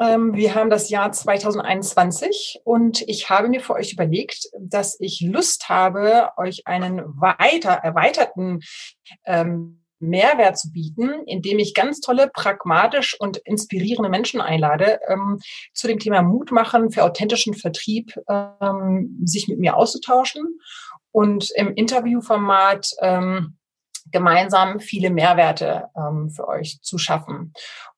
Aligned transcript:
Ähm, 0.00 0.34
wir 0.34 0.54
haben 0.54 0.70
das 0.70 0.90
Jahr 0.90 1.10
2021 1.10 2.60
und 2.64 3.02
ich 3.08 3.30
habe 3.30 3.48
mir 3.48 3.60
für 3.60 3.74
euch 3.74 3.92
überlegt, 3.92 4.48
dass 4.58 4.96
ich 5.00 5.20
Lust 5.20 5.68
habe, 5.68 6.30
euch 6.36 6.66
einen 6.66 7.02
weiter 7.20 7.72
erweiterten 7.72 8.60
ähm, 9.24 9.84
Mehrwert 10.00 10.56
zu 10.56 10.70
bieten, 10.70 11.24
indem 11.26 11.58
ich 11.58 11.74
ganz 11.74 12.00
tolle, 12.00 12.30
pragmatisch 12.32 13.18
und 13.18 13.38
inspirierende 13.38 14.08
Menschen 14.08 14.40
einlade, 14.40 15.00
ähm, 15.08 15.40
zu 15.74 15.88
dem 15.88 15.98
Thema 15.98 16.22
Mut 16.22 16.52
machen 16.52 16.90
für 16.90 17.02
authentischen 17.02 17.54
Vertrieb, 17.54 18.14
ähm, 18.28 19.20
sich 19.24 19.48
mit 19.48 19.58
mir 19.58 19.76
auszutauschen 19.76 20.60
und 21.10 21.50
im 21.56 21.74
Interviewformat 21.74 22.90
ähm, 23.00 23.56
gemeinsam 24.12 24.78
viele 24.78 25.10
Mehrwerte 25.10 25.88
ähm, 25.96 26.30
für 26.30 26.46
euch 26.46 26.80
zu 26.82 26.96
schaffen. 26.98 27.52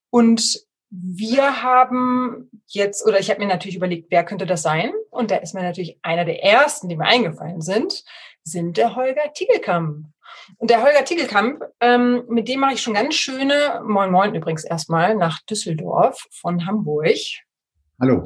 Und 0.08 0.60
wir 0.90 1.62
haben 1.62 2.50
jetzt, 2.66 3.06
oder 3.06 3.20
ich 3.20 3.30
habe 3.30 3.40
mir 3.40 3.46
natürlich 3.46 3.76
überlegt, 3.76 4.10
wer 4.10 4.24
könnte 4.24 4.44
das 4.44 4.62
sein? 4.62 4.92
Und 5.10 5.30
da 5.30 5.36
ist 5.36 5.54
mir 5.54 5.62
natürlich 5.62 5.98
einer 6.02 6.24
der 6.24 6.42
ersten, 6.42 6.88
die 6.88 6.96
mir 6.96 7.06
eingefallen 7.06 7.60
sind, 7.60 8.04
sind 8.42 8.76
der 8.76 8.96
Holger 8.96 9.32
Tiegelkamp. 9.32 10.06
Und 10.58 10.70
der 10.70 10.82
Holger 10.82 11.05
Tiegelkamp, 11.05 11.62
ähm, 11.80 12.24
mit 12.28 12.48
dem 12.48 12.60
mache 12.60 12.74
ich 12.74 12.82
schon 12.82 12.94
ganz 12.94 13.14
schöne, 13.14 13.82
moin 13.86 14.10
moin 14.10 14.34
übrigens 14.34 14.64
erstmal, 14.64 15.14
nach 15.14 15.41
Düsseldorf 15.42 16.27
von 16.30 16.66
Hamburg. 16.66 17.19
Hallo. 18.00 18.25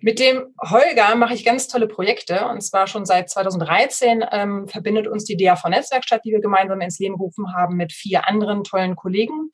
Mit 0.00 0.18
dem 0.18 0.52
Holger 0.60 1.14
mache 1.14 1.34
ich 1.34 1.44
ganz 1.44 1.68
tolle 1.68 1.86
Projekte 1.86 2.46
und 2.48 2.60
zwar 2.60 2.88
schon 2.88 3.06
seit 3.06 3.30
2013 3.30 4.24
ähm, 4.32 4.66
verbindet 4.66 5.06
uns 5.06 5.24
die 5.24 5.36
DAV 5.36 5.64
Netzwerkstatt, 5.68 6.24
die 6.24 6.32
wir 6.32 6.40
gemeinsam 6.40 6.80
ins 6.80 6.98
Leben 6.98 7.16
gerufen 7.16 7.54
haben, 7.54 7.76
mit 7.76 7.92
vier 7.92 8.26
anderen 8.26 8.64
tollen 8.64 8.96
Kollegen. 8.96 9.50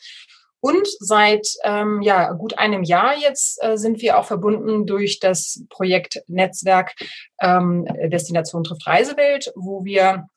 Und 0.61 0.89
seit 1.01 1.47
ähm, 1.65 2.03
ja, 2.03 2.33
gut 2.33 2.59
einem 2.59 2.83
Jahr 2.83 3.17
jetzt 3.17 3.63
äh, 3.63 3.77
sind 3.77 4.01
wir 4.01 4.19
auch 4.19 4.25
verbunden 4.25 4.87
durch 4.87 5.21
das 5.21 5.65
Projekt 5.69 6.23
Netzwerk 6.27 6.95
ähm, 7.41 7.87
Destination 8.11 8.65
trifft 8.65 8.87
Reisewelt, 8.87 9.53
wo 9.55 9.85
wir 9.85 10.29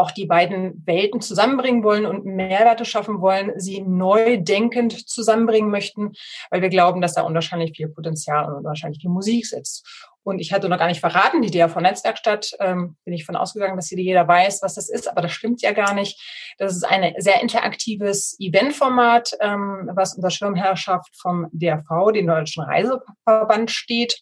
auch 0.00 0.10
die 0.10 0.26
beiden 0.26 0.82
Welten 0.86 1.20
zusammenbringen 1.20 1.84
wollen 1.84 2.06
und 2.06 2.24
Mehrwerte 2.24 2.84
schaffen 2.84 3.20
wollen, 3.20 3.52
sie 3.56 3.82
neu 3.82 4.38
denkend 4.38 5.08
zusammenbringen 5.08 5.70
möchten, 5.70 6.12
weil 6.50 6.62
wir 6.62 6.70
glauben, 6.70 7.00
dass 7.00 7.14
da 7.14 7.22
unwahrscheinlich 7.22 7.76
viel 7.76 7.88
Potenzial 7.88 8.46
und 8.46 8.58
unwahrscheinlich 8.58 9.02
viel 9.02 9.10
Musik 9.10 9.46
sitzt. 9.46 10.08
Und 10.22 10.38
ich 10.38 10.52
hatte 10.52 10.68
noch 10.68 10.78
gar 10.78 10.86
nicht 10.86 11.00
verraten, 11.00 11.40
die 11.40 11.50
DAV 11.50 11.76
Netzwerkstatt, 11.76 12.52
ähm, 12.60 12.96
bin 13.04 13.14
ich 13.14 13.24
von 13.24 13.36
ausgegangen, 13.36 13.76
dass 13.76 13.90
jeder 13.90 14.28
weiß, 14.28 14.60
was 14.62 14.74
das 14.74 14.90
ist, 14.90 15.08
aber 15.08 15.22
das 15.22 15.32
stimmt 15.32 15.62
ja 15.62 15.72
gar 15.72 15.94
nicht. 15.94 16.20
Das 16.58 16.76
ist 16.76 16.84
ein 16.84 17.14
sehr 17.18 17.40
interaktives 17.40 18.36
Eventformat, 18.38 19.32
ähm, 19.40 19.90
was 19.94 20.14
unter 20.14 20.30
Schirmherrschaft 20.30 21.16
vom 21.16 21.46
DAV, 21.52 22.12
dem 22.12 22.26
Deutschen 22.26 22.62
Reiseverband, 22.62 23.70
steht 23.70 24.20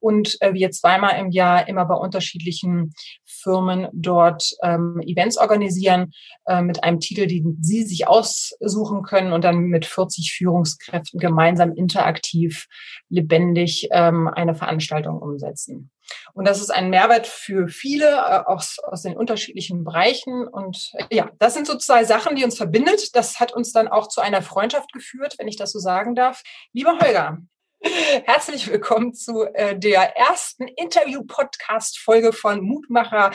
und 0.00 0.36
äh, 0.40 0.54
wir 0.54 0.70
zweimal 0.70 1.18
im 1.18 1.30
Jahr 1.30 1.68
immer 1.68 1.84
bei 1.84 1.94
unterschiedlichen 1.94 2.92
Firmen 3.24 3.88
dort 3.92 4.50
ähm, 4.62 5.00
Events 5.04 5.36
organisieren 5.36 6.12
äh, 6.46 6.62
mit 6.62 6.82
einem 6.82 7.00
Titel, 7.00 7.26
den 7.26 7.58
Sie 7.60 7.82
sich 7.82 8.08
aussuchen 8.08 9.02
können 9.02 9.32
und 9.32 9.44
dann 9.44 9.64
mit 9.64 9.84
40 9.84 10.32
Führungskräften 10.36 11.20
gemeinsam 11.20 11.72
interaktiv, 11.74 12.66
lebendig 13.10 13.88
ähm, 13.92 14.28
eine 14.28 14.54
Veranstaltung 14.54 15.18
um 15.20 15.33
umsetzen. 15.34 15.90
Und 16.32 16.46
das 16.46 16.60
ist 16.60 16.70
ein 16.70 16.90
Mehrwert 16.90 17.26
für 17.26 17.68
viele 17.68 18.10
äh, 18.10 18.42
aus, 18.46 18.78
aus 18.78 19.02
den 19.02 19.16
unterschiedlichen 19.16 19.84
Bereichen. 19.84 20.46
Und 20.48 20.92
äh, 20.94 21.14
ja, 21.14 21.30
das 21.38 21.54
sind 21.54 21.66
so 21.66 21.76
zwei 21.76 22.04
Sachen, 22.04 22.36
die 22.36 22.44
uns 22.44 22.56
verbindet. 22.56 23.14
Das 23.14 23.40
hat 23.40 23.52
uns 23.52 23.72
dann 23.72 23.88
auch 23.88 24.08
zu 24.08 24.20
einer 24.20 24.42
Freundschaft 24.42 24.92
geführt, 24.92 25.34
wenn 25.38 25.48
ich 25.48 25.56
das 25.56 25.72
so 25.72 25.78
sagen 25.78 26.14
darf. 26.14 26.42
Lieber 26.72 26.98
Holger, 26.98 27.38
Herzlich 28.24 28.70
willkommen 28.70 29.12
zu 29.12 29.44
äh, 29.44 29.78
der 29.78 30.16
ersten 30.16 30.68
Interview-Podcast-Folge 30.68 32.32
von 32.32 32.62
Mutmacher, 32.62 33.32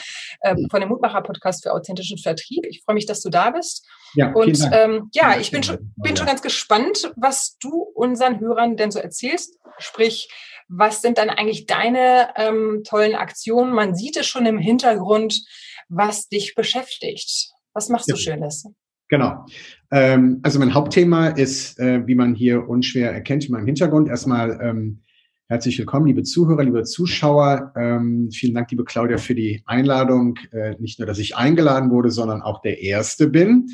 von 0.72 0.80
dem 0.80 0.90
Mutmacher-Podcast 0.90 1.64
für 1.64 1.74
authentischen 1.74 2.18
Vertrieb. 2.18 2.66
Ich 2.68 2.82
freue 2.84 2.96
mich, 2.96 3.06
dass 3.06 3.22
du 3.22 3.30
da 3.30 3.52
bist. 3.52 3.88
Ja, 4.16 4.32
und 4.32 4.60
ähm, 4.72 5.10
ja, 5.14 5.38
ich 5.38 5.52
bin 5.52 5.62
schon, 5.62 5.94
bin 5.98 6.18
schon 6.18 6.26
ganz 6.26 6.42
gespannt, 6.42 7.12
was 7.16 7.58
du 7.60 7.84
unseren 7.94 8.40
Hörern 8.40 8.76
denn 8.76 8.92
so 8.92 9.00
erzählst. 9.00 9.60
Sprich, 9.78 10.30
was 10.70 11.02
sind 11.02 11.18
dann 11.18 11.30
eigentlich 11.30 11.66
deine 11.66 12.30
ähm, 12.36 12.84
tollen 12.88 13.16
Aktionen? 13.16 13.74
Man 13.74 13.96
sieht 13.96 14.16
es 14.18 14.28
schon 14.28 14.46
im 14.46 14.60
Hintergrund, 14.60 15.42
was 15.90 16.30
dich 16.30 16.54
beschäftigt. 16.56 17.50
Was 17.74 17.90
machst 17.90 18.08
ja. 18.08 18.16
du 18.16 18.22
Schönes? 18.22 18.66
Genau. 19.10 19.46
Ähm, 19.92 20.40
also 20.44 20.60
mein 20.60 20.76
Hauptthema 20.76 21.30
ist, 21.30 21.80
äh, 21.80 22.06
wie 22.06 22.14
man 22.14 22.36
hier 22.36 22.70
unschwer 22.70 23.12
erkennt 23.12 23.46
in 23.46 23.52
meinem 23.52 23.66
Hintergrund, 23.66 24.08
erstmal 24.08 24.60
ähm, 24.62 25.02
herzlich 25.48 25.80
willkommen, 25.80 26.06
liebe 26.06 26.22
Zuhörer, 26.22 26.64
liebe 26.64 26.84
Zuschauer. 26.84 27.74
Ähm, 27.76 28.30
vielen 28.32 28.54
Dank, 28.54 28.70
liebe 28.70 28.84
Claudia, 28.84 29.18
für 29.18 29.34
die 29.34 29.64
Einladung. 29.66 30.38
Äh, 30.52 30.76
nicht 30.78 31.00
nur, 31.00 31.08
dass 31.08 31.18
ich 31.18 31.36
eingeladen 31.36 31.90
wurde, 31.90 32.12
sondern 32.12 32.44
auch 32.44 32.62
der 32.62 32.84
Erste 32.84 33.28
bin. 33.28 33.70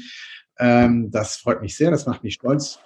Ähm, 0.57 1.11
das 1.11 1.35
freut 1.35 1.61
mich 1.61 1.75
sehr, 1.75 1.91
das 1.91 2.05
macht 2.05 2.23
mich 2.23 2.35
stolz. 2.35 2.79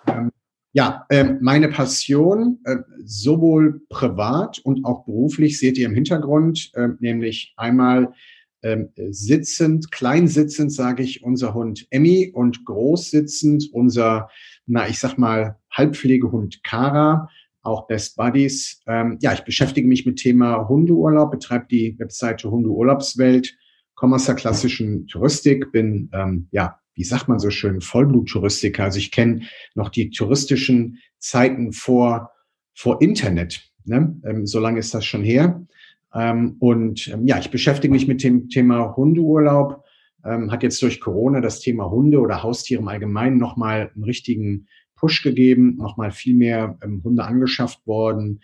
Ja, 0.72 1.06
äh, 1.10 1.34
meine 1.42 1.70
Passion, 1.70 2.60
äh, 2.64 2.78
sowohl 3.04 3.82
privat 3.90 4.60
und 4.60 4.86
auch 4.86 5.06
beruflich, 5.06 5.58
seht 5.58 5.78
ihr 5.80 5.88
im 5.88 5.96
Hintergrund, 5.96 6.72
äh, 6.76 6.90
nämlich 7.00 7.54
einmal 7.58 8.14
ähm, 8.62 8.90
sitzend, 9.10 9.90
klein 9.92 10.28
sitzend, 10.28 10.72
sage 10.72 11.02
ich, 11.02 11.24
unser 11.24 11.54
Hund 11.54 11.88
Emmy 11.90 12.32
und 12.34 12.66
groß 12.66 13.10
sitzend 13.10 13.70
unser, 13.72 14.30
na, 14.66 14.88
ich 14.88 15.00
sag 15.00 15.18
mal, 15.18 15.58
Halbpflegehund 15.72 16.62
Kara, 16.64 17.30
auch 17.62 17.88
Best 17.88 18.18
Buddies. 18.18 18.82
Ähm, 18.86 19.18
ja, 19.22 19.34
ich 19.34 19.42
beschäftige 19.42 19.88
mich 19.88 20.06
mit 20.06 20.18
Thema 20.18 20.68
Hundeurlaub, 20.68 21.32
betreibe 21.32 21.68
die 21.72 21.98
Webseite 22.00 22.52
Hundeurlaubswelt, 22.52 23.58
komme 23.96 24.16
aus 24.16 24.26
der 24.26 24.36
klassischen 24.36 25.08
Touristik, 25.08 25.72
bin 25.72 26.10
ähm, 26.14 26.48
ja 26.52 26.80
wie 27.00 27.06
sagt 27.06 27.30
man 27.30 27.40
so 27.40 27.50
schön, 27.50 27.80
Vollblut-Touristiker. 27.80 28.84
Also 28.84 29.00
ich 29.00 29.10
kenne 29.10 29.44
noch 29.74 29.88
die 29.88 30.10
touristischen 30.10 31.00
Zeiten 31.18 31.72
vor, 31.72 32.32
vor 32.76 33.02
Internet. 33.02 33.72
Ne? 33.86 34.20
Ähm, 34.26 34.46
so 34.46 34.60
lange 34.60 34.80
ist 34.80 34.94
das 34.94 35.06
schon 35.06 35.24
her. 35.24 35.66
Ähm, 36.14 36.58
und 36.60 37.08
ähm, 37.08 37.26
ja, 37.26 37.40
ich 37.40 37.52
beschäftige 37.52 37.94
mich 37.94 38.06
mit 38.06 38.22
dem 38.22 38.50
Thema 38.50 38.98
Hundeurlaub. 38.98 39.86
Ähm, 40.26 40.52
hat 40.52 40.62
jetzt 40.62 40.82
durch 40.82 41.00
Corona 41.00 41.40
das 41.40 41.62
Thema 41.62 41.90
Hunde 41.90 42.20
oder 42.20 42.44
Haustiere 42.44 42.82
im 42.82 42.90
Allgemeinen 42.90 43.38
nochmal 43.38 43.92
einen 43.96 44.04
richtigen 44.04 44.68
Push 44.98 45.24
gegeben, 45.24 45.78
nochmal 45.78 46.12
viel 46.12 46.36
mehr 46.36 46.78
ähm, 46.84 47.02
Hunde 47.02 47.24
angeschafft 47.24 47.88
worden. 47.88 48.42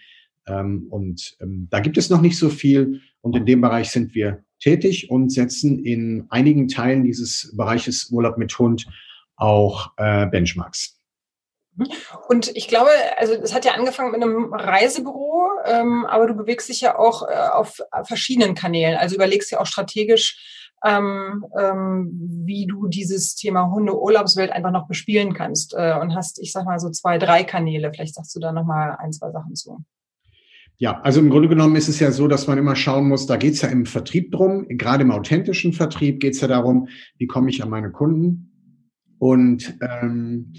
Ähm, 0.47 0.87
und 0.89 1.37
da 1.41 1.81
gibt 1.81 1.97
es 1.97 2.09
noch 2.09 2.21
nicht 2.21 2.37
so 2.37 2.47
viel. 2.47 3.01
Und 3.19 3.35
in 3.35 3.45
dem 3.45 3.59
Bereich 3.59 3.89
sind 3.89 4.15
wir 4.15 4.44
tätig 4.59 5.09
und 5.09 5.31
setzen 5.31 5.83
in 5.83 6.25
einigen 6.29 6.67
Teilen 6.67 7.03
dieses 7.03 7.53
Bereiches 7.55 8.09
Urlaub 8.11 8.37
mit 8.37 8.57
Hund 8.57 8.85
auch 9.35 9.91
äh, 9.97 10.25
Benchmarks. 10.27 10.95
Und 12.29 12.55
ich 12.55 12.69
glaube, 12.69 12.89
also 13.17 13.33
es 13.33 13.53
hat 13.53 13.65
ja 13.65 13.73
angefangen 13.73 14.11
mit 14.11 14.23
einem 14.23 14.53
Reisebüro, 14.53 15.49
ähm, 15.65 16.05
aber 16.05 16.25
du 16.27 16.33
bewegst 16.33 16.69
dich 16.69 16.79
ja 16.81 16.97
auch 16.97 17.27
äh, 17.27 17.35
auf 17.35 17.81
verschiedenen 18.03 18.55
Kanälen. 18.55 18.97
Also 18.97 19.15
überlegst 19.15 19.51
ja 19.51 19.59
auch 19.59 19.65
strategisch, 19.65 20.71
ähm, 20.85 21.45
ähm, 21.59 22.11
wie 22.45 22.65
du 22.67 22.87
dieses 22.87 23.35
Thema 23.35 23.71
Hunde-Urlaubswelt 23.71 24.51
einfach 24.51 24.71
noch 24.71 24.87
bespielen 24.87 25.33
kannst 25.33 25.73
äh, 25.73 25.97
und 25.99 26.15
hast, 26.15 26.39
ich 26.39 26.53
sag 26.53 26.65
mal, 26.65 26.79
so 26.79 26.89
zwei, 26.91 27.17
drei 27.17 27.43
Kanäle. 27.43 27.91
Vielleicht 27.93 28.15
sagst 28.15 28.33
du 28.35 28.39
da 28.39 28.53
noch 28.53 28.65
mal 28.65 28.95
ein, 28.99 29.11
zwei 29.11 29.31
Sachen 29.31 29.55
zu. 29.55 29.83
Ja, 30.77 30.99
also 31.01 31.21
im 31.21 31.29
Grunde 31.29 31.47
genommen 31.47 31.75
ist 31.77 31.87
es 31.87 31.99
ja 31.99 32.11
so, 32.11 32.27
dass 32.27 32.47
man 32.47 32.57
immer 32.57 32.75
schauen 32.75 33.07
muss, 33.07 33.27
da 33.27 33.37
geht 33.37 33.53
es 33.53 33.61
ja 33.61 33.69
im 33.69 33.85
Vertrieb 33.85 34.31
drum, 34.31 34.65
gerade 34.67 35.03
im 35.03 35.11
authentischen 35.11 35.71
Vertrieb 35.71 36.19
geht 36.19 36.33
es 36.33 36.41
ja 36.41 36.49
darum, 36.49 36.89
wie 37.17 37.27
komme 37.27 37.49
ich 37.49 37.63
an 37.63 37.69
meine 37.69 37.91
Kunden. 37.91 38.51
Und 39.17 39.77
ähm, 39.81 40.51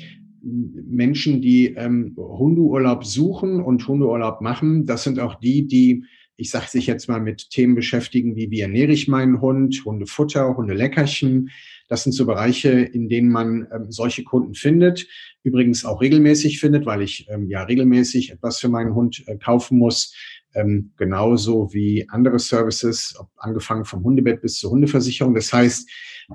Menschen, 0.43 1.43
die 1.43 1.75
ähm, 1.75 2.15
Hundeurlaub 2.17 3.05
suchen 3.05 3.61
und 3.61 3.87
Hundeurlaub 3.87 4.41
machen, 4.41 4.87
das 4.87 5.05
sind 5.05 5.19
auch 5.19 5.35
die, 5.35 5.67
die, 5.67 6.05
ich 6.37 6.51
sage 6.51 6.69
sich 6.69 6.87
jetzt 6.87 7.09
mal, 7.09 7.21
mit 7.21 7.51
Themen 7.51 7.75
beschäftigen, 7.75 8.37
wie 8.37 8.51
wie 8.51 8.61
ernähre 8.61 8.93
ich 8.93 9.09
meinen 9.09 9.43
Hund, 9.43 9.83
Hundefutter, 9.85 10.57
Hundeleckerchen, 10.57 11.51
das 11.89 12.05
sind 12.05 12.13
so 12.13 12.27
Bereiche, 12.27 12.71
in 12.71 13.09
denen 13.09 13.31
man 13.31 13.67
ähm, 13.73 13.91
solche 13.91 14.25
Kunden 14.25 14.55
findet. 14.55 15.07
Übrigens 15.47 15.85
auch 15.85 16.01
regelmäßig 16.01 16.59
findet, 16.59 16.87
weil 16.87 17.03
ich 17.03 17.29
ähm, 17.31 17.49
ja 17.49 17.63
regelmäßig 17.63 18.33
etwas 18.33 18.59
für 18.59 18.69
meinen 18.69 18.97
Hund 18.97 19.23
äh, 19.29 19.37
kaufen 19.37 19.79
muss. 19.79 20.13
ähm, 20.55 20.91
genauso 20.97 21.73
wie 21.73 22.09
andere 22.09 22.41
Services, 22.41 23.17
angefangen 23.37 23.85
vom 23.85 24.03
Hundebett 24.03 24.43
bis 24.43 24.59
zur 24.59 24.73
Hundeversicherung. 24.73 25.35
Das 25.35 25.53
heißt, 25.53 25.89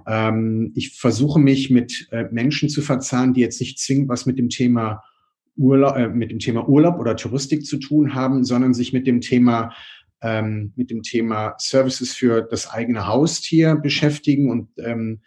ähm, 0.07 0.71
ich 0.75 0.97
versuche 0.97 1.39
mich 1.39 1.69
mit 1.69 2.07
äh, 2.11 2.25
Menschen 2.31 2.69
zu 2.69 2.81
verzahnen, 2.81 3.33
die 3.33 3.41
jetzt 3.41 3.59
nicht 3.59 3.79
zwingend 3.79 4.07
was 4.07 4.25
mit 4.25 4.39
dem 4.39 4.47
Thema 4.47 5.03
Urlaub, 5.57 5.97
äh, 5.97 6.07
mit 6.07 6.31
dem 6.31 6.39
Thema 6.39 6.69
Urlaub 6.69 6.97
oder 6.97 7.17
Touristik 7.17 7.65
zu 7.65 7.79
tun 7.79 8.13
haben, 8.13 8.45
sondern 8.45 8.73
sich 8.73 8.93
mit 8.93 9.07
dem 9.07 9.19
Thema 9.19 9.73
ähm, 10.21 10.71
mit 10.77 10.89
dem 10.89 11.01
Thema 11.01 11.55
Services 11.57 12.13
für 12.13 12.43
das 12.43 12.69
eigene 12.69 13.07
Haustier 13.07 13.75
beschäftigen 13.75 14.49
und 14.49 14.69
ähm, 14.77 15.21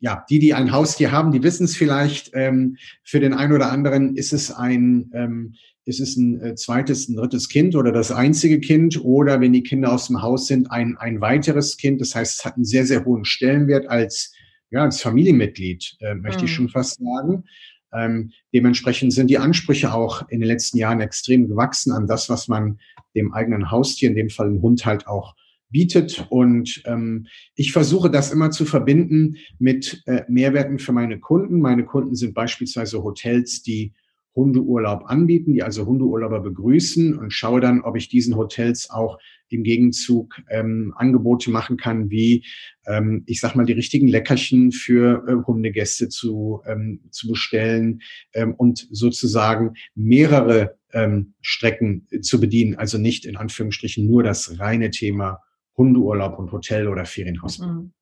ja, 0.00 0.24
die, 0.28 0.38
die 0.38 0.54
ein 0.54 0.72
Haustier 0.72 1.12
haben, 1.12 1.32
die 1.32 1.42
wissen 1.42 1.64
es 1.64 1.76
vielleicht. 1.76 2.30
Ähm, 2.34 2.76
für 3.02 3.20
den 3.20 3.34
einen 3.34 3.52
oder 3.52 3.70
anderen 3.70 4.16
ist 4.16 4.32
es 4.32 4.50
ein, 4.50 5.10
ähm, 5.14 5.54
ist 5.84 6.00
es 6.00 6.16
ein 6.16 6.40
äh, 6.40 6.54
zweites, 6.54 7.08
ein 7.08 7.16
drittes 7.16 7.48
Kind 7.48 7.74
oder 7.74 7.92
das 7.92 8.12
einzige 8.12 8.60
Kind 8.60 9.02
oder 9.02 9.40
wenn 9.40 9.52
die 9.52 9.62
Kinder 9.62 9.92
aus 9.92 10.06
dem 10.06 10.22
Haus 10.22 10.46
sind, 10.46 10.70
ein, 10.70 10.96
ein 10.98 11.20
weiteres 11.20 11.76
Kind. 11.76 12.00
Das 12.00 12.14
heißt, 12.14 12.38
es 12.38 12.44
hat 12.44 12.56
einen 12.56 12.64
sehr, 12.64 12.86
sehr 12.86 13.04
hohen 13.04 13.24
Stellenwert 13.24 13.88
als, 13.88 14.34
ja, 14.70 14.82
als 14.82 15.00
Familienmitglied, 15.00 15.96
äh, 16.00 16.14
möchte 16.14 16.40
mhm. 16.40 16.44
ich 16.44 16.52
schon 16.52 16.68
fast 16.68 16.98
sagen. 17.00 17.44
Ähm, 17.92 18.32
dementsprechend 18.52 19.12
sind 19.14 19.28
die 19.28 19.38
Ansprüche 19.38 19.94
auch 19.94 20.28
in 20.28 20.40
den 20.40 20.48
letzten 20.48 20.76
Jahren 20.76 21.00
extrem 21.00 21.48
gewachsen 21.48 21.92
an 21.92 22.06
das, 22.06 22.28
was 22.28 22.48
man 22.48 22.78
dem 23.14 23.32
eigenen 23.32 23.70
Haustier, 23.70 24.10
in 24.10 24.16
dem 24.16 24.28
Fall 24.28 24.48
dem 24.48 24.60
Hund 24.60 24.84
halt 24.84 25.06
auch 25.06 25.34
bietet. 25.70 26.26
Und 26.30 26.82
ähm, 26.86 27.26
ich 27.54 27.72
versuche 27.72 28.10
das 28.10 28.32
immer 28.32 28.50
zu 28.50 28.64
verbinden 28.64 29.36
mit 29.58 30.02
äh, 30.06 30.22
Mehrwerten 30.28 30.78
für 30.78 30.92
meine 30.92 31.18
Kunden. 31.18 31.60
Meine 31.60 31.84
Kunden 31.84 32.14
sind 32.14 32.34
beispielsweise 32.34 33.02
Hotels, 33.02 33.62
die 33.62 33.92
Hundeurlaub 34.38 35.04
anbieten, 35.06 35.52
die 35.52 35.64
also 35.64 35.84
Hundeurlauber 35.84 36.40
begrüßen 36.40 37.18
und 37.18 37.32
schaue 37.32 37.60
dann, 37.60 37.80
ob 37.80 37.96
ich 37.96 38.08
diesen 38.08 38.36
Hotels 38.36 38.88
auch 38.88 39.18
im 39.48 39.64
Gegenzug 39.64 40.40
ähm, 40.50 40.94
Angebote 40.96 41.50
machen 41.50 41.76
kann, 41.76 42.10
wie 42.10 42.44
ähm, 42.86 43.24
ich 43.26 43.40
sag 43.40 43.56
mal 43.56 43.64
die 43.64 43.72
richtigen 43.72 44.06
Leckerchen 44.06 44.70
für 44.70 45.24
äh, 45.26 45.46
Hundegäste 45.46 46.08
zu 46.08 46.60
ähm, 46.66 47.00
zu 47.10 47.28
bestellen 47.28 48.00
ähm, 48.32 48.54
und 48.54 48.86
sozusagen 48.90 49.74
mehrere 49.94 50.78
ähm, 50.92 51.34
Strecken 51.40 52.06
zu 52.20 52.40
bedienen, 52.40 52.76
also 52.76 52.98
nicht 52.98 53.24
in 53.24 53.36
Anführungsstrichen 53.36 54.06
nur 54.06 54.22
das 54.22 54.60
reine 54.60 54.90
Thema 54.90 55.40
Hundeurlaub 55.78 56.38
und 56.38 56.52
Hotel 56.52 56.88
oder 56.88 57.06
Ferienhaus. 57.06 57.60
Mhm. 57.60 57.92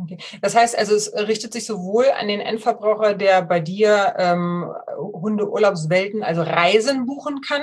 Okay. 0.00 0.16
Das 0.42 0.54
heißt 0.54 0.78
also, 0.78 0.94
es 0.94 1.12
richtet 1.12 1.52
sich 1.52 1.66
sowohl 1.66 2.06
an 2.16 2.28
den 2.28 2.40
Endverbraucher, 2.40 3.14
der 3.14 3.42
bei 3.42 3.58
dir 3.58 4.14
ähm, 4.16 4.70
Hundeurlaubswelten, 4.96 6.22
also 6.22 6.42
Reisen 6.42 7.04
buchen 7.04 7.40
kann, 7.40 7.62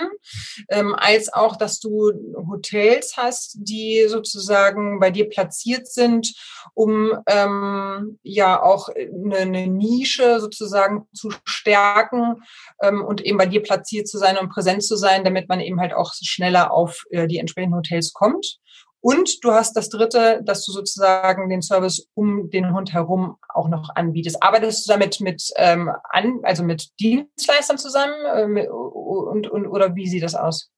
ähm, 0.69 0.93
als 0.97 1.31
auch, 1.31 1.55
dass 1.55 1.79
du 1.79 2.11
Hotels 2.49 3.15
hast, 3.15 3.55
die 3.61 4.05
sozusagen 4.09 4.99
bei 4.99 5.11
dir 5.11 5.29
platziert 5.29 5.87
sind, 5.87 6.33
um 6.73 7.13
ähm, 7.27 8.19
ja 8.21 8.61
auch 8.61 8.89
eine, 8.89 9.37
eine 9.37 9.67
Nische 9.67 10.41
sozusagen 10.41 11.07
zu 11.13 11.29
stärken 11.45 12.43
ähm, 12.81 13.01
und 13.01 13.21
eben 13.21 13.37
bei 13.37 13.45
dir 13.45 13.63
platziert 13.63 14.09
zu 14.09 14.17
sein 14.17 14.37
und 14.37 14.49
präsent 14.49 14.83
zu 14.83 14.97
sein, 14.97 15.23
damit 15.23 15.47
man 15.47 15.61
eben 15.61 15.79
halt 15.79 15.93
auch 15.93 16.11
schneller 16.21 16.73
auf 16.73 17.05
äh, 17.11 17.27
die 17.27 17.37
entsprechenden 17.37 17.77
Hotels 17.77 18.11
kommt. 18.11 18.59
Und 19.05 19.43
du 19.43 19.51
hast 19.51 19.77
das 19.77 19.89
dritte, 19.89 20.41
dass 20.43 20.65
du 20.65 20.71
sozusagen 20.71 21.47
den 21.47 21.61
Service 21.61 22.07
um 22.15 22.49
den 22.49 22.73
Hund 22.73 22.91
herum 22.91 23.35
auch 23.53 23.69
noch 23.69 23.91
anbietest. 23.93 24.41
Arbeitest 24.41 24.87
du 24.87 24.93
damit 24.93 25.21
mit, 25.21 25.43
ähm, 25.57 25.91
an, 26.09 26.39
also 26.41 26.63
mit 26.63 26.89
Dienstleistern 26.99 27.77
zusammen 27.77 28.57
äh, 28.57 28.67
und, 28.67 29.47
und, 29.47 29.67
oder 29.67 29.95
wie 29.95 30.07
sieht 30.07 30.23
das 30.23 30.33
aus? 30.33 30.71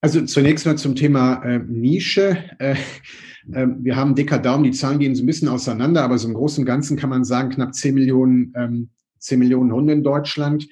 Also 0.00 0.24
zunächst 0.24 0.66
mal 0.66 0.76
zum 0.76 0.96
Thema 0.96 1.40
äh, 1.44 1.60
Nische. 1.60 2.36
Äh, 2.58 2.72
äh, 3.52 3.68
wir 3.78 3.94
haben 3.94 4.16
dicker 4.16 4.40
Daumen, 4.40 4.64
die 4.64 4.72
Zahlen 4.72 4.98
gehen 4.98 5.14
so 5.14 5.22
ein 5.22 5.26
bisschen 5.26 5.46
auseinander, 5.46 6.02
aber 6.02 6.18
so 6.18 6.26
im 6.26 6.34
Großen 6.34 6.62
und 6.62 6.66
Ganzen 6.66 6.96
kann 6.96 7.10
man 7.10 7.22
sagen, 7.22 7.50
knapp 7.50 7.76
10 7.76 7.94
Millionen, 7.94 8.52
ähm, 8.56 8.90
10 9.20 9.38
Millionen 9.38 9.70
Hunde 9.70 9.92
in 9.92 10.02
Deutschland. 10.02 10.66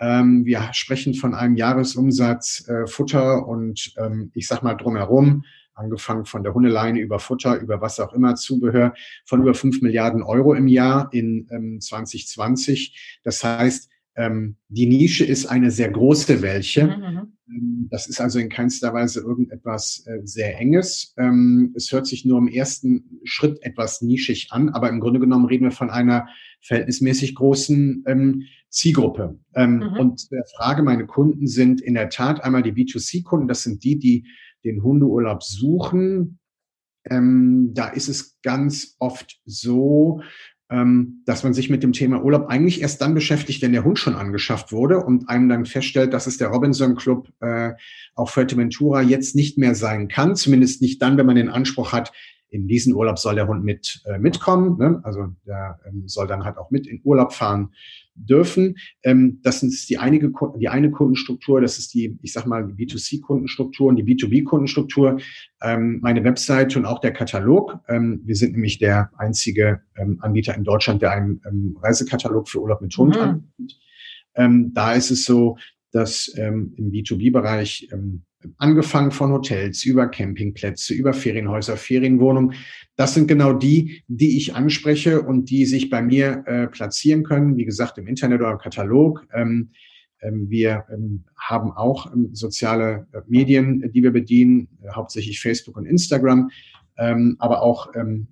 Ähm, 0.00 0.46
wir 0.46 0.70
sprechen 0.72 1.12
von 1.12 1.34
einem 1.34 1.56
Jahresumsatz 1.56 2.66
äh, 2.66 2.86
Futter 2.86 3.46
und 3.46 3.92
ähm, 3.98 4.30
ich 4.34 4.48
sag 4.48 4.62
mal 4.62 4.72
drumherum 4.72 5.44
angefangen 5.74 6.24
von 6.24 6.42
der 6.42 6.54
Hundeleine 6.54 7.00
über 7.00 7.18
Futter, 7.18 7.58
über 7.58 7.80
was 7.80 8.00
auch 8.00 8.12
immer, 8.12 8.34
Zubehör, 8.34 8.94
von 9.24 9.40
über 9.40 9.54
fünf 9.54 9.82
Milliarden 9.82 10.22
Euro 10.22 10.54
im 10.54 10.68
Jahr 10.68 11.08
in 11.12 11.48
ähm, 11.50 11.80
2020. 11.80 13.20
Das 13.22 13.42
heißt, 13.42 13.90
ähm, 14.16 14.56
die 14.68 14.86
Nische 14.86 15.24
ist 15.24 15.46
eine 15.46 15.70
sehr 15.70 15.90
große 15.90 16.42
welche. 16.42 16.84
Mhm, 16.84 16.90
mhm. 16.90 17.32
Ähm, 17.48 17.88
das 17.90 18.08
ist 18.08 18.20
also 18.20 18.38
in 18.38 18.48
keinster 18.48 18.92
Weise 18.92 19.20
irgendetwas 19.20 20.04
äh, 20.06 20.20
sehr 20.24 20.58
Enges. 20.58 21.14
Ähm, 21.16 21.72
es 21.76 21.90
hört 21.92 22.06
sich 22.06 22.24
nur 22.24 22.38
im 22.38 22.48
ersten 22.48 23.20
Schritt 23.24 23.62
etwas 23.62 24.02
nischig 24.02 24.48
an, 24.50 24.68
aber 24.70 24.88
im 24.88 25.00
Grunde 25.00 25.20
genommen 25.20 25.46
reden 25.46 25.64
wir 25.64 25.72
von 25.72 25.90
einer 25.90 26.28
verhältnismäßig 26.60 27.34
großen 27.34 28.04
ähm, 28.06 28.42
Zielgruppe. 28.68 29.38
Ähm, 29.54 29.76
mhm. 29.76 29.96
Und 29.98 30.30
der 30.30 30.44
Frage, 30.56 30.82
meine 30.82 31.06
Kunden 31.06 31.46
sind 31.46 31.80
in 31.80 31.94
der 31.94 32.08
Tat 32.08 32.42
einmal 32.44 32.62
die 32.62 32.72
B2C-Kunden, 32.72 33.48
das 33.48 33.62
sind 33.62 33.82
die, 33.84 33.98
die 33.98 34.26
den 34.64 34.82
Hundeurlaub 34.82 35.42
suchen, 35.42 36.38
ähm, 37.08 37.70
da 37.74 37.88
ist 37.88 38.08
es 38.08 38.38
ganz 38.42 38.96
oft 38.98 39.40
so, 39.44 40.20
ähm, 40.70 41.22
dass 41.26 41.42
man 41.42 41.52
sich 41.52 41.68
mit 41.68 41.82
dem 41.82 41.92
Thema 41.92 42.22
Urlaub 42.22 42.46
eigentlich 42.48 42.80
erst 42.80 43.00
dann 43.00 43.14
beschäftigt, 43.14 43.62
wenn 43.62 43.72
der 43.72 43.84
Hund 43.84 43.98
schon 43.98 44.14
angeschafft 44.14 44.70
wurde 44.70 44.98
und 44.98 45.28
einem 45.28 45.48
dann 45.48 45.66
feststellt, 45.66 46.12
dass 46.12 46.26
es 46.26 46.36
der 46.36 46.48
Robinson 46.48 46.94
Club 46.94 47.28
äh, 47.40 47.72
auf 48.14 48.30
Fuerteventura 48.30 49.02
jetzt 49.02 49.34
nicht 49.34 49.58
mehr 49.58 49.74
sein 49.74 50.08
kann, 50.08 50.36
zumindest 50.36 50.80
nicht 50.80 51.02
dann, 51.02 51.16
wenn 51.16 51.26
man 51.26 51.36
den 51.36 51.48
Anspruch 51.48 51.92
hat, 51.92 52.12
in 52.50 52.66
diesen 52.66 52.94
Urlaub 52.94 53.18
soll 53.18 53.36
der 53.36 53.46
Hund 53.46 53.64
mit 53.64 54.02
äh, 54.06 54.18
mitkommen, 54.18 54.76
ne? 54.78 55.00
also 55.04 55.28
der 55.46 55.78
ähm, 55.86 56.06
soll 56.06 56.26
dann 56.26 56.44
halt 56.44 56.58
auch 56.58 56.70
mit 56.70 56.86
in 56.86 57.00
Urlaub 57.04 57.32
fahren 57.32 57.72
dürfen. 58.28 58.76
Ähm, 59.02 59.40
das 59.42 59.62
ist 59.62 59.88
die, 59.90 59.98
einige, 59.98 60.32
die 60.58 60.68
eine 60.68 60.90
Kundenstruktur, 60.90 61.60
das 61.60 61.78
ist 61.78 61.94
die, 61.94 62.18
ich 62.22 62.32
sag 62.32 62.46
mal, 62.46 62.66
die 62.66 62.86
B2C-Kundenstruktur 62.86 63.88
und 63.88 63.96
die 63.96 64.04
B2B-Kundenstruktur. 64.04 65.20
Ähm, 65.62 66.00
meine 66.02 66.24
Webseite 66.24 66.78
und 66.78 66.86
auch 66.86 67.00
der 67.00 67.12
Katalog. 67.12 67.78
Ähm, 67.88 68.22
wir 68.24 68.36
sind 68.36 68.52
nämlich 68.52 68.78
der 68.78 69.10
einzige 69.18 69.82
ähm, 69.96 70.18
Anbieter 70.20 70.54
in 70.54 70.64
Deutschland, 70.64 71.02
der 71.02 71.12
einen 71.12 71.40
ähm, 71.46 71.76
Reisekatalog 71.82 72.48
für 72.48 72.60
Urlaub 72.60 72.80
mit 72.80 72.96
Hund 72.96 73.16
mhm. 73.16 73.22
anbietet. 73.22 73.80
Ähm, 74.34 74.72
da 74.74 74.94
ist 74.94 75.10
es 75.10 75.24
so, 75.24 75.56
dass 75.92 76.28
im 76.28 76.72
B2B-Bereich 76.78 77.88
angefangen 78.58 79.10
von 79.10 79.32
Hotels 79.32 79.84
über 79.84 80.08
Campingplätze, 80.08 80.94
über 80.94 81.12
Ferienhäuser, 81.12 81.76
Ferienwohnungen. 81.76 82.54
Das 82.96 83.14
sind 83.14 83.28
genau 83.28 83.52
die, 83.52 84.02
die 84.08 84.36
ich 84.36 84.54
anspreche 84.54 85.22
und 85.22 85.50
die 85.50 85.66
sich 85.66 85.90
bei 85.90 86.02
mir 86.02 86.44
äh, 86.46 86.66
platzieren 86.66 87.22
können. 87.22 87.56
Wie 87.56 87.64
gesagt, 87.64 87.98
im 87.98 88.06
Internet 88.06 88.40
oder 88.40 88.52
im 88.52 88.58
Katalog. 88.58 89.26
Ähm, 89.32 89.70
ähm, 90.22 90.48
wir 90.48 90.84
ähm, 90.92 91.24
haben 91.38 91.72
auch 91.72 92.12
ähm, 92.12 92.30
soziale 92.32 93.06
äh, 93.12 93.20
Medien, 93.26 93.90
die 93.92 94.02
wir 94.02 94.10
bedienen, 94.10 94.68
äh, 94.82 94.90
hauptsächlich 94.90 95.40
Facebook 95.40 95.76
und 95.76 95.86
Instagram. 95.86 96.50
Ähm, 96.98 97.36
aber 97.38 97.62
auch, 97.62 97.88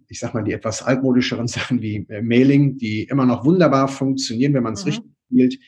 ich 0.08 0.18
sag 0.18 0.34
mal, 0.34 0.44
die 0.44 0.52
etwas 0.52 0.82
altmodischeren 0.82 1.46
Sachen 1.48 1.80
wie 1.80 2.04
äh, 2.10 2.20
Mailing, 2.20 2.76
die 2.76 3.04
immer 3.04 3.24
noch 3.24 3.44
wunderbar 3.46 3.88
funktionieren, 3.88 4.52
wenn 4.52 4.62
man 4.62 4.74
es 4.74 4.84
mhm. 4.84 4.88
richtig 4.88 5.10
spielt. 5.26 5.58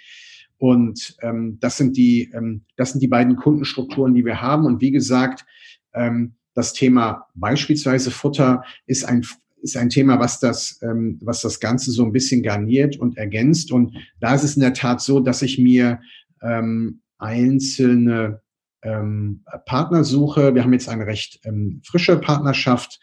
Und 0.60 1.16
ähm, 1.22 1.56
das 1.58 1.78
sind 1.78 1.96
die, 1.96 2.30
ähm, 2.34 2.66
das 2.76 2.92
sind 2.92 3.00
die 3.00 3.08
beiden 3.08 3.36
Kundenstrukturen, 3.36 4.14
die 4.14 4.26
wir 4.26 4.42
haben. 4.42 4.66
Und 4.66 4.82
wie 4.82 4.90
gesagt, 4.90 5.46
ähm, 5.94 6.34
das 6.54 6.74
Thema 6.74 7.28
beispielsweise 7.34 8.10
Futter 8.10 8.62
ist 8.86 9.04
ein 9.04 9.24
ist 9.62 9.76
ein 9.76 9.90
Thema, 9.90 10.18
was 10.18 10.40
das, 10.40 10.78
ähm, 10.82 11.18
was 11.22 11.42
das 11.42 11.60
Ganze 11.60 11.92
so 11.92 12.02
ein 12.02 12.12
bisschen 12.12 12.42
garniert 12.42 12.96
und 12.96 13.18
ergänzt. 13.18 13.72
Und 13.72 13.94
da 14.18 14.34
ist 14.34 14.42
es 14.42 14.56
in 14.56 14.62
der 14.62 14.72
Tat 14.72 15.02
so, 15.02 15.20
dass 15.20 15.42
ich 15.42 15.58
mir 15.58 16.00
ähm, 16.42 17.00
einzelne 17.18 18.40
ähm, 18.82 19.44
Partner 19.66 20.04
suche. 20.04 20.54
Wir 20.54 20.64
haben 20.64 20.72
jetzt 20.72 20.88
eine 20.88 21.06
recht 21.06 21.40
ähm, 21.44 21.82
frische 21.84 22.18
Partnerschaft 22.18 23.00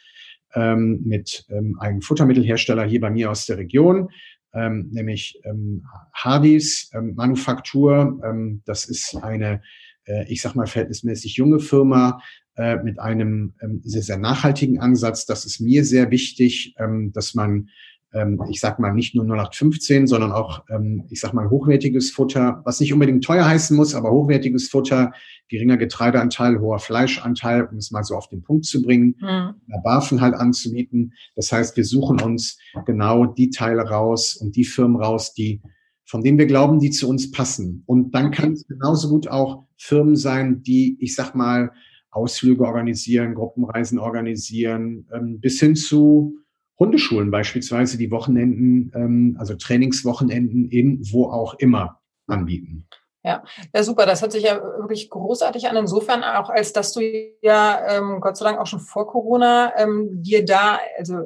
ähm, 0.56 1.02
mit 1.06 1.46
ähm, 1.50 1.78
einem 1.80 2.02
Futtermittelhersteller 2.02 2.86
hier 2.86 3.02
bei 3.02 3.12
mir 3.12 3.30
aus 3.30 3.46
der 3.46 3.58
Region 3.58 4.10
ähm, 4.54 4.90
nämlich 4.92 5.40
ähm, 5.44 5.84
Hardys 6.14 6.90
ähm, 6.94 7.14
Manufaktur. 7.16 8.20
Ähm, 8.24 8.62
das 8.66 8.86
ist 8.86 9.16
eine, 9.22 9.62
äh, 10.06 10.26
ich 10.32 10.42
sag 10.42 10.56
mal, 10.56 10.68
verhältnismäßig 10.68 11.36
junge 11.36 11.60
Firma 11.60 12.20
äh, 12.56 12.78
mit 12.78 13.00
einem 13.00 13.54
ähm, 13.62 13.82
sehr, 13.84 14.02
sehr 14.02 14.18
nachhaltigen 14.18 14.80
Ansatz. 14.80 15.26
Das 15.26 15.46
ist 15.46 15.60
mir 15.60 15.86
sehr 15.86 16.12
wichtig, 16.12 16.76
ähm, 16.78 17.12
dass 17.14 17.34
man 17.36 17.70
ähm, 18.14 18.42
ich 18.50 18.60
sag 18.60 18.80
mal 18.80 18.94
nicht 18.94 19.16
nur 19.16 19.26
0815, 19.26 20.08
sondern 20.08 20.32
auch, 20.32 20.64
ähm, 20.70 21.06
ich 21.10 21.20
sag 21.20 21.34
mal 21.34 21.50
hochwertiges 21.50 22.12
Futter, 22.12 22.62
was 22.66 22.80
nicht 22.80 22.94
unbedingt 22.94 23.24
teuer 23.24 23.46
heißen 23.46 23.76
muss, 23.76 23.96
aber 23.96 24.12
hochwertiges 24.12 24.70
Futter, 24.70 25.12
geringer 25.50 25.78
Getreideanteil, 25.78 26.60
hoher 26.60 26.80
Fleischanteil, 26.80 27.66
um 27.66 27.78
es 27.78 27.92
mal 27.92 28.04
so 28.04 28.16
auf 28.16 28.30
den 28.30 28.44
Punkt 28.44 28.66
zu 28.66 28.82
bringen, 28.82 29.16
mhm. 29.20 29.82
Barfen 29.84 30.22
halt 30.22 30.36
anzubieten. 30.36 31.14
Das 31.36 31.52
heißt, 31.52 31.78
wir 31.78 31.86
suchen 31.86 32.20
uns 32.22 32.58
genau 32.86 33.26
die 33.26 33.50
Teile 33.50 33.82
raus 33.82 34.36
und 34.36 34.56
die 34.56 34.66
Firmen 34.66 35.02
raus, 35.02 35.34
die 35.34 35.62
von 36.08 36.24
denen 36.24 36.38
wir 36.38 36.46
glauben, 36.46 36.80
die 36.80 36.90
zu 36.90 37.10
uns 37.10 37.32
passen. 37.32 37.84
Und 37.86 38.16
dann 38.16 38.32
kann 38.32 38.54
es 38.54 38.66
genauso 38.66 39.10
gut 39.10 39.28
auch 39.28 39.66
Firmen 39.76 40.16
sein, 40.16 40.64
die, 40.64 40.98
ich 41.02 41.14
sag 41.14 41.36
mal, 41.36 41.72
Ausflüge 42.12 42.64
organisieren, 42.64 43.36
Gruppenreisen 43.36 44.00
organisieren, 44.00 45.06
ähm, 45.14 45.40
bis 45.42 45.60
hin 45.60 45.76
zu 45.76 46.38
Hundeschulen 46.80 47.32
beispielsweise, 47.32 47.98
die 47.98 48.12
Wochenenden, 48.12 48.92
ähm, 48.94 49.36
also 49.40 49.56
Trainingswochenenden 49.56 50.70
in 50.70 51.02
wo 51.12 51.26
auch 51.26 51.56
immer 51.56 52.00
anbieten. 52.28 52.88
Ja, 53.24 53.44
ja, 53.76 53.84
super. 53.84 54.06
Das 54.06 54.22
hört 54.22 54.32
sich 54.32 54.44
ja 54.44 54.62
wirklich 54.62 55.10
großartig 55.10 55.68
an. 55.68 55.76
Insofern 55.76 56.24
auch, 56.24 56.50
als 56.50 56.72
dass 56.72 56.94
du 56.94 57.02
ja 57.42 57.98
ähm, 57.98 58.22
Gott 58.22 58.38
sei 58.38 58.46
Dank 58.46 58.58
auch 58.58 58.68
schon 58.68 58.80
vor 58.80 59.08
Corona 59.08 59.74
ähm, 59.78 60.22
dir 60.22 60.46
da 60.46 60.80
also 60.98 61.26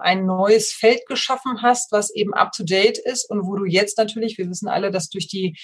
ein 0.00 0.24
neues 0.24 0.72
Feld 0.72 1.04
geschaffen 1.06 1.60
hast, 1.60 1.92
was 1.92 2.14
eben 2.14 2.32
up 2.32 2.52
to 2.52 2.64
date 2.64 2.96
ist 2.96 3.28
und 3.28 3.46
wo 3.46 3.56
du 3.56 3.66
jetzt 3.66 3.98
natürlich, 3.98 4.38
wir 4.38 4.48
wissen 4.48 4.68
alle, 4.68 4.90
dass 4.90 5.10
durch 5.10 5.28
die 5.28 5.58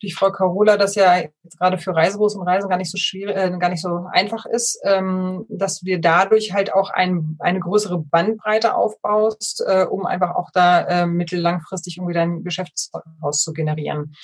durch 0.00 0.14
Frau 0.14 0.30
Carola 0.30 0.76
das 0.76 0.94
ja 0.94 1.22
gerade 1.58 1.78
für 1.78 1.94
Reisebüros 1.94 2.36
und 2.36 2.46
Reisen 2.46 2.68
gar 2.68 2.76
nicht 2.76 2.90
so 2.90 2.98
schwierig, 2.98 3.36
äh, 3.36 3.50
gar 3.58 3.68
nicht 3.68 3.82
so 3.82 4.06
einfach 4.12 4.46
ist, 4.46 4.80
ähm, 4.84 5.44
dass 5.48 5.80
du 5.80 5.86
dir 5.86 6.00
dadurch 6.00 6.52
halt 6.52 6.72
auch 6.72 6.90
ein, 6.90 7.36
eine 7.40 7.60
größere 7.60 7.98
Bandbreite 7.98 8.74
aufbaust, 8.74 9.62
äh, 9.66 9.84
um 9.84 10.06
einfach 10.06 10.34
auch 10.36 10.50
da 10.52 10.82
äh, 10.86 11.06
mittellangfristig 11.06 11.96
irgendwie 11.96 12.14
dein 12.14 12.44
Geschäft 12.44 12.90
zu 13.32 13.52
generieren. 13.52 14.14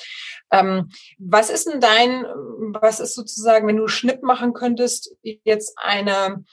Ähm, 0.51 0.91
was 1.19 1.51
ist 1.51 1.69
denn 1.69 1.81
dein, 1.81 2.25
was 2.73 3.01
ist 3.01 3.15
sozusagen, 3.15 3.67
wenn 3.67 3.77
du 3.77 3.89
Schnipp 3.89 4.23
machen 4.23 4.53
könntest, 4.53 5.17
jetzt 5.23 5.77
eine 5.83 6.45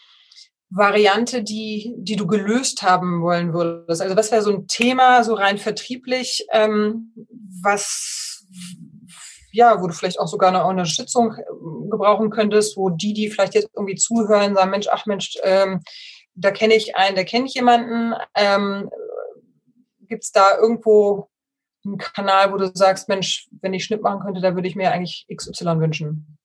Variante, 0.70 1.44
die, 1.44 1.94
die 1.98 2.16
du 2.16 2.26
gelöst 2.26 2.82
haben 2.82 3.22
wollen 3.22 3.54
würdest? 3.54 4.02
Also 4.02 4.16
was 4.16 4.32
wäre 4.32 4.42
so 4.42 4.52
ein 4.52 4.68
Thema, 4.68 5.24
so 5.24 5.34
rein 5.34 5.58
vertrieblich, 5.58 6.48
ähm, 6.52 7.14
was 7.62 8.31
ja, 9.52 9.82
wo 9.82 9.88
du 9.88 9.94
vielleicht 9.94 10.20
auch 10.20 10.28
sogar 10.28 10.50
eine 10.50 10.66
Unterstützung 10.66 11.34
äh, 11.34 11.90
gebrauchen 11.90 12.30
könntest, 12.30 12.78
wo 12.78 12.90
die, 12.90 13.14
die 13.14 13.30
vielleicht 13.30 13.56
jetzt 13.56 13.70
irgendwie 13.76 13.96
zuhören, 13.96 14.56
sagen, 14.56 14.72
Mensch, 14.72 14.88
ach 14.90 15.06
Mensch, 15.06 15.38
ähm, 15.44 15.82
da 16.34 16.52
kenne 16.52 16.76
ich 16.76 16.96
einen, 16.96 17.16
da 17.16 17.24
kenne 17.24 17.46
ich 17.46 17.54
jemanden. 17.54 18.14
Ähm, 18.36 18.90
Gibt 20.08 20.24
es 20.24 20.32
da 20.32 20.58
irgendwo 20.58 21.30
einen 21.86 21.98
Kanal, 21.98 22.52
wo 22.52 22.58
du 22.58 22.72
sagst, 22.74 23.10
Mensch, 23.10 23.48
wenn 23.62 23.74
ich 23.74 23.84
Schnitt 23.86 24.02
machen 24.02 24.22
könnte, 24.22 24.42
da 24.42 24.56
würde 24.56 24.68
ich 24.68 24.76
mir 24.76 24.92
eigentlich 24.92 25.26
XY 25.34 25.80
wünschen? 25.80 26.38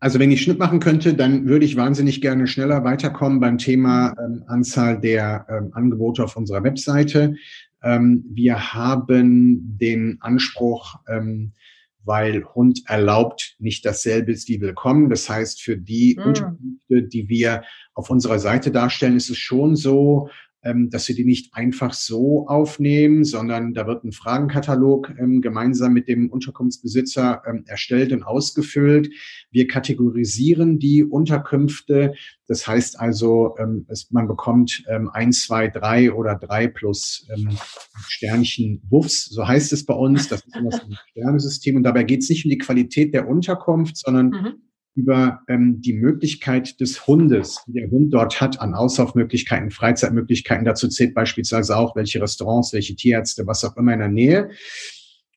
Also 0.00 0.18
wenn 0.18 0.30
ich 0.30 0.42
Schnitt 0.42 0.58
machen 0.58 0.80
könnte, 0.80 1.14
dann 1.14 1.46
würde 1.46 1.64
ich 1.64 1.76
wahnsinnig 1.76 2.20
gerne 2.20 2.46
schneller 2.46 2.84
weiterkommen 2.84 3.40
beim 3.40 3.56
Thema 3.56 4.14
ähm, 4.22 4.44
Anzahl 4.48 5.00
der 5.00 5.46
ähm, 5.48 5.70
Angebote 5.72 6.22
auf 6.24 6.36
unserer 6.36 6.62
Webseite. 6.62 7.36
Ähm, 7.86 8.24
wir 8.28 8.74
haben 8.74 9.78
den 9.78 10.18
Anspruch, 10.20 10.96
ähm, 11.08 11.52
weil 12.02 12.44
Hund 12.54 12.82
erlaubt 12.86 13.54
nicht 13.60 13.86
dasselbe 13.86 14.32
ist 14.32 14.48
wie 14.48 14.60
willkommen. 14.60 15.08
Das 15.08 15.30
heißt, 15.30 15.62
für 15.62 15.76
die 15.76 16.16
mhm. 16.18 16.26
Unterkünfte, 16.26 17.02
die 17.04 17.28
wir 17.28 17.62
auf 17.94 18.10
unserer 18.10 18.40
Seite 18.40 18.72
darstellen, 18.72 19.16
ist 19.16 19.30
es 19.30 19.38
schon 19.38 19.76
so, 19.76 20.28
dass 20.90 21.08
wir 21.08 21.14
die 21.14 21.24
nicht 21.24 21.54
einfach 21.54 21.92
so 21.92 22.46
aufnehmen, 22.46 23.24
sondern 23.24 23.74
da 23.74 23.86
wird 23.86 24.04
ein 24.04 24.12
Fragenkatalog 24.12 25.12
ähm, 25.18 25.40
gemeinsam 25.40 25.92
mit 25.92 26.08
dem 26.08 26.30
Unterkunftsbesitzer 26.30 27.42
ähm, 27.46 27.64
erstellt 27.66 28.12
und 28.12 28.22
ausgefüllt. 28.22 29.10
Wir 29.50 29.66
kategorisieren 29.66 30.78
die 30.78 31.04
Unterkünfte. 31.04 32.14
Das 32.46 32.66
heißt 32.66 33.00
also, 33.00 33.56
man 34.10 34.28
bekommt 34.28 34.84
ein, 35.12 35.32
zwei, 35.32 35.66
drei 35.66 36.12
oder 36.12 36.36
drei 36.36 36.68
plus 36.68 37.26
Sternchen 38.06 38.82
Wuffs, 38.88 39.24
so 39.24 39.48
heißt 39.48 39.72
es 39.72 39.84
bei 39.84 39.94
uns. 39.94 40.28
Das 40.28 40.44
ist 40.46 40.56
immer 40.56 40.70
so 40.70 40.82
ein 40.82 40.96
Sternesystem. 41.10 41.74
Und 41.74 41.82
dabei 41.82 42.04
geht 42.04 42.22
es 42.22 42.28
nicht 42.28 42.44
um 42.44 42.50
die 42.50 42.58
Qualität 42.58 43.14
der 43.14 43.28
Unterkunft, 43.28 43.96
sondern 43.96 44.28
mhm 44.28 44.54
über 44.96 45.42
ähm, 45.46 45.80
die 45.82 45.92
Möglichkeit 45.92 46.80
des 46.80 47.06
Hundes, 47.06 47.62
die 47.66 47.74
der 47.74 47.90
Hund 47.90 48.12
dort 48.12 48.40
hat, 48.40 48.60
an 48.60 48.74
Auslaufmöglichkeiten, 48.74 49.70
Freizeitmöglichkeiten. 49.70 50.64
Dazu 50.64 50.88
zählt 50.88 51.14
beispielsweise 51.14 51.76
auch, 51.76 51.94
welche 51.94 52.20
Restaurants, 52.20 52.72
welche 52.72 52.96
Tierärzte, 52.96 53.46
was 53.46 53.62
auch 53.62 53.76
immer 53.76 53.92
in 53.92 53.98
der 53.98 54.08
Nähe. 54.08 54.50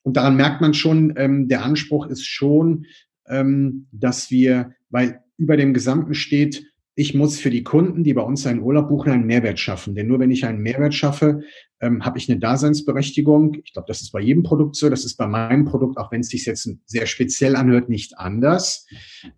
Und 0.02 0.16
daran 0.16 0.38
merkt 0.38 0.62
man 0.62 0.74
schon, 0.74 1.14
ähm, 1.18 1.50
der 1.50 1.64
Anspruch 1.64 2.08
ist 2.08 2.26
schon, 2.26 2.86
ähm, 3.28 3.88
dass 3.92 4.32
wir, 4.32 4.72
weil 4.90 5.20
über 5.38 5.58
dem 5.58 5.74
Gesamten 5.74 6.14
steht, 6.14 6.66
ich 7.00 7.14
muss 7.14 7.40
für 7.40 7.50
die 7.50 7.64
Kunden, 7.64 8.04
die 8.04 8.14
bei 8.14 8.22
uns 8.22 8.46
einen 8.46 8.60
Urlaub 8.60 8.90
buchen, 8.90 9.14
einen 9.14 9.26
Mehrwert 9.26 9.58
schaffen. 9.58 9.96
Denn 9.96 10.08
nur 10.08 10.20
wenn 10.20 10.32
ich 10.32 10.44
einen 10.44 10.60
Mehrwert 10.60 10.94
schaffe, 10.94 11.44
ähm, 11.80 12.04
habe 12.04 12.18
ich 12.18 12.30
eine 12.30 12.42
Daseinsberechtigung. 12.42 13.56
Ich 13.64 13.72
glaube, 13.72 13.86
das 13.88 14.02
ist 14.02 14.12
bei 14.12 14.20
jedem 14.20 14.44
Produkt 14.44 14.76
so. 14.76 14.90
Das 14.90 15.06
ist 15.06 15.16
bei 15.16 15.26
meinem 15.26 15.64
Produkt, 15.64 15.98
auch 15.98 16.12
wenn 16.12 16.20
es 16.20 16.28
sich 16.28 16.46
jetzt 16.46 16.70
sehr 16.86 17.06
speziell 17.06 17.56
anhört, 17.56 17.88
nicht 17.88 18.20
anders. 18.20 18.86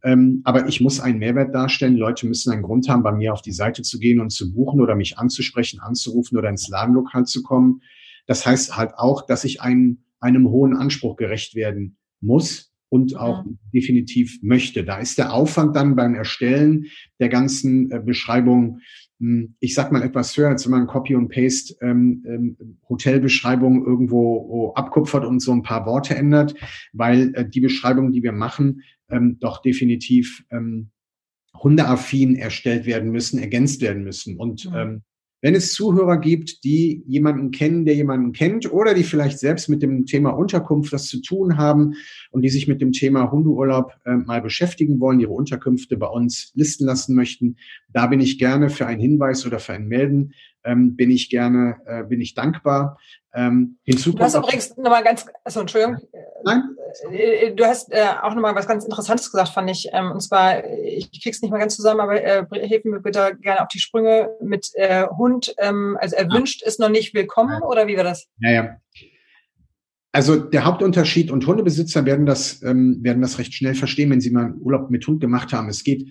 Ähm, 0.04 0.42
aber 0.44 0.68
ich 0.68 0.82
muss 0.82 1.00
einen 1.00 1.20
Mehrwert 1.20 1.54
darstellen. 1.54 1.98
Leute 1.98 2.26
müssen 2.26 2.52
einen 2.52 2.64
Grund 2.64 2.90
haben, 2.90 3.04
bei 3.04 3.12
mir 3.12 3.32
auf 3.32 3.44
die 3.44 3.52
Seite 3.52 3.84
zu 3.84 4.00
gehen 4.00 4.20
und 4.20 4.32
zu 4.32 4.52
buchen 4.52 4.82
oder 4.82 4.96
mich 4.96 5.20
anzusprechen, 5.20 5.80
anzurufen 5.82 6.40
oder 6.40 6.50
ins 6.50 6.68
Ladenlokal 6.68 7.26
zu 7.26 7.44
kommen. 7.44 7.84
Das 8.26 8.44
heißt 8.44 8.76
halt 8.76 8.96
auch, 8.96 9.28
dass 9.28 9.44
ich 9.44 9.62
einen, 9.62 10.04
einem 10.20 10.50
hohen 10.50 10.76
Anspruch 10.76 11.16
gerecht 11.16 11.54
werden 11.54 11.98
muss 12.22 12.71
und 12.92 13.16
auch 13.16 13.46
ja. 13.46 13.52
definitiv 13.74 14.40
möchte. 14.42 14.84
Da 14.84 14.98
ist 15.00 15.18
der 15.18 15.34
Aufwand 15.34 15.78
dann 15.78 15.96
beim 15.96 16.14
Erstellen 16.14 16.88
der 17.22 17.30
ganzen 17.30 17.90
äh, 17.90 18.02
Beschreibung, 18.06 18.82
hm, 19.20 19.56
ich 19.62 19.74
sag 19.76 19.94
mal 19.94 20.04
etwas 20.04 20.36
höher, 20.36 20.50
als 20.50 20.66
wenn 20.66 20.72
man 20.72 20.88
Copy 20.88 21.16
und 21.16 21.30
Paste 21.30 21.74
ähm, 21.80 22.22
ähm, 22.28 22.78
Hotelbeschreibung 22.90 23.86
irgendwo 23.86 24.74
abkupfert 24.74 25.24
und 25.24 25.40
so 25.40 25.54
ein 25.54 25.64
paar 25.64 25.86
Worte 25.86 26.16
ändert, 26.16 26.54
weil 26.92 27.34
äh, 27.34 27.48
die 27.48 27.62
Beschreibungen, 27.62 28.12
die 28.12 28.24
wir 28.24 28.34
machen, 28.34 28.82
ähm, 29.10 29.38
doch 29.40 29.62
definitiv 29.62 30.44
ähm, 30.52 30.90
hundeaffin 31.54 32.36
erstellt 32.36 32.86
werden 32.86 33.10
müssen, 33.10 33.40
ergänzt 33.40 33.80
werden 33.82 34.04
müssen. 34.04 34.36
Und 34.36 34.66
ja. 34.66 34.82
ähm, 34.82 35.04
wenn 35.42 35.56
es 35.56 35.74
Zuhörer 35.74 36.18
gibt, 36.18 36.64
die 36.64 37.04
jemanden 37.08 37.52
kennen, 37.52 37.86
der 37.86 37.96
jemanden 37.96 38.32
kennt 38.32 38.72
oder 38.72 38.94
die 38.94 39.04
vielleicht 39.04 39.40
selbst 39.40 39.68
mit 39.70 39.82
dem 39.82 40.06
Thema 40.06 40.30
Unterkunft 40.30 40.94
was 40.94 41.08
zu 41.08 41.22
tun 41.22 41.58
haben 41.58 41.96
und 42.30 42.44
die 42.44 42.50
sich 42.50 42.68
mit 42.68 42.80
dem 42.80 42.92
Thema 42.92 43.32
Hundeurlaub 43.32 43.94
äh, 44.06 44.14
mal 44.14 44.42
beschäftigen 44.42 45.00
wollen, 45.00 45.20
ihre 45.20 45.34
Unterkünfte 45.34 45.98
bei 45.98 46.08
uns 46.08 46.52
listen 46.56 46.86
lassen 46.86 47.16
möchten, 47.16 47.58
da 47.90 48.08
bin 48.08 48.20
ich 48.22 48.38
gerne 48.38 48.70
für 48.70 48.86
einen 48.86 49.02
Hinweis 49.02 49.46
oder 49.46 49.60
für 49.60 49.74
ein 49.74 49.88
Melden, 49.88 50.34
ähm, 50.64 50.96
bin 50.96 51.12
ich 51.12 51.30
gerne, 51.30 51.78
äh, 51.86 52.04
bin 52.04 52.22
ich 52.22 52.34
dankbar. 52.34 53.00
Ähm, 53.34 53.78
hinzu 53.84 54.12
du 54.12 54.20
hast 54.20 54.36
übrigens 54.36 54.76
nochmal 54.78 55.04
ganz, 55.04 55.26
also 55.44 55.62
Entschuldigung, 55.62 56.00
Nein? 56.44 56.76
Äh, 57.12 57.48
äh, 57.48 57.56
du 57.56 57.66
hast 57.66 57.92
äh, 57.92 58.06
auch 58.22 58.34
nochmal 58.34 58.56
was 58.56 58.68
ganz 58.68 58.84
Interessantes 58.84 59.32
gesagt, 59.32 59.50
fand 59.50 59.70
ich. 59.70 59.90
Ähm, 59.94 60.12
und 60.12 60.22
zwar, 60.22 60.64
ich 60.84 61.10
krieg's 61.22 61.42
nicht 61.42 61.52
mal 61.52 61.60
ganz 61.60 61.76
zusammen, 61.76 62.02
aber 62.02 62.22
äh, 62.22 62.46
hilf 62.68 62.84
mir 62.84 63.00
bitte 63.00 63.38
gerne 63.42 63.62
auf 63.62 63.68
die 63.68 63.80
Sprünge 63.80 64.30
mit 64.42 64.70
äh, 64.76 65.06
Hund. 65.08 65.54
Ähm, 65.58 65.98
also 66.00 66.16
erwünscht 66.16 66.62
ja. 66.62 66.68
ist 66.68 66.80
noch 66.80 66.90
nicht 66.90 67.14
willkommen 67.14 67.62
oder 67.64 67.88
wie 67.88 67.98
war 67.98 68.04
das? 68.04 68.28
Ja, 68.40 68.52
ja. 68.52 68.78
Also 70.14 70.38
der 70.38 70.66
Hauptunterschied 70.66 71.32
und 71.32 71.48
Hundebesitzer 71.48 72.06
werden 72.06 72.26
das 72.26 72.62
ähm, 72.64 72.98
werden 73.02 73.22
das 73.22 73.40
recht 73.40 73.54
schnell 73.54 73.76
verstehen, 73.76 74.10
wenn 74.10 74.20
sie 74.20 74.32
mal 74.32 74.46
einen 74.46 74.62
Urlaub 74.62 74.90
mit 74.90 75.08
Hund 75.08 75.22
gemacht 75.22 75.54
haben. 75.54 75.70
Es 75.70 75.86
geht, 75.86 76.10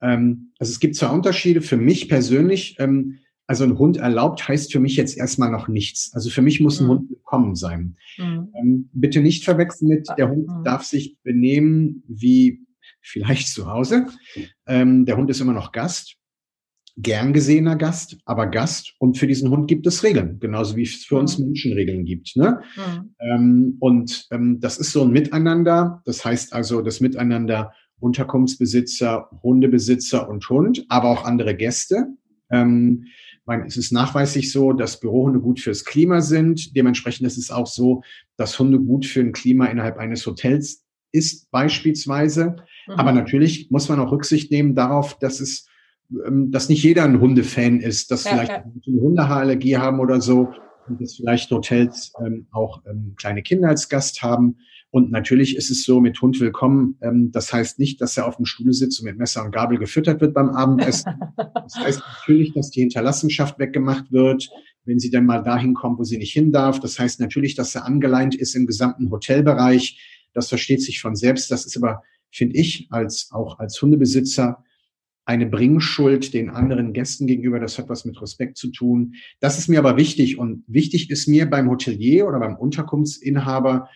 ähm, 0.00 0.52
also 0.58 0.70
es 0.70 0.80
gibt 0.80 0.96
zwei 0.96 1.08
Unterschiede 1.08 1.60
für 1.60 1.76
mich 1.76 2.08
persönlich. 2.08 2.76
Ähm, 2.78 3.18
also 3.46 3.64
ein 3.64 3.78
Hund 3.78 3.96
erlaubt 3.96 4.46
heißt 4.46 4.72
für 4.72 4.80
mich 4.80 4.96
jetzt 4.96 5.16
erstmal 5.16 5.50
noch 5.50 5.68
nichts. 5.68 6.12
Also 6.14 6.30
für 6.30 6.42
mich 6.42 6.60
muss 6.60 6.80
ein 6.80 6.86
mhm. 6.86 6.90
Hund 6.90 7.10
willkommen 7.10 7.54
sein. 7.54 7.96
Mhm. 8.18 8.48
Ähm, 8.54 8.90
bitte 8.92 9.20
nicht 9.20 9.44
verwechseln 9.44 9.88
mit, 9.88 10.08
der 10.16 10.30
Hund 10.30 10.48
mhm. 10.48 10.64
darf 10.64 10.84
sich 10.84 11.16
benehmen 11.22 12.02
wie 12.08 12.60
vielleicht 13.00 13.48
zu 13.48 13.66
Hause. 13.66 14.06
Ähm, 14.66 15.04
der 15.04 15.16
Hund 15.16 15.28
ist 15.28 15.40
immer 15.40 15.52
noch 15.52 15.72
Gast, 15.72 16.16
gern 16.96 17.32
gesehener 17.32 17.76
Gast, 17.76 18.16
aber 18.24 18.46
Gast. 18.46 18.94
Und 18.98 19.18
für 19.18 19.26
diesen 19.26 19.50
Hund 19.50 19.68
gibt 19.68 19.86
es 19.86 20.02
Regeln, 20.02 20.38
genauso 20.40 20.76
wie 20.76 20.82
es 20.82 21.04
für 21.04 21.16
uns 21.16 21.38
mhm. 21.38 21.46
Menschen 21.46 21.72
Regeln 21.72 22.04
gibt. 22.04 22.36
Ne? 22.36 22.60
Mhm. 22.76 23.14
Ähm, 23.18 23.76
und 23.80 24.26
ähm, 24.30 24.60
das 24.60 24.78
ist 24.78 24.92
so 24.92 25.02
ein 25.02 25.10
Miteinander. 25.10 26.00
Das 26.04 26.24
heißt 26.24 26.52
also, 26.52 26.80
das 26.82 27.00
Miteinander 27.00 27.72
Unterkunftsbesitzer, 27.98 29.30
Hundebesitzer 29.42 30.28
und 30.28 30.48
Hund, 30.48 30.84
aber 30.88 31.10
auch 31.10 31.24
andere 31.24 31.54
Gäste. 31.56 32.06
Ähm, 32.50 33.06
meine, 33.46 33.66
es 33.66 33.76
ist 33.76 33.92
nachweislich 33.92 34.52
so, 34.52 34.72
dass 34.72 35.00
Bürohunde 35.00 35.40
gut 35.40 35.60
fürs 35.60 35.84
Klima 35.84 36.20
sind. 36.20 36.76
Dementsprechend 36.76 37.26
ist 37.26 37.38
es 37.38 37.50
auch 37.50 37.66
so, 37.66 38.02
dass 38.36 38.58
Hunde 38.58 38.78
gut 38.78 39.06
für 39.06 39.20
ein 39.20 39.32
Klima 39.32 39.66
innerhalb 39.66 39.98
eines 39.98 40.26
Hotels 40.26 40.84
ist, 41.12 41.50
beispielsweise. 41.50 42.56
Mhm. 42.86 42.94
Aber 42.94 43.12
natürlich 43.12 43.70
muss 43.70 43.88
man 43.88 44.00
auch 44.00 44.12
Rücksicht 44.12 44.50
nehmen 44.50 44.74
darauf, 44.74 45.18
dass 45.18 45.40
es, 45.40 45.66
ähm, 46.26 46.50
dass 46.50 46.68
nicht 46.68 46.82
jeder 46.82 47.04
ein 47.04 47.20
Hundefan 47.20 47.80
ist, 47.80 48.10
dass 48.10 48.24
ja, 48.24 48.30
vielleicht 48.30 48.50
ja. 48.50 48.64
eine 48.64 49.00
Hundehaarallergie 49.00 49.76
haben 49.76 50.00
oder 50.00 50.20
so 50.20 50.48
und 50.88 51.00
dass 51.00 51.16
vielleicht 51.16 51.50
Hotels 51.50 52.12
ähm, 52.24 52.46
auch 52.50 52.82
ähm, 52.86 53.14
kleine 53.16 53.42
Kinder 53.42 53.68
als 53.68 53.88
Gast 53.88 54.22
haben. 54.22 54.58
Und 54.92 55.10
natürlich 55.10 55.56
ist 55.56 55.70
es 55.70 55.84
so 55.84 56.02
mit 56.02 56.20
Hund 56.20 56.38
willkommen. 56.38 56.98
Ähm, 57.00 57.30
das 57.32 57.50
heißt 57.50 57.78
nicht, 57.78 58.02
dass 58.02 58.18
er 58.18 58.26
auf 58.26 58.36
dem 58.36 58.44
Stuhl 58.44 58.74
sitzt 58.74 59.00
und 59.00 59.06
mit 59.06 59.16
Messer 59.16 59.42
und 59.42 59.50
Gabel 59.50 59.78
gefüttert 59.78 60.20
wird 60.20 60.34
beim 60.34 60.50
Abendessen. 60.50 61.14
Das 61.54 61.76
heißt 61.76 62.00
natürlich, 62.00 62.52
dass 62.52 62.70
die 62.70 62.80
Hinterlassenschaft 62.80 63.58
weggemacht 63.58 64.12
wird, 64.12 64.50
wenn 64.84 64.98
sie 64.98 65.10
dann 65.10 65.24
mal 65.24 65.42
dahin 65.42 65.72
kommt, 65.72 65.98
wo 65.98 66.04
sie 66.04 66.18
nicht 66.18 66.34
hin 66.34 66.52
darf. 66.52 66.78
Das 66.78 66.98
heißt 66.98 67.20
natürlich, 67.20 67.54
dass 67.54 67.74
er 67.74 67.86
angeleint 67.86 68.34
ist 68.34 68.54
im 68.54 68.66
gesamten 68.66 69.10
Hotelbereich. 69.10 69.98
Das 70.34 70.50
versteht 70.50 70.82
sich 70.82 71.00
von 71.00 71.16
selbst. 71.16 71.50
Das 71.50 71.64
ist 71.64 71.76
aber 71.78 72.02
finde 72.30 72.58
ich, 72.58 72.88
als 72.90 73.30
auch 73.32 73.60
als 73.60 73.80
Hundebesitzer 73.80 74.62
eine 75.24 75.46
Bringschuld 75.46 76.34
den 76.34 76.50
anderen 76.50 76.92
Gästen 76.92 77.26
gegenüber. 77.26 77.60
Das 77.60 77.78
hat 77.78 77.88
was 77.88 78.04
mit 78.04 78.20
Respekt 78.20 78.58
zu 78.58 78.70
tun. 78.70 79.14
Das 79.40 79.58
ist 79.58 79.68
mir 79.68 79.78
aber 79.78 79.96
wichtig. 79.96 80.38
Und 80.38 80.64
wichtig 80.66 81.08
ist 81.08 81.28
mir 81.28 81.48
beim 81.48 81.70
Hotelier 81.70 82.26
oder 82.26 82.40
beim 82.40 82.56
Unterkunftsinhaber 82.56 83.88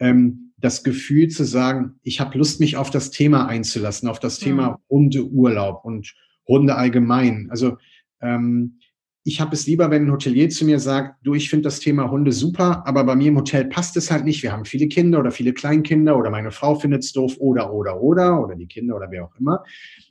ähm, 0.00 0.52
das 0.56 0.82
Gefühl 0.82 1.28
zu 1.28 1.44
sagen, 1.44 1.98
ich 2.02 2.20
habe 2.20 2.36
Lust, 2.36 2.60
mich 2.60 2.76
auf 2.76 2.90
das 2.90 3.10
Thema 3.10 3.46
einzulassen, 3.46 4.08
auf 4.08 4.18
das 4.18 4.38
Thema 4.38 4.70
mhm. 4.70 4.76
Hundeurlaub 4.88 5.84
und 5.84 6.14
Hunde 6.46 6.74
allgemein. 6.74 7.48
Also 7.50 7.78
ähm, 8.20 8.78
ich 9.22 9.40
habe 9.40 9.54
es 9.54 9.66
lieber, 9.66 9.90
wenn 9.90 10.06
ein 10.06 10.12
Hotelier 10.12 10.48
zu 10.48 10.64
mir 10.64 10.78
sagt, 10.80 11.16
du, 11.22 11.34
ich 11.34 11.50
finde 11.50 11.64
das 11.64 11.78
Thema 11.78 12.10
Hunde 12.10 12.32
super, 12.32 12.86
aber 12.86 13.04
bei 13.04 13.14
mir 13.14 13.28
im 13.28 13.36
Hotel 13.36 13.66
passt 13.66 13.96
es 13.98 14.10
halt 14.10 14.24
nicht. 14.24 14.42
Wir 14.42 14.50
haben 14.50 14.64
viele 14.64 14.88
Kinder 14.88 15.20
oder 15.20 15.30
viele 15.30 15.52
Kleinkinder 15.52 16.16
oder 16.16 16.30
meine 16.30 16.50
Frau 16.50 16.74
findet 16.74 17.04
es 17.04 17.12
doof 17.12 17.36
oder, 17.38 17.72
oder, 17.72 18.00
oder, 18.00 18.42
oder 18.42 18.56
die 18.56 18.66
Kinder 18.66 18.96
oder 18.96 19.10
wer 19.10 19.24
auch 19.24 19.34
immer. 19.38 19.62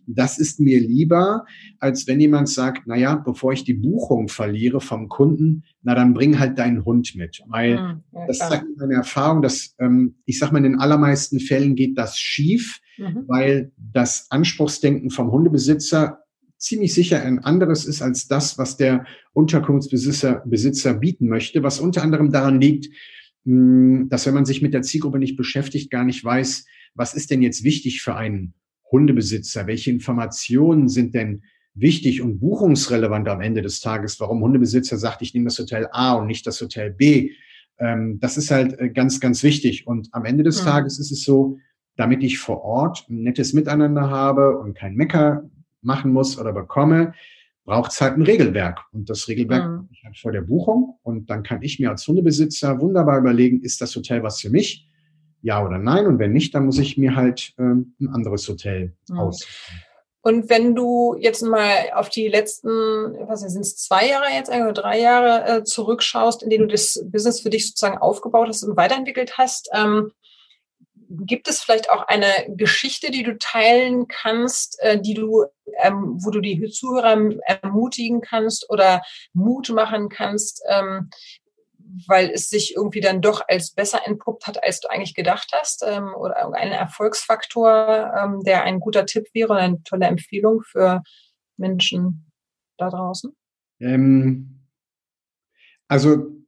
Das 0.05 0.37
ist 0.37 0.59
mir 0.59 0.79
lieber, 0.79 1.45
als 1.79 2.05
wenn 2.07 2.19
jemand 2.19 2.49
sagt, 2.49 2.83
na 2.85 2.95
ja, 2.95 3.15
bevor 3.15 3.51
ich 3.51 3.63
die 3.63 3.73
Buchung 3.73 4.27
verliere 4.27 4.79
vom 4.79 5.09
Kunden, 5.09 5.63
na 5.81 5.95
dann 5.95 6.13
bring 6.13 6.37
halt 6.37 6.59
deinen 6.59 6.85
Hund 6.85 7.15
mit. 7.15 7.41
Weil 7.47 7.81
mhm, 7.81 8.03
ja, 8.13 8.27
das 8.27 8.37
zeigt 8.37 8.65
meine 8.77 8.93
Erfahrung, 8.93 9.41
dass, 9.41 9.75
ähm, 9.79 10.17
ich 10.25 10.37
sag 10.37 10.51
mal, 10.51 10.59
in 10.59 10.71
den 10.71 10.79
allermeisten 10.79 11.39
Fällen 11.39 11.75
geht 11.75 11.97
das 11.97 12.19
schief, 12.19 12.79
mhm. 12.97 13.23
weil 13.27 13.71
das 13.77 14.27
Anspruchsdenken 14.29 15.09
vom 15.09 15.31
Hundebesitzer 15.31 16.19
ziemlich 16.59 16.93
sicher 16.93 17.23
ein 17.23 17.39
anderes 17.39 17.85
ist 17.85 18.01
als 18.01 18.27
das, 18.27 18.57
was 18.57 18.77
der 18.77 19.05
Unterkunftsbesitzer 19.33 20.43
Besitzer 20.45 20.93
bieten 20.93 21.27
möchte, 21.27 21.63
was 21.63 21.79
unter 21.79 22.03
anderem 22.03 22.31
daran 22.31 22.61
liegt, 22.61 22.93
hm, 23.45 24.09
dass 24.09 24.25
wenn 24.27 24.33
man 24.33 24.45
sich 24.45 24.61
mit 24.61 24.73
der 24.73 24.81
Zielgruppe 24.81 25.17
nicht 25.17 25.37
beschäftigt, 25.37 25.89
gar 25.89 26.03
nicht 26.03 26.23
weiß, 26.23 26.65
was 26.93 27.13
ist 27.13 27.31
denn 27.31 27.41
jetzt 27.41 27.63
wichtig 27.63 28.01
für 28.01 28.15
einen 28.15 28.53
Hundebesitzer? 28.91 29.67
Welche 29.67 29.89
Informationen 29.89 30.89
sind 30.89 31.15
denn 31.15 31.43
wichtig 31.73 32.21
und 32.21 32.39
buchungsrelevant 32.39 33.29
am 33.29 33.41
Ende 33.41 33.61
des 33.61 33.79
Tages? 33.79 34.19
Warum 34.19 34.41
Hundebesitzer 34.41 34.97
sagt, 34.97 35.21
ich 35.21 35.33
nehme 35.33 35.45
das 35.45 35.59
Hotel 35.59 35.87
A 35.91 36.13
und 36.13 36.27
nicht 36.27 36.45
das 36.45 36.59
Hotel 36.59 36.91
B? 36.91 37.31
Ähm, 37.77 38.19
das 38.19 38.37
ist 38.37 38.51
halt 38.51 38.77
äh, 38.79 38.89
ganz, 38.89 39.21
ganz 39.21 39.43
wichtig. 39.43 39.87
Und 39.87 40.09
am 40.11 40.25
Ende 40.25 40.43
des 40.43 40.61
mhm. 40.61 40.65
Tages 40.65 40.99
ist 40.99 41.11
es 41.11 41.23
so, 41.23 41.57
damit 41.95 42.23
ich 42.23 42.39
vor 42.39 42.63
Ort 42.63 43.05
ein 43.09 43.23
nettes 43.23 43.53
Miteinander 43.53 44.09
habe 44.09 44.57
und 44.57 44.73
kein 44.73 44.95
Mecker 44.95 45.49
machen 45.81 46.11
muss 46.11 46.39
oder 46.39 46.53
bekomme, 46.53 47.13
braucht 47.65 47.91
es 47.91 48.01
halt 48.01 48.17
ein 48.17 48.23
Regelwerk. 48.23 48.81
Und 48.91 49.09
das 49.09 49.27
Regelwerk 49.27 49.69
mhm. 49.69 49.89
ich 49.91 50.03
halt 50.03 50.17
vor 50.17 50.31
der 50.31 50.41
Buchung. 50.41 50.97
Und 51.03 51.29
dann 51.29 51.43
kann 51.43 51.61
ich 51.61 51.79
mir 51.79 51.91
als 51.91 52.07
Hundebesitzer 52.07 52.79
wunderbar 52.81 53.19
überlegen, 53.19 53.61
ist 53.61 53.81
das 53.81 53.95
Hotel 53.95 54.23
was 54.23 54.41
für 54.41 54.49
mich? 54.49 54.87
Ja 55.41 55.63
oder 55.63 55.77
nein? 55.77 56.07
Und 56.07 56.19
wenn 56.19 56.33
nicht, 56.33 56.53
dann 56.55 56.65
muss 56.65 56.79
ich 56.79 56.97
mir 56.97 57.15
halt 57.15 57.53
ähm, 57.57 57.93
ein 57.99 58.09
anderes 58.09 58.47
Hotel 58.47 58.95
mhm. 59.07 59.19
aussuchen. 59.19 59.53
Und 60.21 60.49
wenn 60.49 60.75
du 60.75 61.15
jetzt 61.17 61.43
mal 61.43 61.91
auf 61.95 62.09
die 62.09 62.27
letzten, 62.27 62.69
was 62.69 63.39
sind 63.39 63.61
es 63.61 63.77
zwei 63.77 64.07
Jahre 64.07 64.25
jetzt, 64.33 64.49
oder 64.49 64.73
drei 64.73 64.99
Jahre 64.99 65.47
äh, 65.47 65.63
zurückschaust, 65.63 66.43
in 66.43 66.49
denen 66.49 66.67
du 66.67 66.73
das 66.73 67.01
Business 67.05 67.39
für 67.39 67.49
dich 67.49 67.67
sozusagen 67.67 67.97
aufgebaut 67.97 68.49
hast 68.49 68.63
und 68.63 68.75
weiterentwickelt 68.75 69.37
hast, 69.37 69.69
ähm, 69.73 70.11
gibt 71.09 71.47
es 71.47 71.61
vielleicht 71.61 71.89
auch 71.89 72.07
eine 72.07 72.31
Geschichte, 72.49 73.11
die 73.11 73.23
du 73.23 73.37
teilen 73.37 74.07
kannst, 74.07 74.79
äh, 74.81 75.01
die 75.01 75.15
du, 75.15 75.45
ähm, 75.81 76.17
wo 76.23 76.29
du 76.29 76.39
die 76.39 76.69
Zuhörer 76.69 77.17
ermutigen 77.45 78.21
kannst 78.21 78.69
oder 78.69 79.01
Mut 79.33 79.69
machen 79.69 80.09
kannst, 80.09 80.61
ähm, 80.69 81.09
weil 82.07 82.29
es 82.29 82.49
sich 82.49 82.75
irgendwie 82.75 83.01
dann 83.01 83.21
doch 83.21 83.41
als 83.47 83.71
besser 83.71 84.05
entpuppt 84.05 84.45
hat, 84.45 84.63
als 84.63 84.79
du 84.79 84.89
eigentlich 84.89 85.15
gedacht 85.15 85.51
hast, 85.59 85.83
ähm, 85.87 86.13
oder 86.15 86.53
ein 86.53 86.71
Erfolgsfaktor, 86.71 88.13
ähm, 88.15 88.41
der 88.45 88.63
ein 88.63 88.79
guter 88.79 89.07
Tipp 89.07 89.25
wäre 89.33 89.53
oder 89.53 89.61
eine 89.61 89.83
tolle 89.83 90.05
Empfehlung 90.05 90.61
für 90.61 91.01
Menschen 91.57 92.31
da 92.77 92.89
draußen? 92.89 93.35
Ähm, 93.79 94.67
also 95.87 96.38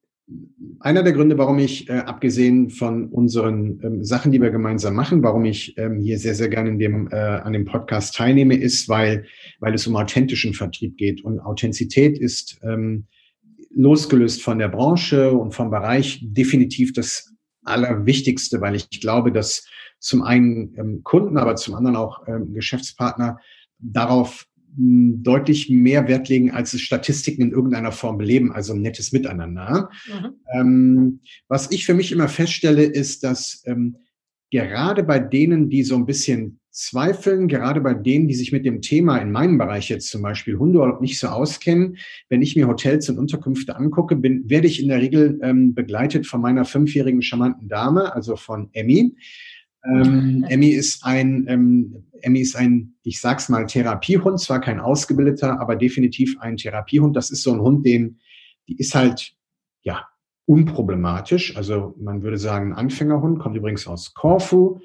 einer 0.80 1.04
der 1.04 1.14
Gründe, 1.14 1.38
warum 1.38 1.60
ich, 1.60 1.90
äh, 1.90 1.94
abgesehen 1.94 2.70
von 2.70 3.08
unseren 3.10 3.80
ähm, 3.84 4.04
Sachen, 4.04 4.32
die 4.32 4.42
wir 4.42 4.50
gemeinsam 4.50 4.96
machen, 4.96 5.24
warum 5.24 5.46
ich 5.46 5.78
ähm, 5.78 6.00
hier 6.00 6.18
sehr, 6.18 6.36
sehr 6.36 6.50
gerne 6.50 6.70
in 6.70 6.80
dem, 6.80 7.08
äh, 7.12 7.16
an 7.16 7.54
dem 7.54 7.66
Podcast 7.66 8.16
teilnehme, 8.16 8.56
ist, 8.56 8.90
weil, 8.90 9.26
weil 9.60 9.74
es 9.74 9.86
um 9.88 9.96
authentischen 9.96 10.54
Vertrieb 10.54 10.98
geht. 10.98 11.24
Und 11.24 11.40
Authentizität 11.40 12.18
ist 12.18 12.60
ähm, 12.64 13.06
losgelöst 13.74 14.42
von 14.42 14.60
der 14.60 14.70
Branche 14.70 15.32
und 15.32 15.54
vom 15.54 15.70
Bereich 15.70 16.20
definitiv 16.24 16.94
das 16.94 17.34
Allerwichtigste, 17.64 18.60
weil 18.60 18.76
ich 18.76 18.90
glaube, 18.90 19.32
dass 19.32 19.66
zum 20.00 20.24
einen 20.24 20.74
ähm, 20.78 21.02
Kunden, 21.04 21.38
aber 21.38 21.56
zum 21.56 21.76
anderen 21.76 21.96
auch 21.96 22.28
ähm, 22.28 22.54
Geschäftspartner 22.54 23.38
darauf 23.78 24.48
deutlich 24.76 25.70
mehr 25.70 26.08
Wert 26.08 26.30
legen, 26.30 26.52
als 26.52 26.74
es 26.74 26.82
Statistiken 26.82 27.42
in 27.42 27.52
irgendeiner 27.52 27.92
Form 27.92 28.18
beleben, 28.18 28.52
also 28.52 28.74
ein 28.74 28.82
nettes 28.82 29.12
Miteinander. 29.12 29.90
Mhm. 30.08 30.30
Ähm, 30.54 31.20
was 31.48 31.72
ich 31.72 31.86
für 31.86 31.94
mich 31.94 32.12
immer 32.12 32.28
feststelle, 32.28 32.84
ist, 32.84 33.24
dass 33.24 33.64
ähm, 33.66 33.98
gerade 34.50 35.04
bei 35.04 35.20
denen, 35.20 35.70
die 35.70 35.84
so 35.84 35.96
ein 35.96 36.06
bisschen 36.06 36.60
zweifeln, 36.72 37.50
gerade 37.50 37.82
bei 37.82 37.94
denen, 37.94 38.28
die 38.28 38.34
sich 38.34 38.54
mit 38.54 38.66
dem 38.66 38.82
Thema 38.82 39.18
in 39.18 39.32
meinem 39.32 39.58
Bereich 39.58 39.90
jetzt 39.90 40.10
zum 40.10 40.22
Beispiel 40.22 40.58
Hundeurlaub 40.58 41.02
nicht 41.02 41.20
so 41.20 41.28
auskennen, 41.28 41.98
wenn 42.30 42.42
ich 42.42 42.56
mir 42.56 42.68
Hotels 42.68 43.10
und 43.10 43.20
Unterkünfte 43.20 43.76
angucke, 43.76 44.16
bin, 44.16 44.50
werde 44.50 44.68
ich 44.68 44.82
in 44.82 44.88
der 44.88 45.02
Regel 45.02 45.38
ähm, 45.44 45.74
begleitet 45.74 46.28
von 46.28 46.40
meiner 46.40 46.64
fünfjährigen 46.64 47.22
charmanten 47.22 47.68
Dame, 47.68 48.16
also 48.16 48.38
von 48.38 48.70
Emmy. 48.72 49.14
Ähm, 49.84 50.46
Emmy 50.48 50.70
ist 50.70 51.04
ein, 51.04 51.46
ähm, 51.48 52.04
Emmy 52.22 52.40
ist 52.40 52.56
ein, 52.56 52.94
ich 53.04 53.20
sag's 53.20 53.50
mal, 53.50 53.66
Therapiehund, 53.66 54.40
zwar 54.40 54.62
kein 54.62 54.80
ausgebildeter, 54.80 55.60
aber 55.60 55.76
definitiv 55.76 56.38
ein 56.40 56.58
Therapiehund. 56.58 57.16
Das 57.16 57.32
ist 57.32 57.44
so 57.44 57.52
ein 57.52 57.62
Hund, 57.62 57.86
den, 57.86 58.20
die 58.68 58.78
ist 58.78 58.94
halt, 58.94 59.34
ja, 59.82 60.08
unproblematisch. 60.46 61.56
Also 61.56 61.96
man 62.00 62.24
würde 62.24 62.38
sagen, 62.38 62.74
ein 62.74 62.78
Anfängerhund, 62.78 63.40
kommt 63.40 63.58
übrigens 63.58 63.88
aus 63.88 64.14
Korfu. 64.14 64.80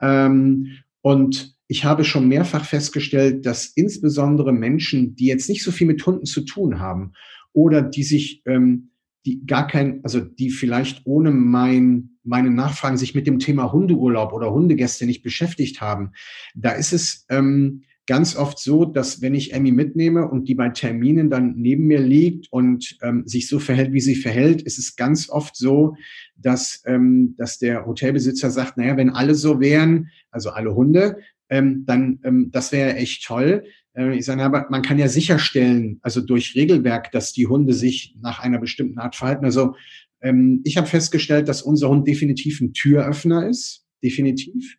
Ähm, 0.00 0.78
und 1.02 1.56
ich 1.68 1.84
habe 1.84 2.04
schon 2.04 2.28
mehrfach 2.28 2.64
festgestellt, 2.64 3.46
dass 3.46 3.66
insbesondere 3.66 4.52
Menschen, 4.52 5.14
die 5.14 5.26
jetzt 5.26 5.48
nicht 5.48 5.62
so 5.62 5.70
viel 5.70 5.86
mit 5.86 6.04
Hunden 6.04 6.26
zu 6.26 6.42
tun 6.42 6.80
haben 6.80 7.12
oder 7.52 7.82
die 7.82 8.02
sich 8.02 8.42
ähm, 8.46 8.91
die 9.24 9.46
gar 9.46 9.66
kein, 9.66 10.00
also 10.02 10.20
die 10.20 10.50
vielleicht 10.50 11.02
ohne 11.04 11.30
mein, 11.30 12.10
meine 12.24 12.50
Nachfragen 12.50 12.96
sich 12.96 13.14
mit 13.14 13.26
dem 13.26 13.38
Thema 13.38 13.72
Hundeurlaub 13.72 14.32
oder 14.32 14.52
Hundegäste 14.52 15.06
nicht 15.06 15.22
beschäftigt 15.22 15.80
haben, 15.80 16.12
da 16.54 16.72
ist 16.72 16.92
es 16.92 17.26
ähm, 17.28 17.82
ganz 18.06 18.36
oft 18.36 18.58
so, 18.58 18.84
dass 18.84 19.22
wenn 19.22 19.34
ich 19.34 19.52
Emmy 19.52 19.70
mitnehme 19.70 20.28
und 20.28 20.48
die 20.48 20.54
bei 20.54 20.70
Terminen 20.70 21.30
dann 21.30 21.54
neben 21.56 21.86
mir 21.86 22.00
liegt 22.00 22.52
und 22.52 22.98
ähm, 23.00 23.22
sich 23.26 23.48
so 23.48 23.60
verhält, 23.60 23.92
wie 23.92 24.00
sie 24.00 24.16
verhält, 24.16 24.62
ist 24.62 24.78
es 24.78 24.96
ganz 24.96 25.30
oft 25.30 25.56
so, 25.56 25.94
dass, 26.36 26.82
ähm, 26.86 27.34
dass 27.38 27.58
der 27.58 27.86
Hotelbesitzer 27.86 28.50
sagt, 28.50 28.76
naja, 28.76 28.96
wenn 28.96 29.10
alle 29.10 29.34
so 29.36 29.60
wären, 29.60 30.08
also 30.30 30.50
alle 30.50 30.74
Hunde, 30.74 31.18
ähm, 31.52 31.84
dann 31.86 32.18
ähm, 32.24 32.50
das 32.50 32.72
wäre 32.72 32.96
echt 32.96 33.26
toll. 33.26 33.64
Äh, 33.94 34.16
ich 34.16 34.24
sage, 34.24 34.42
aber 34.42 34.66
man 34.70 34.80
kann 34.80 34.98
ja 34.98 35.08
sicherstellen, 35.08 35.98
also 36.00 36.22
durch 36.22 36.56
Regelwerk, 36.56 37.12
dass 37.12 37.34
die 37.34 37.46
Hunde 37.46 37.74
sich 37.74 38.16
nach 38.22 38.40
einer 38.40 38.58
bestimmten 38.58 38.98
Art 38.98 39.16
verhalten. 39.16 39.44
Also 39.44 39.74
ähm, 40.22 40.62
ich 40.64 40.78
habe 40.78 40.86
festgestellt, 40.86 41.48
dass 41.48 41.60
unser 41.60 41.90
Hund 41.90 42.08
definitiv 42.08 42.62
ein 42.62 42.72
Türöffner 42.72 43.46
ist, 43.46 43.84
definitiv. 44.02 44.76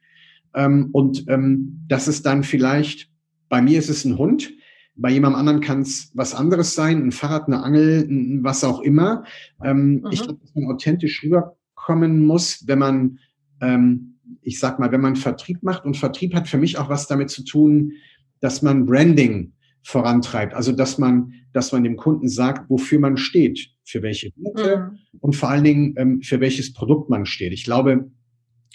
Ähm, 0.56 0.90
und 0.94 1.26
ähm, 1.28 1.86
dass 1.88 2.08
es 2.08 2.24
dann 2.24 2.44
vielleicht, 2.44 3.12
bei 3.50 3.62
mir 3.62 3.78
ist 3.78 3.90
es 3.90 4.04
ein 4.04 4.18
Hund, 4.18 4.52
bei 4.96 5.12
jemandem 5.12 5.40
anderen 5.40 5.62
kann 5.62 5.82
es 5.82 6.12
was 6.16 6.34
anderes 6.34 6.74
sein, 6.74 7.04
ein 7.06 7.12
Fahrrad, 7.12 7.48
eine 7.48 7.62
Angel, 7.64 8.08
ein, 8.10 8.44
was 8.44 8.64
auch 8.64 8.82
immer. 8.82 9.26
Ähm, 9.64 10.02
mhm. 10.02 10.08
Ich 10.12 10.24
glaube, 10.24 10.40
dass 10.42 10.56
man 10.56 10.72
authentisch 10.72 11.22
rüberkommen 11.24 12.26
muss, 12.26 12.64
wenn 12.68 12.80
man, 12.80 13.20
ähm, 13.62 14.13
ich 14.42 14.60
sag 14.60 14.80
mal, 14.80 14.92
wenn 14.92 15.02
man 15.02 15.16
Vertrieb 15.16 15.64
macht. 15.64 15.86
Und 15.86 15.98
Vertrieb 15.98 16.34
hat 16.34 16.48
für 16.48 16.58
mich 16.58 16.78
auch 16.78 16.90
was 16.90 17.08
damit 17.08 17.30
zu 17.30 17.44
tun, 17.44 17.94
dass 18.40 18.62
man 18.62 18.86
Branding 18.86 19.54
vorantreibt. 19.84 20.54
Also 20.54 20.72
dass 20.72 20.98
man, 20.98 21.34
dass 21.52 21.72
man 21.72 21.84
dem 21.84 21.98
Kunden 21.98 22.30
sagt, 22.30 22.70
wofür 22.70 23.00
man 23.00 23.18
steht, 23.18 23.70
für 23.84 24.02
welche 24.02 24.32
Werte 24.38 24.92
mhm. 24.92 25.20
und 25.20 25.36
vor 25.36 25.50
allen 25.50 25.64
Dingen 25.64 25.94
ähm, 25.98 26.22
für 26.22 26.40
welches 26.40 26.74
Produkt 26.74 27.10
man 27.10 27.26
steht. 27.26 27.54
Ich 27.54 27.66
glaube, 27.66 28.10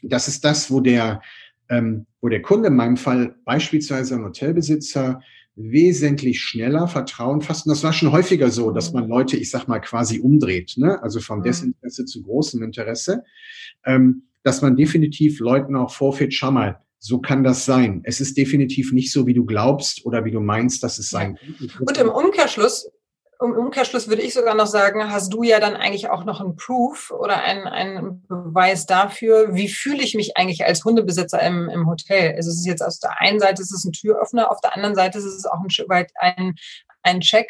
das 0.02 0.28
ist 0.28 0.44
das, 0.44 0.70
wo 0.70 0.80
der, 0.80 1.22
ähm, 1.68 2.06
wo 2.20 2.28
der 2.28 2.42
Kunde 2.42 2.68
in 2.68 2.76
meinem 2.76 2.96
Fall 2.96 3.36
beispielsweise 3.44 4.16
ein 4.16 4.24
Hotelbesitzer 4.24 5.20
wesentlich 5.58 6.40
schneller 6.40 6.86
Vertrauen 6.86 7.40
fasst. 7.42 7.66
Und 7.66 7.70
das 7.70 7.82
war 7.82 7.92
schon 7.92 8.12
häufiger 8.12 8.50
so, 8.50 8.70
dass 8.70 8.92
man 8.92 9.08
Leute, 9.08 9.36
ich 9.36 9.50
sag 9.50 9.66
mal, 9.66 9.80
quasi 9.80 10.20
umdreht, 10.20 10.74
ne? 10.76 11.02
also 11.02 11.20
vom 11.20 11.40
mhm. 11.40 11.44
Desinteresse 11.44 12.04
zu 12.04 12.22
großem 12.22 12.62
Interesse, 12.62 13.24
ähm, 13.84 14.22
dass 14.42 14.62
man 14.62 14.76
definitiv 14.76 15.40
Leuten 15.40 15.76
auch 15.76 15.90
vorführt, 15.90 16.34
schau 16.34 16.50
mal, 16.50 16.80
so 16.98 17.20
kann 17.20 17.44
das 17.44 17.64
sein. 17.64 18.02
Es 18.04 18.20
ist 18.20 18.36
definitiv 18.36 18.92
nicht 18.92 19.12
so, 19.12 19.26
wie 19.26 19.34
du 19.34 19.44
glaubst 19.44 20.04
oder 20.04 20.24
wie 20.24 20.32
du 20.32 20.40
meinst, 20.40 20.82
dass 20.82 20.98
es 20.98 21.10
sein 21.10 21.36
kann. 21.36 21.86
Und 21.86 21.98
im 21.98 22.08
Umkehrschluss 22.08 22.90
im 23.40 23.52
Umkehrschluss 23.52 24.08
würde 24.08 24.22
ich 24.22 24.34
sogar 24.34 24.54
noch 24.54 24.66
sagen, 24.66 25.12
hast 25.12 25.32
du 25.32 25.44
ja 25.44 25.60
dann 25.60 25.76
eigentlich 25.76 26.10
auch 26.10 26.24
noch 26.24 26.40
einen 26.40 26.56
Proof 26.56 27.12
oder 27.12 27.42
einen, 27.42 27.68
einen 27.68 28.26
Beweis 28.26 28.86
dafür, 28.86 29.54
wie 29.54 29.68
fühle 29.68 30.02
ich 30.02 30.14
mich 30.14 30.36
eigentlich 30.36 30.64
als 30.64 30.84
Hundebesitzer 30.84 31.40
im, 31.42 31.68
im 31.68 31.86
Hotel. 31.88 32.34
Also 32.34 32.50
es 32.50 32.58
ist 32.58 32.66
jetzt 32.66 32.82
aus 32.82 32.98
der 32.98 33.20
einen 33.20 33.38
Seite 33.38 33.62
ist 33.62 33.72
es 33.72 33.84
ein 33.84 33.92
Türöffner, 33.92 34.50
auf 34.50 34.60
der 34.60 34.74
anderen 34.74 34.96
Seite 34.96 35.18
ist 35.18 35.24
es 35.24 35.46
auch 35.46 35.60
ein 35.62 35.70
Stück 35.70 35.88
weit 35.88 36.10
ein, 36.16 36.56
ein 37.02 37.20
Check. 37.20 37.48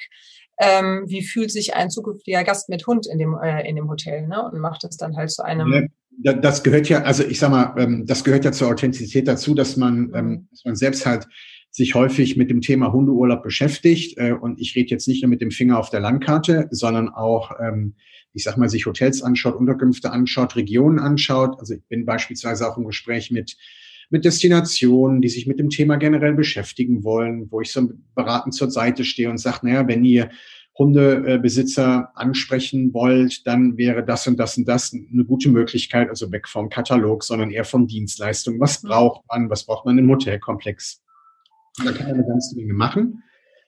Ähm, 0.60 1.04
wie 1.06 1.24
fühlt 1.24 1.52
sich 1.52 1.74
ein 1.74 1.88
zukünftiger 1.88 2.44
Gast 2.44 2.68
mit 2.68 2.86
Hund 2.86 3.06
in 3.06 3.18
dem, 3.18 3.38
äh, 3.38 3.66
in 3.66 3.76
dem 3.76 3.88
Hotel, 3.88 4.26
ne? 4.26 4.42
Und 4.42 4.58
macht 4.58 4.82
es 4.82 4.96
dann 4.96 5.16
halt 5.16 5.30
zu 5.30 5.44
einem. 5.44 5.72
Ja, 5.72 5.82
das 6.18 6.62
gehört 6.62 6.88
ja, 6.88 7.02
also 7.02 7.24
ich 7.24 7.38
sag 7.38 7.50
mal, 7.50 7.74
ähm, 7.78 8.04
das 8.06 8.24
gehört 8.24 8.44
ja 8.44 8.52
zur 8.52 8.68
Authentizität 8.68 9.28
dazu, 9.28 9.54
dass 9.54 9.76
man, 9.76 10.10
ähm, 10.14 10.48
dass 10.50 10.64
man 10.64 10.76
selbst 10.76 11.06
halt 11.06 11.26
sich 11.70 11.94
häufig 11.94 12.36
mit 12.36 12.50
dem 12.50 12.60
Thema 12.60 12.92
Hundeurlaub 12.92 13.42
beschäftigt. 13.42 14.18
Äh, 14.18 14.32
und 14.32 14.60
ich 14.60 14.74
rede 14.74 14.90
jetzt 14.90 15.06
nicht 15.06 15.22
nur 15.22 15.30
mit 15.30 15.40
dem 15.40 15.50
Finger 15.50 15.78
auf 15.78 15.90
der 15.90 16.00
Landkarte, 16.00 16.68
sondern 16.70 17.08
auch, 17.08 17.52
ähm, 17.60 17.94
ich 18.32 18.42
sag 18.42 18.56
mal, 18.56 18.68
sich 18.68 18.86
Hotels 18.86 19.22
anschaut, 19.22 19.56
Unterkünfte 19.56 20.10
anschaut, 20.10 20.56
Regionen 20.56 20.98
anschaut. 20.98 21.58
Also 21.58 21.74
ich 21.74 21.82
bin 21.88 22.04
beispielsweise 22.04 22.68
auch 22.68 22.76
im 22.76 22.84
Gespräch 22.84 23.30
mit 23.30 23.56
mit 24.10 24.24
Destinationen, 24.24 25.20
die 25.20 25.28
sich 25.28 25.46
mit 25.46 25.58
dem 25.58 25.68
Thema 25.68 25.96
generell 25.96 26.34
beschäftigen 26.34 27.04
wollen, 27.04 27.48
wo 27.50 27.60
ich 27.60 27.70
so 27.70 27.90
beratend 28.14 28.54
zur 28.54 28.70
Seite 28.70 29.04
stehe 29.04 29.28
und 29.28 29.38
sage, 29.38 29.66
naja, 29.66 29.86
wenn 29.86 30.04
ihr 30.04 30.30
Hundebesitzer 30.78 32.12
ansprechen 32.14 32.94
wollt, 32.94 33.46
dann 33.46 33.76
wäre 33.76 34.04
das 34.04 34.28
und 34.28 34.38
das 34.38 34.56
und 34.56 34.68
das 34.68 34.94
eine 34.94 35.24
gute 35.24 35.50
Möglichkeit, 35.50 36.08
also 36.08 36.30
weg 36.30 36.48
vom 36.48 36.68
Katalog, 36.68 37.24
sondern 37.24 37.50
eher 37.50 37.64
von 37.64 37.88
Dienstleistungen. 37.88 38.60
Was 38.60 38.82
mhm. 38.82 38.88
braucht 38.88 39.24
man? 39.28 39.50
Was 39.50 39.66
braucht 39.66 39.86
man 39.86 39.98
im 39.98 40.08
Hotelkomplex? 40.08 41.02
Da 41.84 41.92
kann 41.92 42.06
man 42.06 42.14
eine 42.14 42.26
ganze 42.26 42.56
Menge 42.56 42.74
machen. 42.74 43.22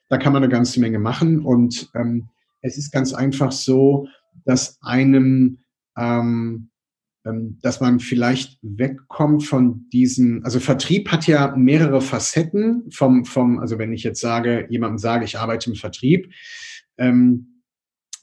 Da 0.09 0.17
kann 0.17 0.33
man 0.33 0.43
eine 0.43 0.51
ganze 0.51 0.79
Menge 0.79 0.99
machen. 0.99 1.39
Und 1.41 1.89
ähm, 1.95 2.29
es 2.61 2.77
ist 2.77 2.91
ganz 2.91 3.13
einfach 3.13 3.51
so, 3.51 4.07
dass 4.45 4.77
einem, 4.81 5.59
ähm, 5.97 6.69
ähm, 7.25 7.59
dass 7.61 7.81
man 7.81 7.99
vielleicht 7.99 8.57
wegkommt 8.61 9.43
von 9.43 9.89
diesen, 9.91 10.43
also 10.45 10.59
Vertrieb 10.59 11.11
hat 11.11 11.27
ja 11.27 11.53
mehrere 11.55 12.01
Facetten 12.01 12.89
vom, 12.91 13.25
vom, 13.25 13.59
also 13.59 13.77
wenn 13.77 13.93
ich 13.93 14.03
jetzt 14.03 14.21
sage, 14.21 14.67
jemandem 14.69 14.97
sage, 14.97 15.25
ich 15.25 15.37
arbeite 15.37 15.69
im 15.69 15.75
Vertrieb, 15.75 16.31
ähm, 17.01 17.63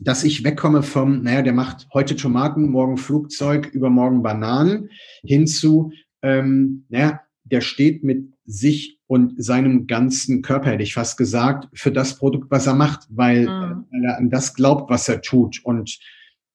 dass 0.01 0.23
ich 0.23 0.45
wegkomme 0.45 0.83
vom, 0.83 1.23
naja, 1.23 1.43
der 1.43 1.53
macht 1.53 1.88
heute 1.93 2.14
Tomaten, 2.14 2.71
morgen 2.71 2.97
Flugzeug, 2.97 3.67
übermorgen 3.67 4.23
Bananen, 4.23 4.91
hinzu, 5.25 5.93
ähm, 6.23 6.85
naja, 6.88 7.21
der 7.43 7.61
steht 7.61 8.05
mit 8.05 8.33
sich 8.45 9.01
und 9.07 9.43
seinem 9.43 9.87
ganzen 9.87 10.43
Körper, 10.43 10.71
hätte 10.71 10.83
ich 10.85 10.95
fast 10.95 11.19
gesagt, 11.19 11.69
für 11.73 11.91
das 11.91 12.17
Produkt, 12.17 12.51
was 12.51 12.67
er 12.67 12.75
macht, 12.75 13.07
weil, 13.11 13.43
mhm. 13.43 13.85
weil 13.91 14.05
er 14.05 14.19
an 14.19 14.31
das 14.31 14.55
glaubt, 14.55 14.91
was 14.91 15.09
er 15.09 15.21
tut 15.21 15.64
und 15.64 15.99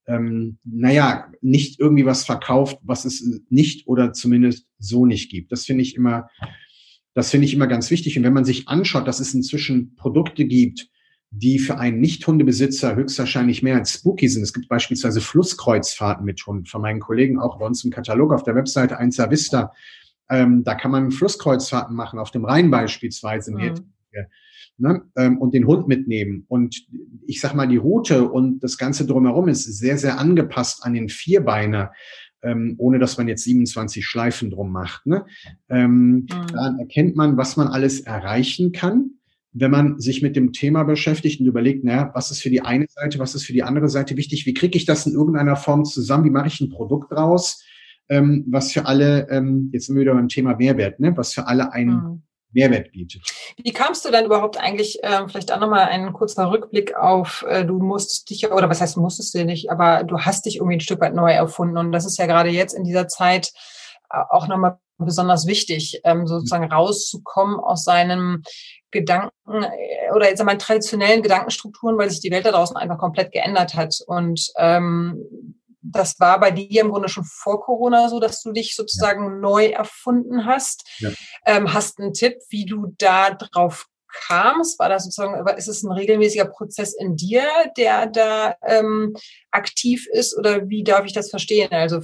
ähm, 0.06 0.58
naja, 0.64 1.32
nicht 1.42 1.80
irgendwie 1.80 2.06
was 2.06 2.26
verkauft, 2.26 2.78
was 2.82 3.06
es 3.06 3.42
nicht 3.50 3.88
oder 3.88 4.14
zumindest 4.14 4.68
so 4.78 5.06
nicht 5.06 5.30
gibt. 5.30 5.52
Das 5.52 5.66
finde 5.66 5.82
ich 5.82 5.96
immer, 5.96 6.30
das 7.14 7.32
finde 7.32 7.46
ich 7.46 7.54
immer 7.54 7.68
ganz 7.68 7.90
wichtig. 7.90 8.18
Und 8.18 8.24
wenn 8.24 8.34
man 8.34 8.46
sich 8.46 8.68
anschaut, 8.68 9.08
dass 9.08 9.22
es 9.22 9.34
inzwischen 9.34 9.96
Produkte 9.96 10.46
gibt, 10.46 10.90
die 11.36 11.60
für 11.60 11.78
einen 11.78 12.00
Nicht-Hundebesitzer 12.00 12.96
höchstwahrscheinlich 12.96 13.64
mehr 13.64 13.76
als 13.76 13.94
spooky 13.94 14.30
sind. 14.30 14.44
Es 14.44 14.54
gibt 14.54 14.70
beispielsweise 14.70 15.20
Flusskreuzfahrten 15.20 16.26
mit 16.26 16.46
Hund. 16.46 16.70
Von 16.70 16.82
meinen 16.82 17.00
Kollegen 17.00 17.40
auch 17.40 17.60
bei 17.60 17.66
uns 17.66 17.84
im 17.84 17.92
Katalog 17.92 18.32
auf 18.32 18.44
der 18.44 18.56
Webseite 18.56 18.98
Einser 18.98 19.32
Vista 19.32 19.72
ähm, 20.30 20.64
da 20.64 20.76
kann 20.76 20.92
man 20.92 21.12
Flusskreuzfahrten 21.12 21.96
machen, 21.96 22.20
auf 22.20 22.32
dem 22.32 22.46
Rhein 22.46 22.72
beispielsweise. 22.72 23.52
Mhm. 23.52 23.76
Ne, 24.78 25.04
ähm, 25.16 25.38
und 25.38 25.54
den 25.54 25.68
Hund 25.68 25.88
mitnehmen. 25.88 26.46
Und 26.48 26.88
ich 27.28 27.40
sag 27.40 27.54
mal, 27.54 27.68
die 27.68 27.78
Route 27.78 28.28
und 28.28 28.64
das 28.64 28.80
Ganze 28.80 29.06
drumherum 29.06 29.48
ist 29.48 29.66
sehr, 29.66 30.00
sehr 30.00 30.20
angepasst 30.20 30.84
an 30.84 30.96
den 30.96 31.10
Vierbeiner, 31.10 31.92
ähm, 32.42 32.74
ohne 32.80 32.98
dass 32.98 33.20
man 33.20 33.28
jetzt 33.28 33.44
27 33.44 34.04
Schleifen 34.04 34.50
drum 34.50 34.72
macht. 34.72 35.06
Ne? 35.06 35.26
Ähm, 35.70 36.12
mhm. 36.22 36.28
Dann 36.52 36.80
erkennt 36.80 37.16
man, 37.16 37.38
was 37.38 37.56
man 37.56 37.68
alles 37.68 38.02
erreichen 38.02 38.72
kann, 38.72 39.12
wenn 39.54 39.72
man 39.72 40.00
sich 40.00 40.22
mit 40.22 40.36
dem 40.36 40.52
Thema 40.52 40.84
beschäftigt 40.84 41.40
und 41.40 41.46
überlegt, 41.46 41.84
naja, 41.84 42.12
was 42.14 42.32
ist 42.32 42.42
für 42.42 42.50
die 42.50 42.62
eine 42.62 42.88
Seite, 42.90 43.20
was 43.20 43.36
ist 43.36 43.46
für 43.46 43.54
die 43.54 43.64
andere 43.64 43.88
Seite 43.88 44.18
wichtig, 44.18 44.46
wie 44.46 44.54
kriege 44.54 44.78
ich 44.78 44.86
das 44.86 45.06
in 45.06 45.14
irgendeiner 45.14 45.56
Form 45.56 45.86
zusammen, 45.86 46.26
wie 46.26 46.32
mache 46.32 46.48
ich 46.48 46.60
ein 46.60 46.70
Produkt 46.70 47.12
draus, 47.12 47.64
ähm, 48.10 48.46
was 48.48 48.72
für 48.72 48.86
alle, 48.86 49.28
ähm, 49.30 49.70
jetzt 49.72 49.86
sind 49.86 49.96
wir 49.96 50.02
wieder 50.02 50.16
beim 50.16 50.28
Thema 50.28 50.56
Mehrwert, 50.56 51.00
ne, 51.00 51.16
was 51.16 51.34
für 51.34 51.48
alle 51.48 51.72
einen 51.72 51.90
mhm. 51.90 52.24
Mehrwert 52.52 52.92
bietet. 52.92 53.22
Wie 53.64 53.72
kamst 53.72 54.06
du 54.06 54.12
dann 54.12 54.26
überhaupt 54.26 54.60
eigentlich, 54.60 55.04
äh, 55.04 55.28
vielleicht 55.28 55.52
auch 55.52 55.60
nochmal 55.60 55.86
einen 55.86 56.14
kurzen 56.14 56.44
Rückblick 56.46 56.96
auf, 56.96 57.46
äh, 57.48 57.64
du 57.64 57.78
musstest 57.78 58.30
dich, 58.32 58.52
oder 58.52 58.70
was 58.70 58.82
heißt 58.82 58.98
musstest 58.98 59.36
du 59.36 59.46
nicht, 59.46 59.70
aber 59.70 60.04
du 60.04 60.20
hast 60.20 60.46
dich 60.46 60.58
irgendwie 60.58 60.78
ein 60.78 60.82
Stück 60.82 61.00
weit 61.00 61.14
neu 61.14 61.32
erfunden 61.32 61.78
und 61.78 61.92
das 61.92 62.06
ist 62.06 62.18
ja 62.18 62.26
gerade 62.26 62.50
jetzt 62.50 62.74
in 62.74 62.84
dieser 62.84 63.08
Zeit 63.08 63.52
äh, 64.10 64.18
auch 64.30 64.48
nochmal 64.48 64.80
besonders 64.98 65.46
wichtig, 65.48 66.02
ähm, 66.04 66.28
sozusagen 66.28 66.72
rauszukommen 66.72 67.60
aus 67.60 67.84
seinem 67.84 68.44
Gedanken 68.94 69.64
äh, 69.64 70.12
oder 70.16 70.30
jetzt 70.30 70.40
einmal 70.40 70.58
traditionellen 70.58 71.22
Gedankenstrukturen, 71.22 71.98
weil 71.98 72.10
sich 72.10 72.22
die 72.22 72.32
Welt 72.32 72.46
da 72.46 72.52
draußen 72.52 72.78
einfach 72.78 72.98
komplett 72.98 73.34
geändert 73.34 73.76
hat 73.76 73.96
und 74.08 74.52
ähm, 74.58 75.60
das 75.84 76.20
war 76.20 76.40
bei 76.40 76.52
dir 76.52 76.82
im 76.82 76.90
Grunde 76.90 77.10
schon 77.10 77.26
vor 77.26 77.62
Corona 77.62 78.08
so, 78.08 78.20
dass 78.20 78.42
du 78.42 78.54
dich 78.54 78.76
sozusagen 78.76 79.24
ja. 79.26 79.30
neu 79.30 79.66
erfunden 79.66 80.46
hast. 80.46 80.88
Ja. 81.00 81.10
Ähm, 81.46 81.74
hast 81.74 82.00
einen 82.00 82.14
Tipp, 82.14 82.38
wie 82.50 82.66
du 82.66 82.96
da 82.98 83.32
drauf 83.32 83.88
kamst? 84.14 84.80
War 84.80 84.90
das 84.90 85.04
sozusagen, 85.04 85.46
ist 85.58 85.68
es 85.68 85.84
ein 85.84 85.92
regelmäßiger 85.92 86.46
Prozess 86.46 86.94
in 86.94 87.16
dir, 87.16 87.44
der 87.78 88.08
da 88.08 88.56
ähm, 88.66 89.16
aktiv 89.52 90.08
ist 90.12 90.38
oder 90.38 90.70
wie 90.70 90.84
darf 90.84 91.06
ich 91.06 91.14
das 91.14 91.30
verstehen? 91.30 91.72
Also 91.72 92.02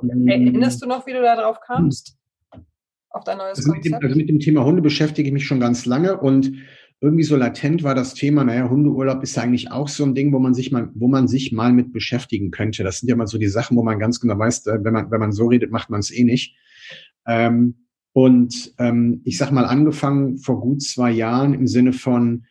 hm. 0.00 0.28
erinnerst 0.28 0.82
du 0.82 0.86
noch, 0.86 1.06
wie 1.06 1.12
du 1.12 1.22
da 1.22 1.36
drauf 1.36 1.60
kamst? 1.60 2.15
Auf 3.16 3.24
dein 3.24 3.38
neues 3.38 3.58
also 3.58 3.72
Konzept? 3.72 3.84
Mit 3.94 4.02
dem, 4.02 4.06
also 4.06 4.16
mit 4.18 4.28
dem 4.28 4.38
Thema 4.40 4.64
Hunde 4.64 4.82
beschäftige 4.82 5.28
ich 5.28 5.32
mich 5.32 5.46
schon 5.46 5.58
ganz 5.58 5.86
lange 5.86 6.18
und 6.18 6.52
irgendwie 7.00 7.24
so 7.24 7.36
latent 7.36 7.82
war 7.82 7.94
das 7.94 8.12
Thema, 8.12 8.44
naja, 8.44 8.68
Hundeurlaub 8.68 9.22
ist 9.22 9.36
ja 9.36 9.42
eigentlich 9.42 9.70
auch 9.70 9.88
so 9.88 10.04
ein 10.04 10.14
Ding, 10.14 10.32
wo 10.32 10.38
man 10.38 10.52
sich 10.52 10.70
mal, 10.70 10.90
wo 10.94 11.08
man 11.08 11.26
sich 11.26 11.52
mal 11.52 11.72
mit 11.72 11.92
beschäftigen 11.92 12.50
könnte. 12.50 12.84
Das 12.84 13.00
sind 13.00 13.08
ja 13.08 13.16
mal 13.16 13.26
so 13.26 13.38
die 13.38 13.48
Sachen, 13.48 13.76
wo 13.76 13.82
man 13.82 13.98
ganz 13.98 14.20
genau 14.20 14.38
weiß, 14.38 14.66
äh, 14.66 14.78
wenn 14.82 14.92
man, 14.92 15.10
wenn 15.10 15.20
man 15.20 15.32
so 15.32 15.46
redet, 15.46 15.70
macht 15.70 15.88
man 15.88 16.00
es 16.00 16.10
eh 16.10 16.24
nicht. 16.24 16.56
Ähm, 17.26 17.86
und 18.12 18.74
ähm, 18.78 19.22
ich 19.24 19.38
sag 19.38 19.50
mal, 19.50 19.64
angefangen 19.64 20.38
vor 20.38 20.60
gut 20.60 20.82
zwei 20.82 21.10
Jahren 21.10 21.54
im 21.54 21.66
Sinne 21.66 21.94
von, 21.94 22.44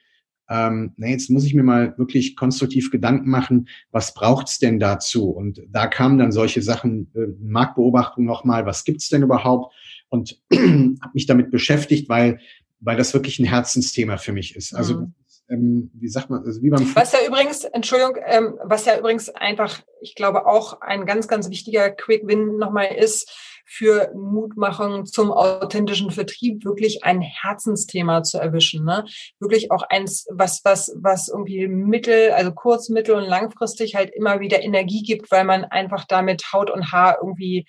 ähm, 0.49 0.93
na, 0.97 1.08
jetzt 1.08 1.30
muss 1.30 1.45
ich 1.45 1.56
mir 1.56 1.63
mal 1.63 1.95
wirklich 1.97 2.36
konstruktiv 2.36 2.91
Gedanken 2.91 3.30
machen, 3.30 3.67
was 3.91 4.13
braucht's 4.13 4.60
denn 4.60 4.80
dazu? 4.80 5.30
Und 5.30 5.62
da 5.69 5.88
kamen 5.88 6.19
dann 6.19 6.32
solche 6.32 6.62
Sachen, 6.62 7.12
äh, 7.15 7.28
Marktbeobachtung 7.39 8.25
nochmal, 8.25 8.65
was 8.65 8.84
gibt's 8.84 9.10
denn 9.10 9.23
überhaupt? 9.23 9.73
Und 10.09 10.41
habe 10.53 11.11
mich 11.13 11.25
damit 11.25 11.51
beschäftigt, 11.51 12.09
weil 12.09 12.39
weil 12.85 12.97
das 12.97 13.13
wirklich 13.13 13.39
ein 13.39 13.45
Herzensthema 13.45 14.17
für 14.17 14.31
mich 14.31 14.55
ist. 14.55 14.73
Also 14.73 15.01
mhm. 15.01 15.13
ähm, 15.49 15.91
wie 15.93 16.07
sagt 16.07 16.29
man, 16.29 16.43
also 16.43 16.61
wie 16.61 16.69
beim 16.69 16.95
Was 16.95 17.13
ja 17.13 17.19
übrigens, 17.27 17.63
Entschuldigung, 17.63 18.17
ähm, 18.25 18.59
was 18.63 18.85
ja 18.85 18.97
übrigens 18.97 19.29
einfach, 19.29 19.81
ich 20.01 20.15
glaube 20.15 20.45
auch 20.45 20.81
ein 20.81 21.05
ganz, 21.05 21.27
ganz 21.27 21.49
wichtiger 21.49 21.89
Quick 21.89 22.27
Win 22.27 22.57
nochmal 22.57 22.93
ist, 22.95 23.31
für 23.67 24.11
Mutmachung 24.13 25.07
zum 25.07 25.31
authentischen 25.31 26.11
Vertrieb 26.11 26.63
wirklich 26.65 27.03
ein 27.03 27.21
Herzensthema 27.21 28.21
zu 28.21 28.37
erwischen. 28.37 28.85
Ne? 28.85 29.05
Wirklich 29.39 29.71
auch 29.71 29.81
eins, 29.89 30.27
was, 30.29 30.61
was, 30.63 30.95
was 31.01 31.29
irgendwie 31.29 31.67
mittel, 31.67 32.29
also 32.31 32.51
kurz, 32.51 32.89
mittel 32.89 33.15
und 33.15 33.23
langfristig 33.23 33.95
halt 33.95 34.11
immer 34.13 34.39
wieder 34.39 34.61
Energie 34.61 35.01
gibt, 35.01 35.31
weil 35.31 35.45
man 35.45 35.65
einfach 35.65 36.05
damit 36.05 36.53
Haut 36.53 36.69
und 36.69 36.91
Haar 36.91 37.17
irgendwie 37.21 37.65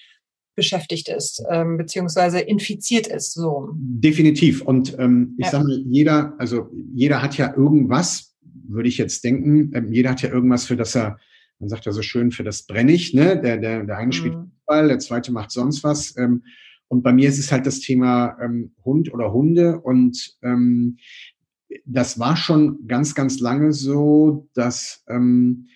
beschäftigt 0.57 1.09
ist, 1.09 1.43
ähm, 1.51 1.77
beziehungsweise 1.77 2.41
infiziert 2.41 3.07
ist. 3.07 3.35
So. 3.35 3.71
Definitiv. 3.75 4.63
Und 4.63 4.99
ähm, 4.99 5.35
ich 5.39 5.45
ja. 5.45 5.53
sage 5.53 5.65
mal, 5.65 5.83
jeder, 5.87 6.35
also 6.39 6.69
jeder 6.93 7.23
hat 7.23 7.37
ja 7.37 7.55
irgendwas, 7.55 8.35
würde 8.69 8.89
ich 8.89 8.99
jetzt 8.99 9.23
denken, 9.23 9.71
ähm, 9.75 9.93
jeder 9.93 10.11
hat 10.11 10.23
ja 10.23 10.31
irgendwas, 10.31 10.65
für 10.65 10.77
das 10.77 10.97
er, 10.97 11.19
man 11.59 11.69
sagt 11.69 11.85
ja 11.87 11.93
so 11.93 12.03
schön, 12.03 12.33
für 12.33 12.43
das 12.43 12.67
brenne 12.67 12.93
ich, 12.93 13.15
ne? 13.15 13.41
Der, 13.41 13.59
der, 13.59 13.85
der 13.85 13.97
eine 13.99 14.13
spielt 14.13 14.35
mhm. 14.35 14.51
Fußball, 14.57 14.89
der 14.89 14.99
zweite 14.99 15.33
macht 15.33 15.53
sonst 15.53 15.85
was. 15.85 16.17
Ähm, 16.17 16.43
und 16.89 17.03
bei 17.03 17.13
mir 17.13 17.29
ist 17.29 17.39
es 17.39 17.53
halt 17.53 17.67
das 17.67 17.81
Thema 17.81 18.37
ähm, 18.43 18.73
Hund 18.85 19.13
oder 19.13 19.33
Hunde. 19.33 19.81
Und 19.81 20.37
ähm, 20.43 20.99
das 21.85 22.19
war 22.19 22.37
schon 22.37 22.87
ganz, 22.87 23.15
ganz 23.15 23.41
lange 23.41 23.73
so, 23.73 24.49
dass 24.55 25.05
ähm, 25.09 25.67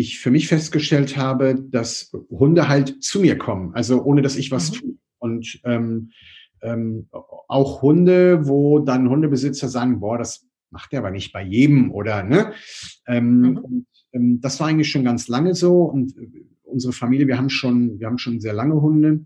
ich 0.00 0.18
für 0.18 0.30
mich 0.30 0.48
festgestellt 0.48 1.16
habe, 1.16 1.54
dass 1.70 2.12
Hunde 2.30 2.68
halt 2.68 3.02
zu 3.02 3.20
mir 3.20 3.38
kommen, 3.38 3.74
also 3.74 4.02
ohne 4.02 4.22
dass 4.22 4.36
ich 4.36 4.50
was 4.50 4.70
mhm. 4.70 4.74
tue. 4.74 4.94
Und 5.18 5.60
ähm, 5.64 6.10
ähm, 6.62 7.08
auch 7.10 7.82
Hunde, 7.82 8.46
wo 8.46 8.78
dann 8.78 9.08
Hundebesitzer 9.08 9.68
sagen, 9.68 10.00
boah, 10.00 10.18
das 10.18 10.46
macht 10.70 10.92
er 10.92 11.00
aber 11.00 11.10
nicht 11.10 11.32
bei 11.32 11.42
jedem 11.42 11.90
oder 11.92 12.22
ne. 12.22 12.52
Ähm, 13.06 13.40
mhm. 13.40 13.58
und, 13.58 13.86
ähm, 14.12 14.40
das 14.40 14.60
war 14.60 14.68
eigentlich 14.68 14.90
schon 14.90 15.04
ganz 15.04 15.28
lange 15.28 15.54
so 15.54 15.82
und 15.82 16.16
äh, 16.16 16.44
unsere 16.64 16.92
Familie, 16.92 17.26
wir 17.26 17.38
haben 17.38 17.50
schon, 17.50 17.98
wir 17.98 18.06
haben 18.06 18.18
schon 18.18 18.40
sehr 18.40 18.52
lange 18.52 18.80
Hunde. 18.80 19.24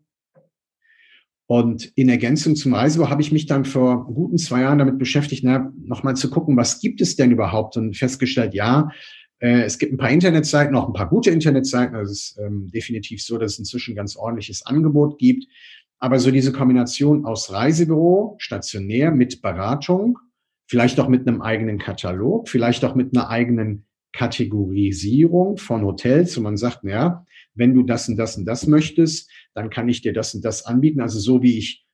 Und 1.47 1.93
in 1.97 2.09
Ergänzung 2.09 2.57
zum 2.57 2.73
Reisebüro 2.73 3.11
habe 3.11 3.21
ich 3.21 3.33
mich 3.33 3.45
dann 3.45 3.67
vor 3.67 4.07
guten 4.07 4.39
zwei 4.39 4.63
Jahren 4.63 4.79
damit 4.79 4.99
beschäftigt, 4.99 5.45
nochmal 5.45 6.17
zu 6.17 6.31
gucken, 6.31 6.57
was 6.57 6.81
gibt 6.81 7.03
es 7.03 7.17
denn 7.17 7.31
überhaupt? 7.31 7.77
Und 7.77 7.95
festgestellt, 7.95 8.55
ja, 8.55 8.91
es 9.43 9.79
gibt 9.79 9.93
ein 9.93 9.97
paar 9.97 10.11
Internetseiten, 10.11 10.77
auch 10.77 10.87
ein 10.87 10.93
paar 10.93 11.09
gute 11.09 11.31
Internetseiten. 11.31 11.97
Also 11.97 12.13
es 12.13 12.31
ist 12.31 12.39
ähm, 12.39 12.71
definitiv 12.73 13.23
so, 13.25 13.39
dass 13.39 13.53
es 13.53 13.59
inzwischen 13.59 13.97
ganz 13.97 14.17
ordentliches 14.17 14.65
Angebot 14.65 15.19
gibt. 15.19 15.47
Aber 15.99 16.19
so 16.19 16.31
diese 16.31 16.53
Kombination 16.53 17.25
aus 17.25 17.53
Reisebüro, 17.53 18.37
stationär 18.39 19.11
mit 19.11 19.43
Beratung, 19.43 20.19
vielleicht 20.69 21.01
auch 21.01 21.09
mit 21.09 21.27
einem 21.27 21.43
eigenen 21.43 21.79
Katalog, 21.79 22.49
vielleicht 22.49 22.85
auch 22.85 22.95
mit 22.95 23.17
einer 23.17 23.29
eigenen 23.31 23.87
Kategorisierung 24.13 25.57
von 25.57 25.83
Hotels, 25.85 26.37
wo 26.37 26.41
man 26.43 26.57
sagt, 26.57 26.81
na 26.83 27.25
wenn 27.55 27.75
du 27.75 27.83
das 27.83 28.09
und 28.09 28.17
das 28.17 28.37
und 28.37 28.45
das 28.45 28.67
möchtest, 28.67 29.31
dann 29.55 29.71
kann 29.71 29.89
ich 29.89 30.03
dir 30.03 30.13
das 30.13 30.35
und 30.35 30.45
das 30.45 30.65
anbieten. 30.65 31.01
Also 31.01 31.19
so 31.19 31.43
wie 31.43 31.59
ich 31.59 31.85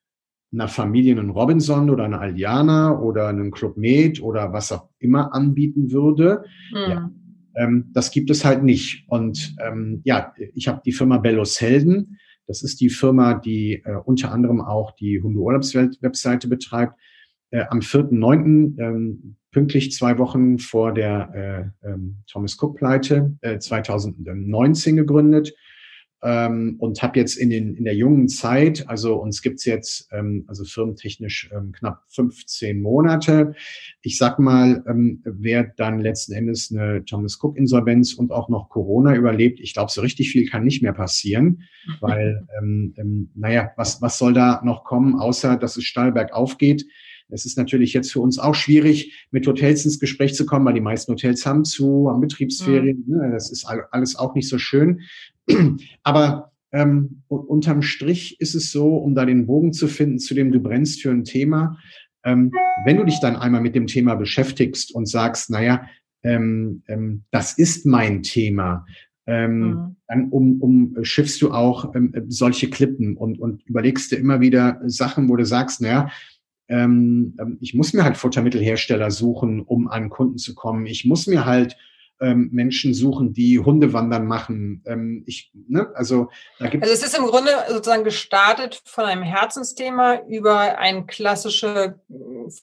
einer 0.52 0.68
Familie 0.68 1.18
einen 1.18 1.30
Robinson 1.30 1.90
oder 1.90 2.04
eine 2.04 2.18
Aldiana 2.18 2.98
oder 2.98 3.28
einen 3.28 3.50
Club 3.50 3.76
Med 3.76 4.22
oder 4.22 4.52
was 4.52 4.72
auch 4.72 4.88
immer 4.98 5.34
anbieten 5.34 5.90
würde. 5.90 6.44
Mhm. 6.72 6.90
Ja, 6.90 7.10
ähm, 7.54 7.90
das 7.92 8.10
gibt 8.10 8.30
es 8.30 8.44
halt 8.44 8.62
nicht. 8.62 9.04
Und 9.08 9.56
ähm, 9.64 10.00
ja, 10.04 10.32
ich 10.54 10.68
habe 10.68 10.80
die 10.84 10.92
Firma 10.92 11.18
Bellos 11.18 11.60
Helden. 11.60 12.18
Das 12.46 12.62
ist 12.62 12.80
die 12.80 12.90
Firma, 12.90 13.34
die 13.34 13.82
äh, 13.84 13.96
unter 14.04 14.32
anderem 14.32 14.60
auch 14.60 14.92
die 14.92 15.20
Hunde-Urlaubswelt-Webseite 15.20 16.48
betreibt. 16.48 16.98
Äh, 17.50 17.64
am 17.68 17.80
4.9., 17.80 18.78
ähm, 18.78 19.36
pünktlich 19.50 19.92
zwei 19.92 20.18
Wochen 20.18 20.58
vor 20.58 20.92
der 20.92 21.72
äh, 21.82 21.88
ähm, 21.88 22.18
Thomas 22.26 22.56
Cook-Pleite, 22.60 23.36
äh, 23.40 23.58
2019 23.58 24.96
gegründet 24.96 25.54
ähm, 26.22 26.76
und 26.78 27.00
habe 27.02 27.18
jetzt 27.18 27.36
in, 27.36 27.50
den, 27.50 27.76
in 27.76 27.84
der 27.84 27.94
jungen 27.94 28.28
Zeit, 28.28 28.88
also 28.88 29.16
uns 29.16 29.40
gibt's 29.40 29.64
jetzt 29.64 30.08
ähm, 30.10 30.44
also 30.48 30.64
firmentechnisch 30.64 31.50
ähm, 31.54 31.72
knapp 31.72 32.02
15 32.08 32.80
Monate. 32.80 33.54
Ich 34.02 34.18
sag 34.18 34.38
mal, 34.38 34.82
ähm, 34.88 35.22
wer 35.24 35.64
dann 35.76 36.00
letzten 36.00 36.32
Endes 36.32 36.72
eine 36.72 37.04
Thomas 37.04 37.38
Cook-Insolvenz 37.40 38.14
und 38.14 38.32
auch 38.32 38.48
noch 38.48 38.68
Corona 38.68 39.14
überlebt, 39.14 39.60
ich 39.60 39.74
glaube, 39.74 39.92
so 39.92 40.00
richtig 40.00 40.30
viel 40.30 40.48
kann 40.48 40.64
nicht 40.64 40.82
mehr 40.82 40.92
passieren, 40.92 41.62
weil, 42.00 42.46
ähm, 42.60 42.94
ähm, 42.96 43.30
naja, 43.34 43.70
was, 43.76 44.02
was 44.02 44.18
soll 44.18 44.32
da 44.32 44.60
noch 44.64 44.84
kommen, 44.84 45.14
außer 45.20 45.56
dass 45.56 45.76
es 45.76 45.84
steil 45.84 46.12
bergauf 46.12 46.58
geht. 46.58 46.84
Es 47.30 47.44
ist 47.44 47.58
natürlich 47.58 47.92
jetzt 47.92 48.10
für 48.10 48.20
uns 48.20 48.38
auch 48.38 48.54
schwierig, 48.54 49.26
mit 49.30 49.46
Hotels 49.46 49.84
ins 49.84 50.00
Gespräch 50.00 50.34
zu 50.34 50.46
kommen, 50.46 50.64
weil 50.64 50.74
die 50.74 50.80
meisten 50.80 51.12
Hotels 51.12 51.44
haben 51.44 51.64
zu, 51.64 52.08
haben 52.08 52.20
Betriebsferien. 52.20 53.04
Mhm. 53.06 53.32
Das 53.32 53.50
ist 53.52 53.66
alles 53.66 54.16
auch 54.16 54.34
nicht 54.34 54.48
so 54.48 54.58
schön. 54.58 55.02
Aber 56.02 56.52
ähm, 56.72 57.22
unterm 57.28 57.82
Strich 57.82 58.40
ist 58.40 58.54
es 58.54 58.70
so, 58.70 58.96
um 58.96 59.14
da 59.14 59.24
den 59.24 59.46
Bogen 59.46 59.72
zu 59.72 59.88
finden, 59.88 60.18
zu 60.18 60.34
dem 60.34 60.52
du 60.52 60.60
brennst 60.60 61.02
für 61.02 61.10
ein 61.10 61.24
Thema. 61.24 61.78
Ähm, 62.24 62.52
wenn 62.84 62.96
du 62.96 63.04
dich 63.04 63.20
dann 63.20 63.36
einmal 63.36 63.60
mit 63.60 63.74
dem 63.74 63.86
Thema 63.86 64.14
beschäftigst 64.14 64.94
und 64.94 65.06
sagst, 65.06 65.50
naja, 65.50 65.86
ähm, 66.22 66.82
ähm, 66.88 67.24
das 67.30 67.56
ist 67.56 67.86
mein 67.86 68.22
Thema, 68.22 68.84
ähm, 69.26 69.60
mhm. 69.60 69.96
dann 70.08 70.28
um, 70.30 70.60
um 70.60 71.04
schiffst 71.04 71.40
du 71.42 71.52
auch 71.52 71.94
ähm, 71.94 72.12
solche 72.28 72.68
Klippen 72.70 73.16
und, 73.16 73.38
und 73.38 73.64
überlegst 73.66 74.10
dir 74.10 74.16
immer 74.16 74.40
wieder 74.40 74.80
Sachen, 74.84 75.28
wo 75.28 75.36
du 75.36 75.44
sagst, 75.44 75.80
naja, 75.80 76.10
ähm, 76.68 77.34
ähm, 77.40 77.58
ich 77.60 77.74
muss 77.74 77.92
mir 77.92 78.04
halt 78.04 78.16
Futtermittelhersteller 78.16 79.10
suchen, 79.10 79.60
um 79.60 79.88
an 79.88 80.10
Kunden 80.10 80.38
zu 80.38 80.54
kommen. 80.54 80.86
Ich 80.86 81.04
muss 81.04 81.26
mir 81.26 81.46
halt 81.46 81.76
ähm, 82.20 82.48
Menschen 82.52 82.94
suchen, 82.94 83.32
die 83.32 83.58
Hundewandern 83.58 84.26
machen. 84.26 84.82
Ähm, 84.86 85.24
ich, 85.26 85.52
ne, 85.68 85.90
also, 85.94 86.30
da 86.58 86.68
gibt 86.68 86.82
also 86.82 86.94
es 86.94 87.02
ist 87.02 87.16
im 87.16 87.26
Grunde 87.26 87.50
sozusagen 87.68 88.04
gestartet 88.04 88.82
von 88.84 89.04
einem 89.04 89.22
Herzensthema 89.22 90.22
über 90.28 90.78
eine 90.78 91.06
klassische 91.06 92.00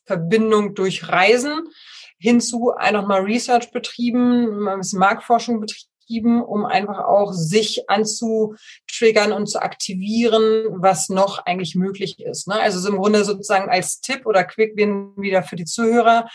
Verbindung 0.06 0.76
durch 0.76 1.08
Reisen 1.10 1.70
hinzu 2.18 2.72
einfach 2.72 3.06
mal 3.06 3.22
Research 3.22 3.72
betrieben, 3.72 4.68
Marktforschung 4.94 5.60
betrieben 5.60 5.86
um 6.08 6.66
einfach 6.66 7.00
auch 7.00 7.34
sich 7.34 7.90
anzutriggern 7.90 9.32
und 9.32 9.48
zu 9.48 9.62
aktivieren, 9.62 10.68
was 10.70 11.10
noch 11.10 11.40
eigentlich 11.46 11.76
möglich 11.76 12.20
ist. 12.20 12.48
Ne? 12.48 12.56
Also 12.56 12.80
so 12.80 12.90
im 12.90 12.98
Grunde 12.98 13.24
sozusagen 13.24 13.70
als 13.70 14.02
Tipp 14.02 14.26
oder 14.26 14.44
Quick-Win 14.44 15.14
wieder 15.18 15.42
für 15.42 15.56
die 15.56 15.66
Zuhörer, 15.66 16.28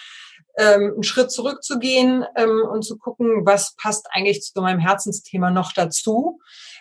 ähm, 0.61 0.93
einen 0.95 1.03
Schritt 1.03 1.31
zurückzugehen 1.31 2.25
ähm, 2.37 2.63
und 2.71 2.85
zu 2.85 2.99
gucken, 2.99 3.47
was 3.47 3.75
passt 3.77 4.07
eigentlich 4.13 4.43
zu 4.43 4.61
meinem 4.61 4.79
Herzensthema 4.79 5.51
noch 5.51 5.73
dazu 5.73 6.41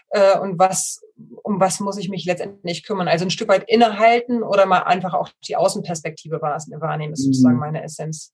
äh, 0.09 0.37
und 0.39 0.59
was 0.59 1.01
um 1.43 1.59
was 1.59 1.79
muss 1.79 1.97
ich 1.97 2.09
mich 2.09 2.25
letztendlich 2.25 2.85
kümmern. 2.85 3.07
Also 3.07 3.25
ein 3.25 3.31
Stück 3.31 3.47
weit 3.47 3.65
innehalten 3.67 4.43
oder 4.43 4.65
mal 4.65 4.79
einfach 4.79 5.13
auch 5.13 5.29
die 5.47 5.55
Außenperspektive 5.55 6.41
wahrnehmen, 6.41 7.13
ist 7.13 7.23
sozusagen 7.23 7.55
mhm. 7.55 7.61
meine 7.61 7.83
Essenz. 7.83 8.33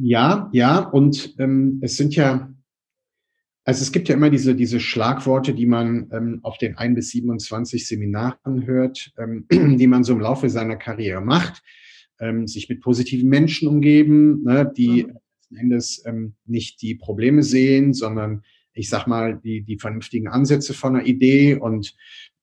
Ja, 0.00 0.48
ja, 0.52 0.78
und 0.78 1.34
ähm, 1.38 1.80
es 1.82 1.96
sind 1.96 2.16
ja 2.16 2.48
also 3.68 3.82
es 3.82 3.92
gibt 3.92 4.08
ja 4.08 4.14
immer 4.14 4.30
diese, 4.30 4.54
diese 4.54 4.80
Schlagworte, 4.80 5.52
die 5.52 5.66
man 5.66 6.08
ähm, 6.10 6.40
auf 6.42 6.56
den 6.56 6.78
ein 6.78 6.94
bis 6.94 7.10
27 7.10 7.86
Seminaren 7.86 8.66
hört, 8.66 9.12
ähm, 9.18 9.44
die 9.52 9.86
man 9.86 10.04
so 10.04 10.14
im 10.14 10.20
Laufe 10.20 10.48
seiner 10.48 10.76
Karriere 10.76 11.20
macht, 11.20 11.62
ähm, 12.20 12.46
sich 12.46 12.68
mit 12.68 12.80
positiven 12.80 13.28
Menschen 13.28 13.68
umgeben, 13.68 14.42
ne, 14.44 14.70
die 14.76 15.04
mhm. 15.04 15.18
letzten 15.34 15.56
Endes 15.56 16.02
ähm, 16.06 16.34
nicht 16.46 16.82
die 16.82 16.94
Probleme 16.94 17.42
sehen, 17.42 17.92
sondern 17.92 18.42
ich 18.72 18.88
sag 18.88 19.06
mal, 19.06 19.40
die, 19.42 19.62
die 19.62 19.78
vernünftigen 19.78 20.28
Ansätze 20.28 20.72
von 20.72 20.96
einer 20.96 21.06
Idee 21.06 21.56
und 21.56 21.96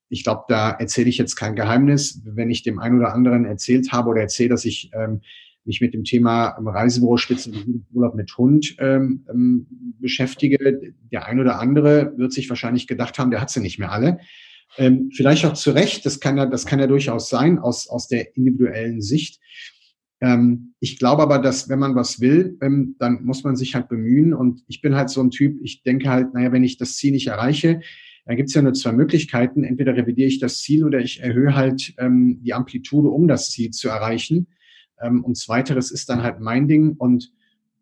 ich 0.10 0.24
glaube, 0.24 0.44
da 0.48 0.72
erzähle 0.72 1.10
ich 1.10 1.18
jetzt 1.18 1.36
kein 1.36 1.56
Geheimnis, 1.56 2.22
wenn 2.26 2.52
ich 2.52 2.64
dem 2.64 2.80
einen 2.80 3.00
oder 3.00 3.14
anderen 3.14 3.46
erzählt 3.46 3.92
habe 3.92 4.10
oder 4.10 4.22
erzähle, 4.22 4.50
dass 4.50 4.66
ich 4.66 4.92
ähm, 4.94 5.22
mich 5.66 5.82
mit 5.82 5.94
dem 5.94 6.04
Thema 6.04 6.50
Reisebüro 6.60 7.18
Spitzenurlaub 7.18 8.16
mit 8.16 8.38
Hund 8.38 8.76
ähm, 8.80 9.26
ähm, 9.30 9.68
beschäftige, 10.00 10.94
der 11.12 11.26
ein 11.26 11.40
oder 11.40 11.60
andere 11.60 12.14
wird 12.18 12.34
sich 12.34 12.50
wahrscheinlich 12.50 12.86
gedacht 12.88 13.18
haben, 13.18 13.32
der 13.32 13.42
hat 13.42 13.50
sie 13.50 13.62
nicht 13.62 13.80
mehr 13.80 13.92
alle. 13.92 14.20
Ähm, 14.78 15.10
vielleicht 15.14 15.46
auch 15.46 15.54
zu 15.54 15.72
Recht, 15.72 16.06
das 16.06 16.20
kann 16.20 16.38
ja, 16.38 16.46
das 16.46 16.66
kann 16.66 16.80
ja 16.80 16.88
durchaus 16.88 17.30
sein 17.30 17.60
aus, 17.60 17.88
aus 17.88 18.08
der 18.08 18.36
individuellen 18.36 19.02
Sicht. 19.02 19.40
Ähm, 20.22 20.74
ich 20.80 20.98
glaube 21.00 21.24
aber, 21.24 21.40
dass 21.40 21.70
wenn 21.70 21.80
man 21.80 21.96
was 21.96 22.20
will, 22.20 22.58
ähm, 22.62 22.96
dann 23.00 23.24
muss 23.24 23.44
man 23.44 23.56
sich 23.56 23.76
halt 23.76 23.90
bemühen. 23.90 24.34
Und 24.34 24.64
ich 24.68 24.82
bin 24.82 24.96
halt 24.96 25.10
so 25.10 25.22
ein 25.22 25.32
Typ, 25.32 25.60
ich 25.62 25.84
denke 25.84 26.10
halt, 26.10 26.34
naja, 26.34 26.52
wenn 26.52 26.64
ich 26.64 26.78
das 26.78 26.96
Ziel 26.96 27.12
nicht 27.12 27.28
erreiche, 27.28 27.82
dann 28.26 28.38
gibt 28.38 28.50
es 28.50 28.56
ja 28.56 28.62
nur 28.62 28.74
zwei 28.74 28.92
Möglichkeiten. 28.92 29.64
Entweder 29.64 29.96
revidiere 29.96 30.28
ich 30.28 30.40
das 30.40 30.60
Ziel 30.60 30.84
oder 30.84 31.00
ich 31.00 31.22
erhöhe 31.22 31.56
halt 31.56 31.94
ähm, 32.00 32.40
die 32.42 32.54
Amplitude, 32.54 33.10
um 33.10 33.28
das 33.28 33.52
Ziel 33.52 33.72
zu 33.72 33.88
erreichen. 33.90 34.48
Ähm, 35.00 35.24
und 35.24 35.38
zweiteres 35.38 35.92
ist 35.92 36.10
dann 36.10 36.24
halt 36.24 36.40
mein 36.40 36.68
Ding. 36.68 36.96
Und 36.98 37.32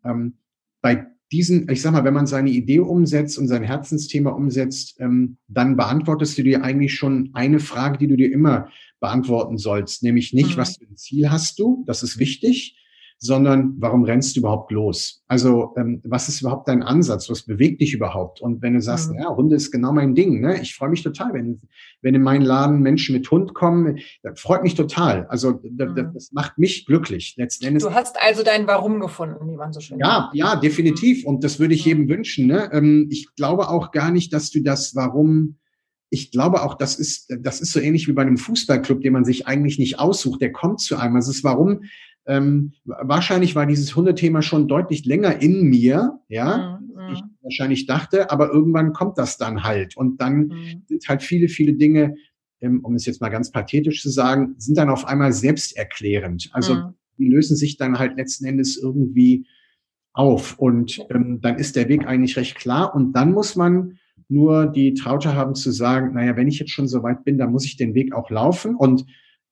ähm, 0.04 0.34
bei 0.82 1.06
diesen, 1.34 1.68
ich 1.68 1.82
sag 1.82 1.92
mal, 1.92 2.04
wenn 2.04 2.14
man 2.14 2.28
seine 2.28 2.50
Idee 2.50 2.78
umsetzt 2.78 3.38
und 3.38 3.48
sein 3.48 3.64
Herzensthema 3.64 4.30
umsetzt, 4.30 4.94
ähm, 5.00 5.36
dann 5.48 5.76
beantwortest 5.76 6.38
du 6.38 6.44
dir 6.44 6.62
eigentlich 6.62 6.94
schon 6.94 7.30
eine 7.32 7.58
Frage, 7.58 7.98
die 7.98 8.06
du 8.06 8.16
dir 8.16 8.32
immer 8.32 8.68
beantworten 9.00 9.58
sollst, 9.58 10.04
nämlich 10.04 10.32
nicht, 10.32 10.56
mhm. 10.56 10.60
was 10.60 10.76
für 10.76 10.84
ein 10.84 10.96
Ziel 10.96 11.30
hast 11.30 11.58
du, 11.58 11.82
das 11.88 12.04
ist 12.04 12.18
wichtig, 12.20 12.76
sondern 13.18 13.74
warum 13.78 14.04
rennst 14.04 14.36
du 14.36 14.40
überhaupt 14.40 14.70
los? 14.70 15.22
Also 15.28 15.74
ähm, 15.78 16.00
was 16.04 16.28
ist 16.28 16.42
überhaupt 16.42 16.68
dein 16.68 16.82
Ansatz? 16.82 17.30
Was 17.30 17.42
bewegt 17.42 17.80
dich 17.80 17.94
überhaupt? 17.94 18.40
Und 18.40 18.60
wenn 18.62 18.74
du 18.74 18.80
sagst, 18.80 19.10
mhm. 19.10 19.18
ja, 19.18 19.34
Hunde 19.34 19.56
ist 19.56 19.70
genau 19.70 19.92
mein 19.92 20.14
Ding, 20.14 20.40
ne? 20.40 20.60
ich 20.60 20.74
freue 20.74 20.90
mich 20.90 21.02
total, 21.02 21.32
wenn, 21.32 21.60
wenn 22.02 22.14
in 22.14 22.22
meinen 22.22 22.42
Laden 22.42 22.80
Menschen 22.80 23.14
mit 23.14 23.30
Hund 23.30 23.54
kommen, 23.54 23.98
das 24.22 24.40
freut 24.40 24.62
mich 24.62 24.74
total. 24.74 25.26
Also 25.28 25.60
das, 25.62 25.90
mhm. 25.90 26.10
das 26.12 26.32
macht 26.32 26.58
mich 26.58 26.86
glücklich. 26.86 27.34
Letzten 27.36 27.64
Endes. 27.66 27.82
Du 27.82 27.94
hast 27.94 28.16
also 28.20 28.42
dein 28.42 28.66
Warum 28.66 29.00
gefunden, 29.00 29.50
wie 29.50 29.56
man 29.56 29.72
so 29.72 29.80
schön 29.80 29.98
Ja, 29.98 30.24
sagt. 30.24 30.34
ja, 30.34 30.56
definitiv. 30.56 31.24
Und 31.24 31.44
das 31.44 31.58
würde 31.58 31.74
ich 31.74 31.84
mhm. 31.86 31.88
jedem 31.88 32.08
wünschen. 32.08 32.46
Ne? 32.46 32.70
Ähm, 32.72 33.08
ich 33.10 33.34
glaube 33.36 33.68
auch 33.68 33.90
gar 33.90 34.10
nicht, 34.10 34.32
dass 34.32 34.50
du 34.50 34.60
das 34.62 34.94
Warum 34.94 35.56
ich 36.10 36.30
glaube 36.30 36.62
auch, 36.62 36.74
das 36.74 36.94
ist, 36.94 37.32
das 37.40 37.60
ist 37.60 37.72
so 37.72 37.80
ähnlich 37.80 38.06
wie 38.06 38.12
bei 38.12 38.22
einem 38.22 38.36
Fußballclub, 38.36 39.00
den 39.00 39.12
man 39.12 39.24
sich 39.24 39.48
eigentlich 39.48 39.80
nicht 39.80 39.98
aussucht. 39.98 40.40
Der 40.40 40.52
kommt 40.52 40.80
zu 40.80 40.96
einem. 40.96 41.16
Also 41.16 41.32
es 41.32 41.38
ist 41.38 41.44
warum, 41.44 41.82
ähm, 42.26 42.72
wahrscheinlich 42.84 43.54
war 43.54 43.66
dieses 43.66 43.94
Hundethema 43.94 44.42
schon 44.42 44.68
deutlich 44.68 45.04
länger 45.04 45.42
in 45.42 45.62
mir, 45.64 46.20
ja, 46.28 46.80
mhm. 46.80 47.12
ich 47.12 47.22
wahrscheinlich 47.42 47.86
dachte, 47.86 48.30
aber 48.30 48.50
irgendwann 48.50 48.92
kommt 48.92 49.18
das 49.18 49.36
dann 49.36 49.62
halt. 49.62 49.96
Und 49.96 50.20
dann 50.20 50.46
mhm. 50.46 50.82
sind 50.86 51.08
halt 51.08 51.22
viele, 51.22 51.48
viele 51.48 51.74
Dinge, 51.74 52.14
ähm, 52.60 52.80
um 52.82 52.94
es 52.94 53.04
jetzt 53.04 53.20
mal 53.20 53.28
ganz 53.28 53.50
pathetisch 53.50 54.02
zu 54.02 54.10
sagen, 54.10 54.54
sind 54.58 54.78
dann 54.78 54.88
auf 54.88 55.04
einmal 55.06 55.32
selbsterklärend. 55.32 56.50
Also 56.52 56.74
mhm. 56.74 56.94
die 57.18 57.28
lösen 57.28 57.56
sich 57.56 57.76
dann 57.76 57.98
halt 57.98 58.16
letzten 58.16 58.46
Endes 58.46 58.78
irgendwie 58.80 59.46
auf. 60.14 60.58
Und 60.58 61.04
ähm, 61.10 61.40
dann 61.42 61.58
ist 61.58 61.76
der 61.76 61.88
Weg 61.88 62.06
eigentlich 62.06 62.36
recht 62.36 62.56
klar. 62.56 62.94
Und 62.94 63.12
dann 63.12 63.32
muss 63.32 63.54
man 63.56 63.98
nur 64.28 64.66
die 64.66 64.94
Traute 64.94 65.34
haben 65.34 65.54
zu 65.54 65.70
sagen, 65.70 66.14
naja, 66.14 66.36
wenn 66.36 66.48
ich 66.48 66.58
jetzt 66.58 66.70
schon 66.70 66.88
so 66.88 67.02
weit 67.02 67.24
bin, 67.24 67.36
dann 67.36 67.52
muss 67.52 67.66
ich 67.66 67.76
den 67.76 67.94
Weg 67.94 68.14
auch 68.14 68.30
laufen. 68.30 68.74
Und 68.74 69.04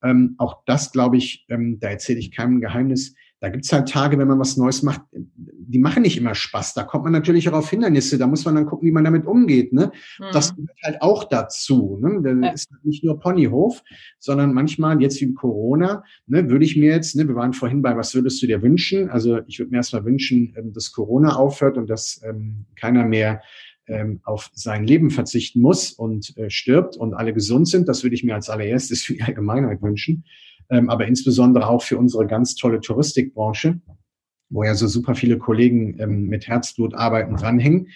ähm, 0.03 0.35
auch 0.39 0.63
das, 0.67 0.93
glaube 0.93 1.17
ich, 1.17 1.47
ähm, 1.49 1.79
da 1.81 1.89
erzähle 1.89 2.19
ich 2.19 2.33
keinem 2.33 2.61
Geheimnis. 2.61 3.15
Da 3.43 3.49
gibt 3.49 3.65
es 3.65 3.73
halt 3.73 3.89
Tage, 3.89 4.19
wenn 4.19 4.29
man 4.29 4.39
was 4.39 4.57
Neues 4.57 4.85
macht, 4.85 5.01
die 5.13 5.81
machen 5.81 6.03
nicht 6.03 6.17
immer 6.17 6.33
Spaß. 6.33 6.75
Da 6.75 6.85
kommt 6.85 7.03
man 7.03 7.13
natürlich 7.13 7.49
auch 7.49 7.55
auf 7.55 7.71
Hindernisse. 7.71 8.17
Da 8.17 8.29
muss 8.29 8.45
man 8.45 8.55
dann 8.55 8.67
gucken, 8.67 8.87
wie 8.87 8.93
man 8.93 9.03
damit 9.03 9.27
umgeht. 9.27 9.73
Ne? 9.73 9.91
Mhm. 10.21 10.25
Das 10.33 10.55
gehört 10.55 10.79
halt 10.85 11.03
auch 11.03 11.25
dazu. 11.25 11.99
Ne? 12.01 12.21
Das 12.23 12.37
ja. 12.41 12.53
ist 12.53 12.71
nicht 12.85 13.03
nur 13.03 13.19
Ponyhof, 13.19 13.83
sondern 14.21 14.55
manchmal, 14.55 15.03
jetzt 15.03 15.21
wie 15.21 15.35
Corona, 15.35 16.05
ne, 16.29 16.49
würde 16.51 16.65
ich 16.65 16.77
mir 16.77 16.93
jetzt, 16.93 17.17
ne, 17.17 17.27
wir 17.27 17.35
waren 17.35 17.53
vorhin 17.53 17.83
bei, 17.83 17.97
was 17.97 18.15
würdest 18.15 18.41
du 18.43 18.47
dir 18.47 18.63
wünschen? 18.63 19.11
Also 19.11 19.41
ich 19.49 19.59
würde 19.59 19.73
mir 19.73 19.79
erstmal 19.79 20.05
wünschen, 20.05 20.55
ähm, 20.57 20.73
dass 20.73 20.93
Corona 20.93 21.35
aufhört 21.35 21.77
und 21.79 21.91
dass 21.91 22.21
ähm, 22.25 22.67
keiner 22.77 23.05
mehr 23.05 23.43
ähm, 23.87 24.21
auf 24.25 24.51
sein 24.55 24.85
Leben 24.85 25.11
verzichten 25.11 25.61
muss 25.61 25.93
und 25.93 26.37
äh, 26.37 26.51
stirbt 26.51 26.97
und 26.97 27.15
alle 27.15 27.33
gesund 27.35 27.69
sind. 27.69 27.89
Das 27.89 28.03
würde 28.03 28.15
ich 28.15 28.25
mir 28.25 28.35
als 28.35 28.49
allererstes 28.49 29.03
für 29.03 29.15
die 29.15 29.23
Allgemeinheit 29.23 29.83
wünschen. 29.83 30.25
Ähm, 30.71 30.89
aber 30.89 31.07
insbesondere 31.07 31.69
auch 31.69 31.83
für 31.83 31.99
unsere 31.99 32.27
ganz 32.27 32.55
tolle 32.55 32.81
Touristikbranche, 32.81 33.81
wo 34.49 34.65
ja 34.65 34.75
so 34.75 34.87
super 34.87 35.15
viele 35.15 35.39
Kollegen 35.39 35.99
ähm, 35.99 36.29
mit 36.29 36.47
Herzblut 36.47 36.95
arbeiten, 36.95 37.37
dranhängen. 37.37 37.89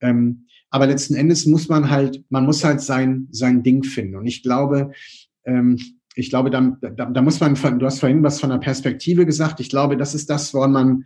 Ähm, 0.00 0.46
aber 0.70 0.86
letzten 0.86 1.14
Endes 1.14 1.46
muss 1.46 1.68
man 1.68 1.90
halt, 1.90 2.24
man 2.30 2.46
muss 2.46 2.64
halt 2.64 2.80
sein, 2.80 3.28
sein 3.30 3.62
Ding 3.62 3.84
finden. 3.84 4.16
Und 4.16 4.26
ich 4.26 4.42
glaube, 4.42 4.92
ähm, 5.44 5.78
ich 6.16 6.30
glaube, 6.30 6.50
da, 6.50 6.76
da, 6.80 7.06
da 7.06 7.22
muss 7.22 7.40
man, 7.40 7.54
du 7.78 7.86
hast 7.86 8.00
vorhin 8.00 8.22
was 8.22 8.40
von 8.40 8.50
der 8.50 8.58
Perspektive 8.58 9.26
gesagt. 9.26 9.60
Ich 9.60 9.68
glaube, 9.68 9.96
das 9.96 10.14
ist 10.14 10.30
das, 10.30 10.54
woran 10.54 10.72
man 10.72 11.04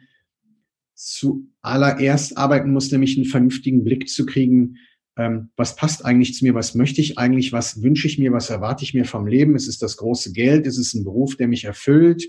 zuallererst 0.98 2.37
arbeiten 2.37 2.72
muss, 2.72 2.90
nämlich 2.90 3.16
einen 3.16 3.26
vernünftigen 3.26 3.84
Blick 3.84 4.08
zu 4.08 4.26
kriegen, 4.26 4.78
ähm, 5.16 5.50
was 5.56 5.76
passt 5.76 6.04
eigentlich 6.04 6.34
zu 6.34 6.44
mir, 6.44 6.54
was 6.54 6.74
möchte 6.74 7.00
ich 7.00 7.18
eigentlich, 7.18 7.52
was 7.52 7.82
wünsche 7.82 8.08
ich 8.08 8.18
mir, 8.18 8.32
was 8.32 8.50
erwarte 8.50 8.82
ich 8.82 8.94
mir 8.94 9.04
vom 9.04 9.26
Leben, 9.26 9.54
ist 9.54 9.68
es 9.68 9.78
das 9.78 9.96
große 9.96 10.32
Geld, 10.32 10.66
ist 10.66 10.78
es 10.78 10.94
ein 10.94 11.04
Beruf, 11.04 11.37
der 11.37 11.46
mich 11.46 11.64
erfüllt. 11.64 12.28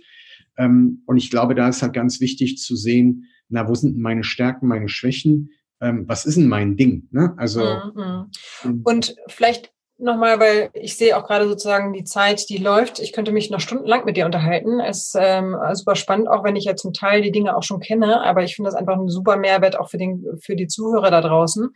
Ähm, 0.58 1.02
und 1.08 1.18
ich 1.18 1.32
glaube, 1.32 1.56
da 1.56 1.68
ist 1.68 1.82
halt 1.82 1.94
ganz 1.94 2.22
wichtig 2.22 2.58
zu 2.58 2.76
sehen, 2.76 3.26
na, 3.48 3.68
wo 3.68 3.74
sind 3.74 3.98
meine 3.98 4.24
Stärken, 4.24 4.68
meine 4.68 4.90
Schwächen? 4.90 5.50
Ähm, 5.82 6.06
was 6.08 6.26
ist 6.26 6.38
denn 6.38 6.48
mein 6.48 6.78
Ding? 6.78 7.08
Ne? 7.12 7.34
Also 7.38 7.64
mhm. 7.96 8.82
und 8.84 9.16
vielleicht 9.28 9.72
nochmal, 10.00 10.40
weil 10.40 10.70
ich 10.74 10.98
sehe 10.98 11.18
auch 11.18 11.26
gerade 11.26 11.48
sozusagen 11.48 11.94
die 11.94 12.04
Zeit, 12.04 12.50
die 12.50 12.58
läuft. 12.58 13.00
Ich 13.00 13.14
könnte 13.14 13.32
mich 13.32 13.50
noch 13.50 13.60
stundenlang 13.60 14.06
mit 14.06 14.18
dir 14.18 14.26
unterhalten. 14.26 14.80
Es 14.80 15.08
ist 15.08 15.18
ähm, 15.20 15.56
super 15.74 15.96
spannend, 15.96 16.28
auch 16.28 16.44
wenn 16.44 16.56
ich 16.56 16.66
ja 16.66 16.76
zum 16.76 16.94
Teil 16.94 17.22
die 17.22 17.32
Dinge 17.32 17.56
auch 17.56 17.64
schon 17.64 17.80
kenne, 17.80 18.22
aber 18.24 18.44
ich 18.44 18.56
finde 18.56 18.70
das 18.70 18.76
einfach 18.80 18.98
ein 18.98 19.10
super 19.10 19.38
Mehrwert 19.38 19.80
auch 19.80 19.90
für, 19.90 19.98
den, 19.98 20.26
für 20.42 20.56
die 20.56 20.68
Zuhörer 20.68 21.12
da 21.12 21.22
draußen. 21.22 21.70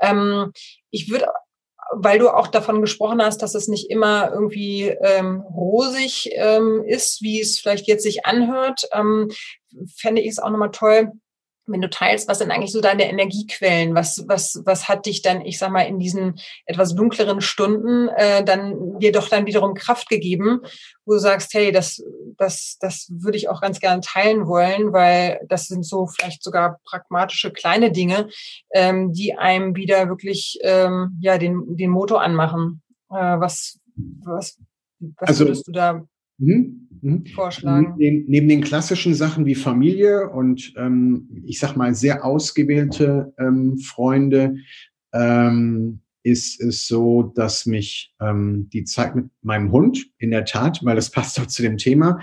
Ähm, 0.00 0.52
ich 0.90 1.10
würde 1.10 1.26
weil 1.94 2.18
du 2.18 2.30
auch 2.30 2.46
davon 2.46 2.80
gesprochen 2.80 3.22
hast, 3.22 3.42
dass 3.42 3.54
es 3.54 3.68
nicht 3.68 3.90
immer 3.90 4.30
irgendwie 4.32 4.88
ähm, 4.88 5.42
rosig 5.42 6.30
ähm, 6.32 6.82
ist, 6.86 7.22
wie 7.22 7.40
es 7.40 7.60
vielleicht 7.60 7.86
jetzt 7.86 8.02
sich 8.02 8.24
anhört, 8.24 8.88
ähm, 8.94 9.30
fände 9.94 10.22
ich 10.22 10.28
es 10.28 10.38
auch 10.38 10.50
nochmal 10.50 10.70
toll, 10.70 11.12
wenn 11.66 11.80
du 11.80 11.88
teilst, 11.88 12.28
was 12.28 12.38
sind 12.38 12.50
eigentlich 12.50 12.72
so 12.72 12.80
deine 12.80 13.08
Energiequellen? 13.08 13.94
Was, 13.94 14.24
was, 14.26 14.62
was 14.64 14.88
hat 14.88 15.06
dich 15.06 15.22
dann, 15.22 15.42
ich 15.42 15.58
sag 15.58 15.70
mal, 15.70 15.82
in 15.82 15.98
diesen 15.98 16.40
etwas 16.66 16.94
dunkleren 16.94 17.40
Stunden 17.40 18.08
äh, 18.08 18.44
dann 18.44 18.98
dir 18.98 19.12
doch 19.12 19.28
dann 19.28 19.46
wiederum 19.46 19.74
Kraft 19.74 20.08
gegeben, 20.08 20.60
wo 21.04 21.12
du 21.14 21.18
sagst, 21.18 21.54
hey, 21.54 21.70
das, 21.70 22.02
das, 22.36 22.78
das 22.80 23.08
würde 23.10 23.36
ich 23.36 23.48
auch 23.48 23.60
ganz 23.60 23.80
gerne 23.80 24.00
teilen 24.00 24.46
wollen, 24.46 24.92
weil 24.92 25.40
das 25.48 25.66
sind 25.66 25.84
so 25.84 26.06
vielleicht 26.06 26.42
sogar 26.42 26.80
pragmatische 26.84 27.52
kleine 27.52 27.92
Dinge, 27.92 28.28
ähm, 28.72 29.12
die 29.12 29.34
einem 29.34 29.76
wieder 29.76 30.08
wirklich 30.08 30.58
ähm, 30.62 31.18
ja 31.20 31.38
den, 31.38 31.76
den 31.76 31.90
Motor 31.90 32.22
anmachen. 32.22 32.82
Äh, 33.10 33.14
was, 33.14 33.78
was, 34.24 34.58
was 34.98 35.28
also, 35.28 35.44
würdest 35.44 35.68
du 35.68 35.72
da 35.72 36.02
Mhm. 36.42 36.88
Mhm. 37.02 37.26
vorschlagen? 37.26 37.94
Neben, 37.98 38.24
neben, 38.28 38.48
den 38.48 38.60
klassischen 38.60 39.14
Sachen 39.14 39.44
wie 39.44 39.54
Familie 39.54 40.30
und 40.30 40.72
ähm, 40.76 41.28
ich 41.44 41.58
sag 41.58 41.76
mal 41.76 41.94
sehr 41.94 42.24
ausgewählte 42.24 43.34
ähm, 43.38 43.78
Freunde 43.78 44.56
ähm, 45.12 46.00
ist 46.22 46.60
es 46.60 46.86
so, 46.86 47.24
dass 47.34 47.66
mich 47.66 48.14
ähm, 48.20 48.68
die 48.72 48.84
Zeit 48.84 49.16
mit 49.16 49.26
meinem 49.42 49.72
Hund 49.72 50.06
in 50.18 50.30
der 50.30 50.44
Tat, 50.44 50.80
weil 50.84 50.94
das 50.94 51.10
passt 51.12 51.40
auch 51.40 51.46
zu 51.46 51.62
dem 51.62 51.76
Thema, 51.76 52.20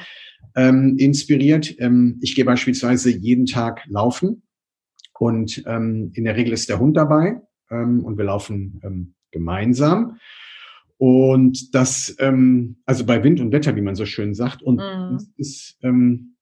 ähm, 0.56 0.96
inspiriert. 0.98 1.76
Ähm, 1.80 2.18
ich 2.22 2.36
gehe 2.36 2.46
beispielsweise 2.46 3.10
jeden 3.10 3.46
Tag 3.46 3.86
laufen 3.88 4.44
und 5.14 5.58
in 5.58 6.24
der 6.24 6.38
Regel 6.38 6.54
ist 6.54 6.70
der 6.70 6.80
Hund 6.80 6.96
dabei 6.96 7.42
und 7.70 8.18
wir 8.18 8.24
laufen 8.24 9.14
gemeinsam. 9.32 10.18
Und 11.00 11.74
das, 11.74 12.14
ähm, 12.20 12.76
also 12.86 13.06
bei 13.06 13.24
Wind 13.24 13.40
und 13.40 13.54
Wetter, 13.54 13.74
wie 13.78 13.82
man 13.82 13.96
so 13.96 14.06
schön 14.06 14.34
sagt. 14.34 14.62
Und 14.62 14.76
mhm. 14.76 15.14
das 15.14 15.30
ist 15.38 15.78
ähm, 15.82 16.36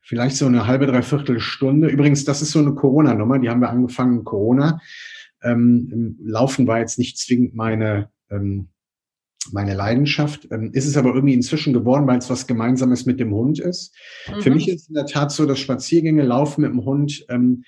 vielleicht 0.00 0.36
so 0.36 0.46
eine 0.46 0.66
halbe, 0.66 0.86
dreiviertel 0.86 1.40
Stunde. 1.40 1.88
Übrigens, 1.88 2.24
das 2.24 2.40
ist 2.40 2.52
so 2.52 2.60
eine 2.60 2.74
Corona-Nummer, 2.74 3.38
die 3.38 3.50
haben 3.50 3.60
wir 3.60 3.68
angefangen, 3.68 4.24
Corona. 4.24 4.80
Ähm, 5.42 6.16
Laufen 6.24 6.66
war 6.66 6.78
jetzt 6.78 6.98
nicht 6.98 7.18
zwingend 7.18 7.54
meine, 7.54 8.08
ähm, 8.30 8.68
meine 9.50 9.74
Leidenschaft. 9.74 10.48
Ähm, 10.50 10.70
ist 10.72 10.86
es 10.86 10.96
aber 10.96 11.14
irgendwie 11.14 11.34
inzwischen 11.34 11.74
geworden, 11.74 12.06
weil 12.06 12.16
es 12.16 12.30
was 12.30 12.46
Gemeinsames 12.46 13.04
mit 13.04 13.20
dem 13.20 13.34
Hund 13.34 13.60
ist. 13.60 13.94
Mhm. 14.26 14.40
Für 14.40 14.50
mich 14.52 14.70
ist 14.70 14.88
in 14.88 14.94
der 14.94 15.04
Tat 15.04 15.32
so, 15.32 15.44
dass 15.44 15.58
Spaziergänge, 15.58 16.22
Laufen 16.22 16.62
mit 16.62 16.70
dem 16.70 16.86
Hund 16.86 17.26
ähm, 17.28 17.64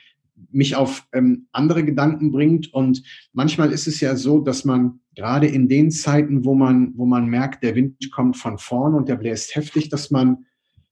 mich 0.51 0.77
auf 0.77 1.07
ähm, 1.13 1.47
andere 1.53 1.85
Gedanken 1.85 2.31
bringt. 2.31 2.73
Und 2.73 3.03
manchmal 3.33 3.73
ist 3.73 3.87
es 3.87 4.01
ja 4.01 4.17
so, 4.17 4.41
dass 4.41 4.65
man 4.65 5.01
gerade 5.15 5.47
in 5.47 5.69
den 5.69 5.91
Zeiten, 5.91 6.45
wo 6.45 6.55
man, 6.55 6.93
wo 6.97 7.07
man 7.07 7.27
merkt, 7.27 7.63
der 7.63 7.75
Wind 7.75 8.11
kommt 8.13 8.37
von 8.37 8.59
vorn 8.59 8.95
und 8.95 9.09
der 9.09 9.17
bläst 9.17 9.55
heftig, 9.55 9.89
dass 9.89 10.11
man 10.11 10.47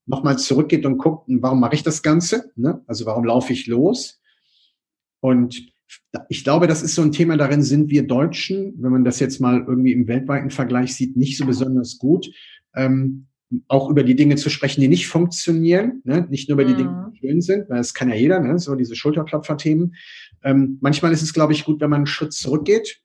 nochmal 0.07 0.38
zurückgeht 0.38 0.87
und 0.87 0.99
guckt, 0.99 1.27
warum 1.29 1.61
mache 1.61 1.75
ich 1.75 1.83
das 1.83 2.03
Ganze? 2.03 2.51
Ne? 2.57 2.83
Also 2.87 3.07
warum 3.07 3.25
laufe 3.25 3.53
ich 3.53 3.67
los? 3.67 4.21
Und 5.21 5.73
ich 6.29 6.45
glaube, 6.45 6.67
das 6.67 6.83
ist 6.83 6.95
so 6.95 7.03
ein 7.03 7.12
Thema, 7.12 7.37
darin 7.37 7.62
sind 7.62 7.91
wir 7.91 8.07
Deutschen, 8.07 8.75
wenn 8.79 8.93
man 8.93 9.05
das 9.05 9.21
jetzt 9.21 9.41
mal 9.41 9.65
irgendwie 9.67 9.93
im 9.93 10.09
weltweiten 10.09 10.51
Vergleich 10.51 10.95
sieht, 10.95 11.17
nicht 11.17 11.37
so 11.37 11.47
besonders 11.47 11.99
gut. 11.99 12.31
Ähm, 12.75 13.27
auch 13.69 13.91
über 13.91 14.03
die 14.03 14.17
Dinge 14.17 14.37
zu 14.37 14.51
sprechen, 14.51 14.81
die 14.81 14.88
nicht 14.88 15.09
funktionieren, 15.09 16.01
ne? 16.05 16.27
nicht 16.31 16.49
nur 16.49 16.59
über 16.59 16.65
die 16.65 16.77
Dinge, 16.77 17.12
die 17.12 17.27
mhm. 17.27 17.31
schön 17.31 17.41
sind, 17.41 17.69
weil 17.69 17.79
das 17.79 17.95
kann 17.95 18.09
ja 18.09 18.15
jeder, 18.15 18.41
ne? 18.41 18.59
so 18.59 18.75
diese 18.75 18.97
Schulterklopfer-Themen. 18.97 19.95
Ähm, 20.43 20.79
manchmal 20.81 21.12
ist 21.12 21.23
es, 21.23 21.33
glaube 21.33 21.53
ich, 21.53 21.65
gut, 21.65 21.81
wenn 21.81 21.91
man 21.91 21.99
einen 21.99 22.07
Schritt 22.07 22.33
zurückgeht, 22.33 23.01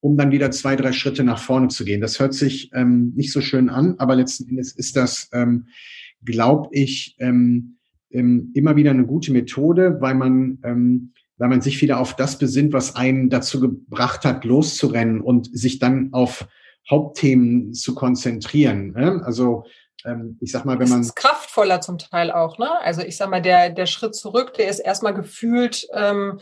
um 0.00 0.16
dann 0.16 0.32
wieder 0.32 0.50
zwei, 0.50 0.76
drei 0.76 0.92
Schritte 0.92 1.24
nach 1.24 1.38
vorne 1.38 1.68
zu 1.68 1.84
gehen. 1.84 2.00
Das 2.00 2.18
hört 2.20 2.34
sich 2.34 2.70
ähm, 2.74 3.12
nicht 3.14 3.32
so 3.32 3.40
schön 3.40 3.68
an, 3.68 3.96
aber 3.98 4.16
letzten 4.16 4.48
Endes 4.48 4.72
ist 4.72 4.96
das, 4.96 5.28
ähm, 5.32 5.66
glaube 6.24 6.68
ich, 6.72 7.16
ähm, 7.18 7.78
ähm, 8.10 8.50
immer 8.54 8.76
wieder 8.76 8.90
eine 8.90 9.06
gute 9.06 9.32
Methode, 9.32 9.98
weil 10.00 10.14
man, 10.14 10.58
ähm, 10.64 11.12
weil 11.38 11.48
man 11.48 11.60
sich 11.60 11.80
wieder 11.82 11.98
auf 11.98 12.14
das 12.14 12.38
besinnt, 12.38 12.72
was 12.72 12.94
einen 12.94 13.30
dazu 13.30 13.60
gebracht 13.60 14.24
hat, 14.24 14.44
loszurennen 14.44 15.20
und 15.20 15.56
sich 15.56 15.78
dann 15.78 16.12
auf 16.12 16.46
Hauptthemen 16.90 17.74
zu 17.74 17.94
konzentrieren. 17.94 18.92
Ne? 18.92 19.22
Also 19.24 19.64
ähm, 20.04 20.38
ich 20.40 20.50
sag 20.52 20.64
mal, 20.64 20.78
wenn 20.78 20.88
man. 20.88 20.98
Das 20.98 21.08
ist 21.08 21.16
kraftvoller 21.16 21.80
zum 21.80 21.98
Teil 21.98 22.30
auch, 22.30 22.58
ne? 22.58 22.80
Also 22.80 23.02
ich 23.02 23.16
sag 23.16 23.30
mal, 23.30 23.42
der, 23.42 23.70
der 23.70 23.86
Schritt 23.86 24.14
zurück, 24.14 24.54
der 24.54 24.68
ist 24.68 24.80
erstmal 24.80 25.14
gefühlt, 25.14 25.86
ähm, 25.94 26.40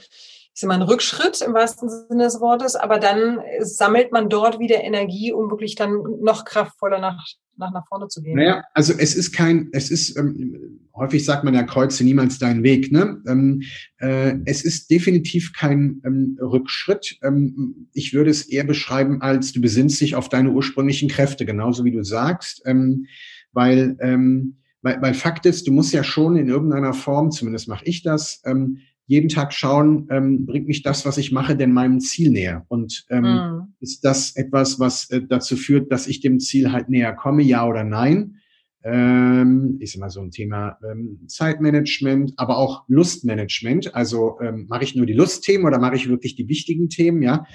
ist 0.55 0.65
immer 0.65 0.75
ein 0.75 0.83
Rückschritt 0.83 1.41
im 1.43 1.55
wahrsten 1.55 1.89
Sinne 1.89 2.25
des 2.25 2.41
Wortes, 2.41 2.77
aber 2.77 2.99
dann 2.99 3.41
sammelt 3.61 4.13
man 4.13 4.29
dort 4.29 4.59
wieder 4.59 4.83
Energie, 4.83 5.33
um 5.33 5.51
wirklich 5.51 5.75
dann 5.75 6.03
noch 6.21 6.45
kraftvoller 6.45 6.99
nach, 6.99 7.25
nach, 7.57 7.73
nach 7.73 7.87
vorne 7.89 8.09
zu 8.09 8.21
gehen. 8.21 8.37
Naja, 8.37 8.65
also 8.75 8.93
es 8.97 9.15
ist 9.15 9.33
kein, 9.33 9.69
es 9.73 9.91
ist, 9.91 10.17
ähm, 10.19 10.81
häufig 10.95 11.25
sagt 11.25 11.45
man 11.45 11.55
ja, 11.55 11.63
kreuze 11.63 12.05
niemals 12.05 12.39
deinen 12.39 12.63
Weg. 12.63 12.91
Ne? 12.91 13.23
Ähm, 13.27 13.63
äh, 13.99 14.35
es 14.45 14.65
ist 14.65 14.91
definitiv 14.91 15.53
kein 15.53 16.03
ähm, 16.05 16.39
Rückschritt. 16.41 17.19
Ähm, 17.23 17.89
ich 17.93 18.13
würde 18.13 18.31
es 18.31 18.49
eher 18.49 18.65
beschreiben 18.65 19.23
als, 19.23 19.53
du 19.53 19.61
besinnst 19.61 20.01
dich 20.01 20.17
auf 20.17 20.29
deine 20.29 20.51
ursprünglichen 20.51 21.09
Kräfte, 21.09 21.47
genauso 21.47 21.85
wie 21.85 21.93
du 21.93 22.03
sagst, 22.03 22.63
ähm, 22.67 23.07
weil, 23.53 23.97
ähm, 24.01 24.57
weil, 24.83 25.01
weil 25.01 25.15
Fakt 25.15 25.47
ist, 25.47 25.69
du 25.69 25.73
musst 25.73 25.93
ja 25.93 26.03
schon 26.03 26.37
in 26.37 26.49
irgendeiner 26.49 26.93
Form, 26.93 27.31
zumindest 27.31 27.69
mache 27.69 27.85
ich 27.85 28.03
das, 28.03 28.43
ähm, 28.45 28.79
jeden 29.11 29.29
Tag 29.29 29.53
schauen, 29.53 30.07
ähm, 30.09 30.47
bringt 30.47 30.69
mich 30.69 30.85
das, 30.85 31.05
was 31.05 31.19
ich 31.19 31.33
mache, 31.33 31.57
denn 31.57 31.73
meinem 31.73 31.99
Ziel 31.99 32.31
näher? 32.31 32.65
Und 32.69 33.07
ähm, 33.11 33.25
mhm. 33.25 33.75
ist 33.81 34.05
das 34.05 34.37
etwas, 34.37 34.79
was 34.79 35.11
äh, 35.11 35.21
dazu 35.29 35.57
führt, 35.57 35.91
dass 35.91 36.07
ich 36.07 36.21
dem 36.21 36.39
Ziel 36.39 36.71
halt 36.71 36.89
näher 36.89 37.13
komme, 37.13 37.43
ja 37.43 37.67
oder 37.67 37.83
nein? 37.83 38.37
Ähm, 38.85 39.79
ist 39.81 39.97
immer 39.97 40.11
so 40.11 40.21
ein 40.21 40.31
Thema 40.31 40.79
ähm, 40.89 41.19
Zeitmanagement, 41.27 42.35
aber 42.37 42.57
auch 42.57 42.85
Lustmanagement. 42.87 43.97
Also 43.97 44.39
ähm, 44.41 44.67
mache 44.69 44.85
ich 44.85 44.95
nur 44.95 45.07
die 45.07 45.13
Lustthemen 45.13 45.67
oder 45.67 45.81
mache 45.81 45.97
ich 45.97 46.09
wirklich 46.09 46.37
die 46.37 46.49
wichtigen 46.49 46.89
Themen, 46.89 47.21
ja? 47.21 47.47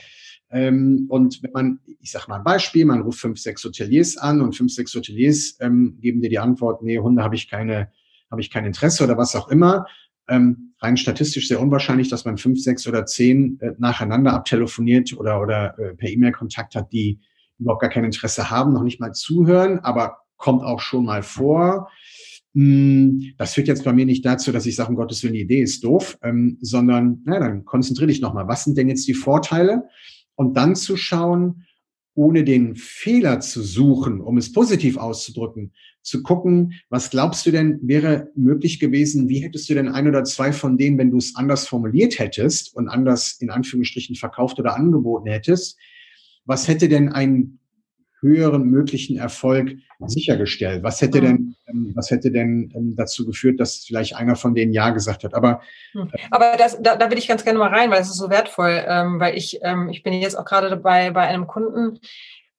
Ähm, 0.52 1.06
und 1.08 1.41
wenn 1.41 1.52
man, 1.54 1.80
ich 2.02 2.12
sage 2.12 2.26
mal 2.28 2.39
ein 2.39 2.44
Beispiel, 2.44 2.84
man 2.84 3.02
ruft 3.02 3.22
fünf, 3.22 3.40
sechs 3.40 3.63
Hoteliers 3.63 4.17
an 4.17 4.42
und 4.42 4.58
fünf, 4.58 4.73
sechs 4.73 4.94
Hoteliers 4.94 5.58
ähm, 5.62 6.00
geben 6.02 6.19
dir 6.19 6.29
die 6.29 6.40
Antwort, 6.40 6.84
nee, 6.84 7.00
Hunde 7.00 7.23
habe 7.23 7.36
ich 7.36 7.50
keine, 7.50 7.92
habe 8.29 8.42
ich 8.42 8.52
kein 8.52 8.65
Interesse 8.65 9.06
oder 9.06 9.17
was 9.17 9.38
auch 9.38 9.48
immer 9.48 9.86
ähm, 10.27 10.73
rein 10.86 10.98
statistisch 10.98 11.48
sehr 11.48 11.60
unwahrscheinlich, 11.60 12.10
dass 12.10 12.25
man 12.25 12.38
fünf, 12.38 12.62
sechs 12.62 12.88
oder 12.88 13.06
zehn 13.06 13.60
äh, 13.60 13.71
nacheinander 13.77 14.33
abtelefoniert 14.33 15.13
oder, 15.17 15.42
oder 15.42 15.77
äh, 15.77 15.96
per 15.96 16.10
E-Mail 16.10 16.31
Kontakt 16.31 16.75
hat, 16.75 16.94
die 16.94 17.19
überhaupt 17.60 17.81
gar 17.81 17.90
kein 17.90 18.04
Interesse 18.04 18.50
haben, 18.50 18.73
noch 18.73 18.83
nicht 18.83 19.00
mal 19.00 19.13
zuhören, 19.13 19.79
aber 19.79 20.19
kommt 20.38 20.63
auch 20.63 20.79
schon 20.79 21.06
mal 21.06 21.23
vor. 21.23 21.90
hm, 22.54 23.33
das 23.38 23.54
führt 23.54 23.67
jetzt 23.67 23.83
bei 23.83 23.94
mir 23.94 24.06
nicht 24.06 24.25
dazu, 24.25 24.52
dass 24.52 24.65
ich 24.65 24.75
sage, 24.75 24.90
um 24.90 24.96
Gottes 24.96 25.23
Willen, 25.23 25.33
die 25.33 25.42
Idee 25.42 25.62
ist 25.62 25.83
doof, 25.83 26.17
ähm, 26.21 26.58
sondern 26.62 27.21
na, 27.25 27.40
dann 27.40 27.65
konzentriere 27.65 28.08
dich 28.08 28.21
nochmal. 28.21 28.48
Was 28.48 28.63
sind 28.63 28.77
denn 28.77 28.90
jetzt 28.90 29.08
die 29.08 29.13
Vorteile? 29.13 29.83
Und 30.36 30.56
dann 30.58 30.75
zu 30.75 30.98
schauen, 30.98 31.65
ohne 32.16 32.44
den 32.44 32.76
Fehler 32.76 33.42
zu 33.42 33.62
suchen, 33.62 34.22
um 34.22 34.38
es 34.38 34.52
positiv 34.52 34.98
auszudrücken, 34.98 35.74
zu 36.02 36.24
gucken, 36.24 36.74
was 36.90 37.10
glaubst 37.10 37.46
du 37.46 37.52
denn 37.52 37.80
wäre 37.82 38.30
möglich 38.36 38.80
gewesen? 38.80 39.28
Wie 39.28 39.40
hättest 39.40 39.70
du 39.70 39.74
denn 39.74 39.90
ein 39.90 40.08
oder 40.08 40.24
zwei 40.24 40.54
von 40.54 40.78
denen, 40.78 40.98
wenn 40.98 41.12
du 41.12 41.18
es 41.18 41.36
anders 41.36 41.68
formuliert 41.68 42.18
hättest 42.20 42.76
und 42.76 42.88
anders 42.88 43.38
in 43.40 43.50
Anführungsstrichen 43.50 44.16
verkauft 44.16 44.60
oder 44.60 44.76
angeboten 44.76 45.28
hättest? 45.28 45.78
Was 46.46 46.68
hätte 46.68 46.88
denn 46.88 47.10
ein 47.10 47.60
höheren 48.22 48.70
möglichen 48.70 49.18
Erfolg 49.18 49.76
sichergestellt? 50.06 50.84
Was 50.84 51.02
hätte 51.02 51.22
denn, 51.22 51.36
ähm, 51.36 51.44
was 51.96 52.12
hätte 52.12 52.32
denn 52.32 52.71
ähm, 52.76 52.96
dazu 52.96 53.26
geführt, 53.26 53.60
dass 53.60 53.86
vielleicht 53.86 54.15
einer 54.15 54.36
von 54.36 54.56
denen 54.56 54.73
Ja 54.73 54.90
gesagt 54.92 55.23
hat? 55.23 55.34
Aber, 55.34 55.62
hm. 55.92 56.12
aber 56.32 56.54
das, 56.58 56.82
da, 56.82 56.96
da 56.96 57.10
will 57.10 57.17
ich 57.17 57.28
ganz 57.28 57.44
gerne 57.44 57.60
mal 57.60 57.69
rein, 57.69 57.92
weil 57.92 58.02
es 58.02 58.10
ist 58.10 58.17
so 58.17 58.30
wertvoll, 58.30 58.84
ähm, 58.88 59.19
weil 59.19 59.38
ich, 59.38 59.60
ähm, 59.62 59.90
ich 59.90 60.04
bin 60.04 60.13
jetzt 60.13 60.38
auch 60.38 60.46
gerade 60.46 60.69
dabei 60.69 61.12
bei 61.12 61.21
einem 61.21 61.48
Kunden, 61.48 62.00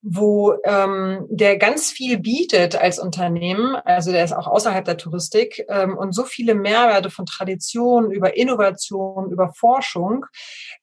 wo 0.09 0.55
ähm, 0.65 1.27
der 1.29 1.57
ganz 1.57 1.91
viel 1.91 2.21
bietet 2.21 2.77
als 2.77 3.01
Unternehmen, 3.01 3.75
also 3.75 4.13
der 4.13 4.23
ist 4.23 4.33
auch 4.33 4.47
außerhalb 4.47 4.85
der 4.85 4.99
Touristik 4.99 5.65
ähm, 5.69 5.99
und 5.99 6.13
so 6.13 6.23
viele 6.23 6.55
Mehrwerte 6.55 7.11
von 7.11 7.27
Tradition 7.27 8.13
über 8.13 8.37
Innovation, 8.37 9.33
über 9.33 9.53
Forschung, 9.53 10.25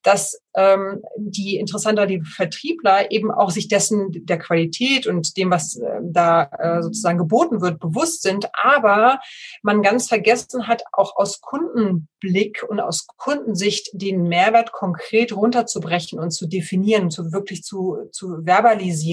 dass 0.01 0.41
ähm, 0.55 1.01
die 1.15 1.55
interessanter 1.55 2.05
die 2.05 2.21
Vertriebler 2.21 3.11
eben 3.11 3.31
auch 3.31 3.49
sich 3.49 3.69
dessen 3.69 4.09
der 4.11 4.37
Qualität 4.39 5.07
und 5.07 5.37
dem, 5.37 5.51
was 5.51 5.77
äh, 5.77 6.01
da 6.03 6.49
äh, 6.59 6.83
sozusagen 6.83 7.17
geboten 7.17 7.61
wird, 7.61 7.79
bewusst 7.79 8.23
sind, 8.23 8.49
aber 8.61 9.19
man 9.61 9.81
ganz 9.81 10.09
vergessen 10.09 10.67
hat, 10.67 10.83
auch 10.91 11.15
aus 11.15 11.39
Kundenblick 11.39 12.65
und 12.67 12.81
aus 12.81 13.07
Kundensicht 13.07 13.89
den 13.93 14.23
Mehrwert 14.23 14.73
konkret 14.73 15.33
runterzubrechen 15.33 16.19
und 16.19 16.31
zu 16.31 16.45
definieren, 16.45 17.09
zu 17.09 17.31
wirklich 17.31 17.63
zu, 17.63 18.09
zu 18.11 18.43
verbalisieren. 18.43 19.12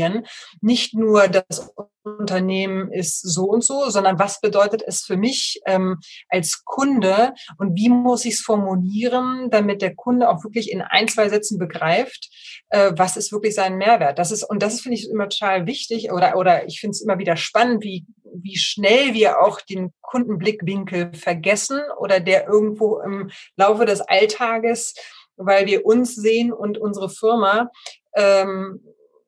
Nicht 0.60 0.94
nur 0.94 1.28
das 1.28 1.72
Unternehmen 2.02 2.92
ist 2.92 3.20
so 3.20 3.44
und 3.44 3.62
so, 3.62 3.90
sondern 3.90 4.18
was 4.18 4.40
bedeutet 4.40 4.82
es 4.86 5.02
für 5.02 5.16
mich 5.16 5.60
ähm, 5.66 5.98
als 6.28 6.64
Kunde 6.64 7.34
und 7.58 7.76
wie 7.76 7.90
muss 7.90 8.24
ich 8.24 8.34
es 8.34 8.40
formulieren, 8.40 9.50
damit 9.50 9.82
der 9.82 9.94
Kunde 9.94 10.28
auch 10.28 10.42
wirklich 10.42 10.70
in 10.72 10.80
ein, 10.80 11.08
zwei 11.08 11.28
Sätzen 11.28 11.58
begreift, 11.58 12.30
äh, 12.70 12.92
was 12.96 13.16
ist 13.16 13.32
wirklich 13.32 13.54
sein 13.54 13.76
Mehrwert. 13.76 14.18
Das 14.18 14.30
ist, 14.30 14.44
und 14.44 14.62
das 14.62 14.80
finde 14.80 14.96
ich 14.96 15.10
immer 15.10 15.28
total 15.28 15.66
wichtig 15.66 16.10
oder, 16.10 16.36
oder 16.36 16.66
ich 16.66 16.80
finde 16.80 16.92
es 16.92 17.02
immer 17.02 17.18
wieder 17.18 17.36
spannend, 17.36 17.84
wie, 17.84 18.06
wie 18.24 18.56
schnell 18.56 19.12
wir 19.12 19.40
auch 19.40 19.60
den 19.60 19.92
Kundenblickwinkel 20.00 21.12
vergessen 21.14 21.80
oder 21.98 22.20
der 22.20 22.48
irgendwo 22.48 23.00
im 23.00 23.30
Laufe 23.56 23.84
des 23.84 24.00
Alltages, 24.00 24.94
weil 25.36 25.66
wir 25.66 25.84
uns 25.84 26.14
sehen 26.14 26.52
und 26.52 26.78
unsere 26.78 27.10
Firma, 27.10 27.70
ähm, 28.14 28.80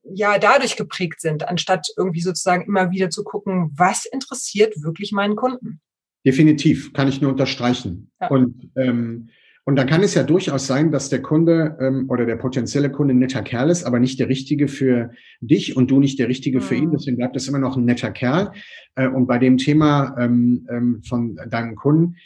ja 0.05 0.38
dadurch 0.38 0.76
geprägt 0.76 1.20
sind, 1.20 1.48
anstatt 1.48 1.86
irgendwie 1.96 2.20
sozusagen 2.20 2.64
immer 2.64 2.90
wieder 2.90 3.11
zu 3.11 3.24
gucken, 3.24 3.70
was 3.76 4.05
interessiert 4.05 4.74
wirklich 4.82 5.12
meinen 5.12 5.36
Kunden. 5.36 5.80
Definitiv, 6.24 6.92
kann 6.92 7.09
ich 7.09 7.20
nur 7.20 7.32
unterstreichen. 7.32 8.11
Ja. 8.20 8.28
Und 8.28 8.70
ähm, 8.76 9.28
und 9.64 9.76
dann 9.76 9.86
kann 9.86 10.03
es 10.03 10.14
ja 10.14 10.24
durchaus 10.24 10.66
sein, 10.66 10.90
dass 10.90 11.09
der 11.09 11.22
Kunde 11.22 11.76
ähm, 11.80 12.07
oder 12.09 12.26
der 12.26 12.34
potenzielle 12.34 12.90
Kunde 12.90 13.14
ein 13.14 13.20
netter 13.20 13.42
Kerl 13.42 13.70
ist, 13.70 13.84
aber 13.84 14.00
nicht 14.00 14.18
der 14.18 14.28
richtige 14.28 14.66
für 14.66 15.12
dich 15.40 15.76
und 15.76 15.90
du 15.90 16.00
nicht 16.00 16.18
der 16.18 16.28
richtige 16.28 16.59
mhm. 16.59 16.62
für 16.62 16.74
ihn. 16.74 16.86
Mhm. 16.86 16.92
Deswegen 16.92 17.16
bleibt 17.16 17.36
es 17.36 17.46
immer 17.46 17.61
noch 17.61 17.76
ein 17.76 17.84
netter 17.84 18.11
Kerl. 18.11 18.53
Äh, 18.96 19.07
und 19.07 19.26
bei 19.26 19.38
dem 19.38 19.59
Thema 19.59 20.16
ähm, 20.18 20.66
ähm, 20.68 21.03
von 21.09 21.36
deinen 21.48 21.76
Kunden, 21.76 22.16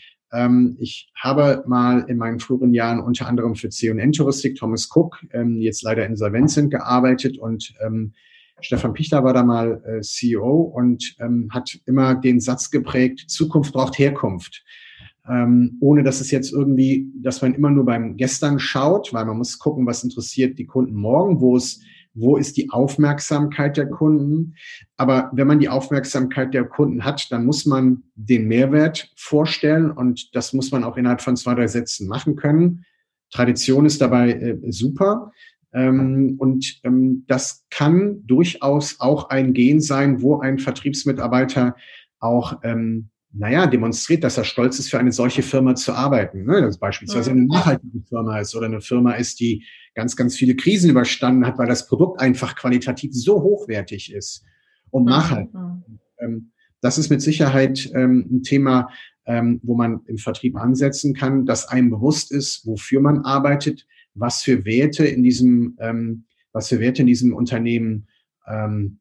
ich 0.78 1.10
habe 1.14 1.64
mal 1.66 2.04
in 2.08 2.18
meinen 2.18 2.40
früheren 2.40 2.74
Jahren 2.74 3.00
unter 3.00 3.26
anderem 3.26 3.54
für 3.54 3.68
C&N-Touristik, 3.68 4.56
Thomas 4.56 4.88
Cook, 4.94 5.24
ähm, 5.32 5.60
jetzt 5.60 5.82
leider 5.82 6.06
insolvent 6.06 6.50
sind, 6.50 6.70
gearbeitet 6.70 7.38
und 7.38 7.74
ähm, 7.84 8.12
Stefan 8.60 8.94
Pichler 8.94 9.22
war 9.22 9.34
da 9.34 9.42
mal 9.42 9.82
äh, 9.86 10.00
CEO 10.00 10.60
und 10.60 11.16
ähm, 11.20 11.48
hat 11.50 11.78
immer 11.86 12.14
den 12.14 12.40
Satz 12.40 12.70
geprägt, 12.70 13.24
Zukunft 13.28 13.72
braucht 13.72 13.98
Herkunft. 13.98 14.64
Ähm, 15.28 15.76
ohne 15.80 16.04
dass 16.04 16.20
es 16.20 16.30
jetzt 16.30 16.52
irgendwie, 16.52 17.10
dass 17.16 17.42
man 17.42 17.54
immer 17.54 17.70
nur 17.70 17.84
beim 17.84 18.16
Gestern 18.16 18.58
schaut, 18.58 19.12
weil 19.12 19.24
man 19.24 19.36
muss 19.36 19.58
gucken, 19.58 19.86
was 19.86 20.04
interessiert 20.04 20.58
die 20.58 20.66
Kunden 20.66 20.94
morgen, 20.94 21.40
wo 21.40 21.56
es 21.56 21.80
wo 22.16 22.36
ist 22.36 22.56
die 22.56 22.70
Aufmerksamkeit 22.70 23.76
der 23.76 23.86
Kunden. 23.86 24.54
Aber 24.96 25.30
wenn 25.32 25.46
man 25.46 25.60
die 25.60 25.68
Aufmerksamkeit 25.68 26.54
der 26.54 26.64
Kunden 26.64 27.04
hat, 27.04 27.30
dann 27.30 27.44
muss 27.44 27.66
man 27.66 28.02
den 28.14 28.48
Mehrwert 28.48 29.12
vorstellen 29.16 29.90
und 29.90 30.34
das 30.34 30.52
muss 30.52 30.72
man 30.72 30.82
auch 30.82 30.96
innerhalb 30.96 31.20
von 31.20 31.36
zwei, 31.36 31.54
drei 31.54 31.66
Sätzen 31.66 32.08
machen 32.08 32.36
können. 32.36 32.84
Tradition 33.30 33.86
ist 33.86 34.00
dabei 34.00 34.32
äh, 34.32 34.58
super. 34.70 35.32
Ähm, 35.72 36.36
und 36.38 36.80
ähm, 36.84 37.24
das 37.28 37.66
kann 37.70 38.26
durchaus 38.26 38.98
auch 39.00 39.28
ein 39.28 39.52
Gehen 39.52 39.80
sein, 39.80 40.22
wo 40.22 40.40
ein 40.40 40.58
Vertriebsmitarbeiter 40.58 41.76
auch 42.18 42.60
ähm, 42.62 43.10
naja, 43.38 43.66
demonstriert, 43.66 44.24
dass 44.24 44.38
er 44.38 44.44
stolz 44.44 44.78
ist, 44.78 44.90
für 44.90 44.98
eine 44.98 45.12
solche 45.12 45.42
Firma 45.42 45.74
zu 45.74 45.92
arbeiten. 45.92 46.44
Ne? 46.44 46.62
Dass 46.62 46.78
beispielsweise 46.78 47.30
eine 47.30 47.44
nachhaltige 47.44 48.00
Firma 48.08 48.38
ist 48.38 48.54
oder 48.54 48.66
eine 48.66 48.80
Firma 48.80 49.12
ist, 49.12 49.40
die 49.40 49.64
ganz, 49.94 50.16
ganz 50.16 50.36
viele 50.36 50.56
Krisen 50.56 50.90
überstanden 50.90 51.46
hat, 51.46 51.58
weil 51.58 51.66
das 51.66 51.86
Produkt 51.86 52.20
einfach 52.20 52.56
qualitativ 52.56 53.12
so 53.12 53.42
hochwertig 53.42 54.12
ist 54.12 54.44
und 54.90 55.04
mhm. 55.04 55.08
nachhaltig. 55.08 55.54
Mhm. 55.54 56.52
das 56.80 56.98
ist 56.98 57.10
mit 57.10 57.20
Sicherheit 57.20 57.90
ähm, 57.94 58.26
ein 58.30 58.42
Thema, 58.42 58.88
ähm, 59.26 59.60
wo 59.62 59.76
man 59.76 60.00
im 60.06 60.18
Vertrieb 60.18 60.56
ansetzen 60.56 61.12
kann, 61.12 61.44
dass 61.44 61.68
einem 61.68 61.90
bewusst 61.90 62.32
ist, 62.32 62.66
wofür 62.66 63.00
man 63.00 63.18
arbeitet, 63.20 63.86
was 64.14 64.42
für 64.42 64.64
Werte 64.64 65.04
in 65.04 65.22
diesem, 65.22 65.76
ähm, 65.80 66.24
was 66.52 66.68
für 66.68 66.80
Werte 66.80 67.02
in 67.02 67.08
diesem 67.08 67.34
Unternehmen 67.34 68.08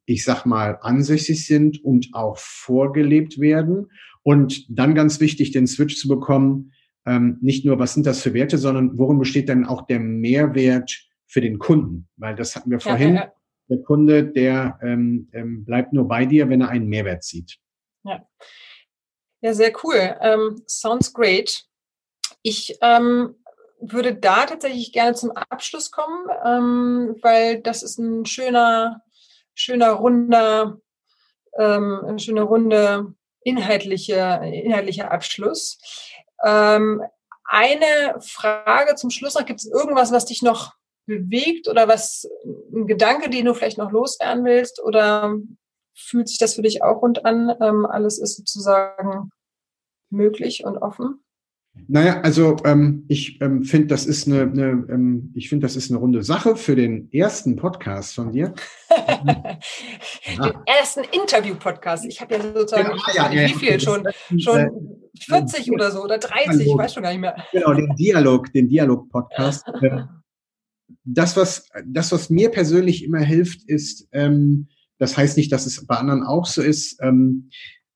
ich 0.05 0.23
sag 0.23 0.47
mal, 0.47 0.79
ansässig 0.81 1.45
sind 1.45 1.83
und 1.85 2.09
auch 2.13 2.39
vorgelebt 2.39 3.39
werden 3.39 3.91
und 4.25 4.65
dann 4.69 4.95
ganz 4.95 5.19
wichtig, 5.19 5.51
den 5.51 5.67
Switch 5.67 5.97
zu 5.97 6.07
bekommen, 6.07 6.73
ähm, 7.05 7.37
nicht 7.41 7.63
nur, 7.63 7.77
was 7.77 7.93
sind 7.93 8.07
das 8.07 8.23
für 8.23 8.33
Werte, 8.33 8.57
sondern 8.57 8.97
worin 8.97 9.19
besteht 9.19 9.49
denn 9.49 9.65
auch 9.65 9.83
der 9.85 9.99
Mehrwert 9.99 10.91
für 11.27 11.41
den 11.41 11.59
Kunden? 11.59 12.09
Weil 12.17 12.33
das 12.33 12.55
hatten 12.55 12.71
wir 12.71 12.79
vorhin. 12.79 13.13
Ja, 13.13 13.21
ja, 13.21 13.27
ja. 13.27 13.33
Der 13.69 13.83
Kunde, 13.83 14.25
der 14.25 14.79
ähm, 14.81 15.29
ähm, 15.31 15.63
bleibt 15.63 15.93
nur 15.93 16.07
bei 16.07 16.25
dir, 16.25 16.49
wenn 16.49 16.61
er 16.61 16.69
einen 16.69 16.87
Mehrwert 16.87 17.23
sieht. 17.23 17.57
Ja, 18.03 18.27
ja 19.41 19.53
sehr 19.53 19.71
cool. 19.83 20.17
Ähm, 20.21 20.63
sounds 20.65 21.13
great. 21.13 21.63
Ich 22.41 22.79
ähm, 22.81 23.35
würde 23.79 24.15
da 24.15 24.47
tatsächlich 24.47 24.91
gerne 24.91 25.13
zum 25.13 25.31
Abschluss 25.31 25.91
kommen, 25.91 26.25
ähm, 26.43 27.15
weil 27.21 27.61
das 27.61 27.83
ist 27.83 27.99
ein 27.99 28.25
schöner, 28.25 29.03
schöner 29.53 29.91
runder, 29.91 30.79
ähm, 31.59 32.01
eine 32.07 32.19
schöne 32.19 32.41
runde 32.41 33.13
inhaltliche, 33.45 34.41
inhaltlicher 34.43 35.11
Abschluss. 35.11 35.79
Ähm, 36.43 37.01
eine 37.45 38.19
Frage 38.19 38.95
zum 38.95 39.11
Schluss 39.11 39.35
noch. 39.35 39.45
Gibt 39.45 39.61
es 39.61 39.67
irgendwas, 39.67 40.11
was 40.11 40.25
dich 40.25 40.41
noch 40.41 40.73
bewegt 41.05 41.67
oder 41.67 41.87
was, 41.87 42.27
ein 42.73 42.87
Gedanke, 42.87 43.29
den 43.29 43.45
du 43.45 43.53
vielleicht 43.53 43.77
noch 43.77 43.91
loswerden 43.91 44.43
willst 44.43 44.81
oder 44.81 45.35
fühlt 45.93 46.27
sich 46.27 46.39
das 46.39 46.55
für 46.55 46.63
dich 46.63 46.83
auch 46.83 47.01
rund 47.01 47.25
an? 47.25 47.55
Ähm, 47.61 47.85
alles 47.85 48.17
ist 48.17 48.35
sozusagen 48.35 49.29
möglich 50.09 50.65
und 50.65 50.77
offen? 50.77 51.24
Naja, 51.87 52.21
also 52.21 52.57
ähm, 52.65 53.05
ich 53.07 53.39
ähm, 53.41 53.63
finde, 53.63 53.87
das 53.87 54.05
ist 54.05 54.27
eine, 54.27 54.41
eine 54.41 54.85
ähm, 54.89 55.31
ich 55.35 55.49
finde, 55.49 55.65
das 55.65 55.75
ist 55.75 55.91
eine 55.91 55.99
runde 55.99 56.23
Sache 56.23 56.55
für 56.55 56.75
den 56.75 57.11
ersten 57.11 57.55
Podcast 57.55 58.15
von 58.15 58.31
dir. 58.31 58.53
den 58.89 60.53
ersten 60.65 61.01
Interview-Podcast. 61.11 62.05
Ich 62.05 62.21
habe 62.21 62.35
ja 62.35 62.41
sozusagen, 62.41 62.89
genau, 62.89 63.01
ja, 63.13 63.29
nicht, 63.29 63.61
wie 63.61 63.67
viel 63.67 63.79
schon, 63.79 64.07
schon 64.37 64.97
40 65.19 65.71
oder 65.71 65.91
so 65.91 66.03
oder 66.03 66.17
30, 66.17 66.65
ich 66.65 66.75
weiß 66.75 66.93
schon 66.93 67.03
gar 67.03 67.11
nicht 67.11 67.21
mehr. 67.21 67.35
Genau, 67.51 67.73
den 67.73 67.95
Dialog, 67.95 68.51
den 68.53 68.67
Dialog-Podcast. 68.67 69.65
Ähm, 69.83 71.03
das, 71.03 71.35
was, 71.35 71.69
das, 71.85 72.11
was 72.11 72.29
mir 72.29 72.49
persönlich 72.49 73.03
immer 73.03 73.19
hilft, 73.19 73.63
ist, 73.67 74.07
ähm, 74.11 74.67
das 74.97 75.17
heißt 75.17 75.37
nicht, 75.37 75.51
dass 75.51 75.65
es 75.65 75.85
bei 75.85 75.95
anderen 75.95 76.23
auch 76.23 76.45
so 76.45 76.61
ist. 76.61 76.99
Ähm, 77.01 77.49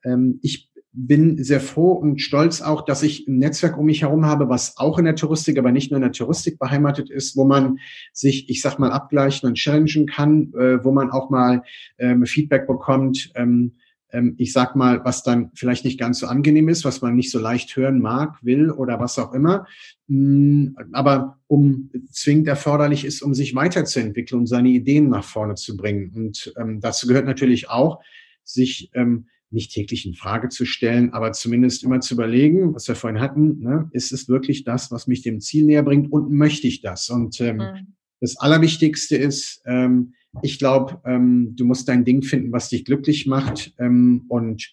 ähm, 0.04 0.40
ich 0.42 0.69
bin 0.92 1.44
sehr 1.44 1.60
froh 1.60 1.92
und 1.92 2.22
stolz 2.22 2.62
auch, 2.62 2.84
dass 2.84 3.04
ich 3.04 3.28
ein 3.28 3.38
Netzwerk 3.38 3.78
um 3.78 3.86
mich 3.86 4.02
herum 4.02 4.26
habe, 4.26 4.50
was 4.50 4.78
auch 4.78 4.98
in 4.98 5.06
der 5.06 5.16
Touristik, 5.16 5.58
aber 5.58 5.72
nicht 5.72 5.92
nur 5.92 5.98
in 5.98 6.04
der 6.04 6.12
Touristik 6.12 6.58
beheimatet 6.58 7.10
ist, 7.10 7.38
wo 7.38 7.46
man 7.46 7.78
sich, 8.12 8.50
ich 8.50 8.62
sag 8.62 8.80
mal, 8.80 8.92
abgleichen 8.92 9.48
und 9.48 9.56
challengen 9.56 10.08
kann, 10.08 10.52
äh, 10.54 10.84
wo 10.84 10.92
man 10.92 11.12
auch 11.12 11.30
mal 11.30 11.64
ähm, 12.00 12.26
Feedback 12.26 12.68
bekommt. 12.68 13.32
Ähm, 13.36 13.74
ähm, 14.12 14.36
ich 14.38 14.54
sag 14.54 14.76
mal, 14.76 15.04
was 15.06 15.24
dann 15.24 15.52
vielleicht 15.54 15.86
nicht 15.86 16.00
ganz 16.00 16.20
so 16.20 16.28
angenehm 16.28 16.70
ist, 16.70 16.86
was 16.86 17.02
man 17.02 17.16
nicht 17.16 17.32
so 17.32 17.40
leicht 17.40 17.76
hören 17.76 18.02
mag, 18.02 18.38
will 18.42 18.72
oder 18.72 19.00
was 19.00 19.20
auch 19.20 19.34
immer. 19.34 19.68
Mm, 20.08 20.70
aber 20.92 21.40
um 21.48 21.92
zwingend 22.12 22.48
erforderlich 22.48 23.06
ist, 23.06 23.22
um 23.22 23.34
sich 23.34 23.56
weiterzuentwickeln 23.56 24.42
und 24.42 24.48
seine 24.48 24.70
Ideen 24.70 25.10
nach 25.10 25.24
vorne 25.24 25.56
zu 25.56 25.78
bringen. 25.78 26.12
Und 26.16 26.54
ähm, 26.58 26.80
dazu 26.82 27.08
gehört 27.08 27.26
natürlich 27.26 27.70
auch, 27.70 28.02
sich 28.44 28.90
ähm, 28.94 29.28
nicht 29.52 29.72
täglich 29.72 30.06
in 30.06 30.14
Frage 30.14 30.50
zu 30.50 30.66
stellen, 30.66 31.12
aber 31.14 31.32
zumindest 31.32 31.84
immer 31.84 32.02
zu 32.02 32.14
überlegen, 32.14 32.76
was 32.76 32.88
wir 32.88 32.96
vorhin 32.96 33.20
hatten, 33.20 33.60
ne, 33.60 33.90
ist 33.92 34.12
es 34.12 34.30
wirklich 34.30 34.64
das, 34.64 34.92
was 34.92 35.08
mich 35.08 35.22
dem 35.22 35.40
Ziel 35.40 35.66
näher 35.66 35.84
bringt 35.84 36.12
und 36.12 36.32
möchte 36.32 36.68
ich 36.68 36.82
das? 36.82 37.10
Und 37.10 37.40
ähm, 37.42 37.58
mhm. 37.58 37.94
das 38.20 38.38
Allerwichtigste 38.38 39.16
ist, 39.18 39.62
ähm, 39.66 40.14
ich 40.44 40.60
glaube, 40.60 41.02
ähm, 41.06 41.56
du 41.56 41.66
musst 41.66 41.88
dein 41.88 42.06
Ding 42.06 42.22
finden, 42.22 42.52
was 42.52 42.70
dich 42.70 42.86
glücklich 42.86 43.26
macht 43.26 43.74
ähm, 43.80 44.26
und 44.28 44.72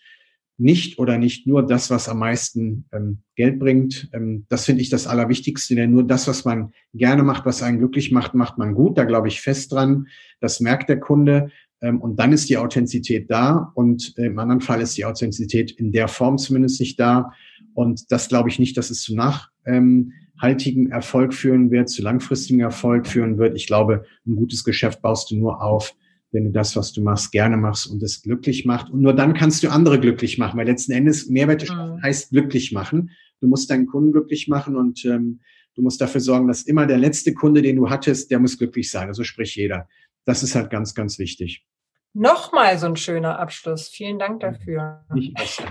nicht 0.59 0.99
oder 0.99 1.19
nicht 1.19 1.47
nur 1.47 1.67
das, 1.67 1.91
was 1.91 2.09
am 2.09 2.19
meisten 2.19 2.87
ähm, 2.93 3.19
Geld 3.35 3.59
bringt. 3.59 4.09
Ähm, 4.13 4.47
das 4.49 4.65
finde 4.65 4.83
ich 4.83 4.89
das 4.89 5.07
Allerwichtigste, 5.07 5.75
denn 5.75 5.91
nur 5.91 6.05
das, 6.05 6.29
was 6.29 6.45
man 6.45 6.73
gerne 6.95 7.23
macht, 7.23 7.45
was 7.45 7.63
einen 7.63 7.79
glücklich 7.79 8.11
macht, 8.11 8.35
macht 8.35 8.57
man 8.57 8.75
gut. 8.75 8.97
Da 8.97 9.05
glaube 9.05 9.29
ich 9.29 9.41
fest 9.41 9.73
dran. 9.73 10.09
Das 10.41 10.61
merkt 10.61 10.89
der 10.89 11.01
Kunde. 11.01 11.51
Ähm, 11.81 12.01
und 12.01 12.19
dann 12.19 12.33
ist 12.33 12.49
die 12.49 12.59
Authentizität 12.59 13.31
da. 13.31 13.73
Und 13.75 14.15
äh, 14.17 14.27
im 14.27 14.39
anderen 14.39 14.61
Fall 14.61 14.81
ist 14.81 14.97
die 14.97 15.05
Authentizität 15.05 15.73
in 15.73 15.93
der 15.93 16.09
Form 16.09 16.39
zumindest 16.39 16.81
nicht 16.81 16.99
da. 16.99 17.33
Und 17.75 18.11
das 18.11 18.29
glaube 18.29 18.49
ich 18.49 18.59
nicht, 18.59 18.77
dass 18.77 18.91
es 18.91 19.03
zu 19.03 19.15
nachhaltigem 19.15 20.91
Erfolg 20.91 21.35
führen 21.35 21.71
wird, 21.71 21.89
zu 21.89 22.03
langfristigem 22.03 22.61
Erfolg 22.61 23.07
führen 23.07 23.39
wird. 23.39 23.57
Ich 23.57 23.67
glaube, 23.67 24.05
ein 24.27 24.37
gutes 24.37 24.65
Geschäft 24.65 25.03
baust 25.03 25.31
du 25.31 25.37
nur 25.37 25.63
auf, 25.63 25.95
wenn 26.33 26.45
du 26.45 26.51
das, 26.51 26.77
was 26.77 26.93
du 26.93 27.03
machst, 27.03 27.33
gerne 27.33 27.57
machst 27.57 27.87
und 27.87 28.03
es 28.03 28.23
glücklich 28.23 28.65
macht. 28.65 28.91
Und 28.91 29.01
nur 29.01 29.15
dann 29.15 29.35
kannst 29.35 29.63
du 29.63 29.69
andere 29.69 30.01
glücklich 30.01 30.39
machen, 30.39 30.59
weil 30.59 30.67
letzten 30.67 30.93
Endes 30.93 31.29
Mehrwerte 31.29 31.73
mhm. 31.73 32.03
heißt 32.03 32.31
glücklich 32.31 32.73
machen. 32.73 33.11
Du 33.41 33.49
musst 33.49 33.71
deinen 33.71 33.87
Kunden 33.87 34.13
glücklich 34.13 34.49
machen 34.49 34.77
und 34.77 35.05
ähm, 35.05 35.41
du 35.75 35.83
musst 35.83 36.01
dafür 36.01 36.21
sorgen, 36.21 36.49
dass 36.49 36.63
immer 36.63 36.87
der 36.87 36.99
letzte 36.99 37.35
Kunde, 37.35 37.63
den 37.63 37.77
du 37.77 37.91
hattest, 37.91 38.31
der 38.31 38.39
muss 38.39 38.59
glücklich 38.59 38.91
sein. 38.91 39.09
Also 39.09 39.23
sprich 39.23 39.55
jeder. 39.55 39.89
Das 40.27 40.43
ist 40.43 40.55
halt 40.55 40.71
ganz, 40.71 40.95
ganz 40.95 41.19
wichtig. 41.19 41.65
Nochmal 42.13 42.79
so 42.79 42.87
ein 42.87 42.97
schöner 42.97 43.39
Abschluss. 43.39 43.89
Vielen 43.89 44.19
Dank 44.19 44.41
dafür. 44.41 45.05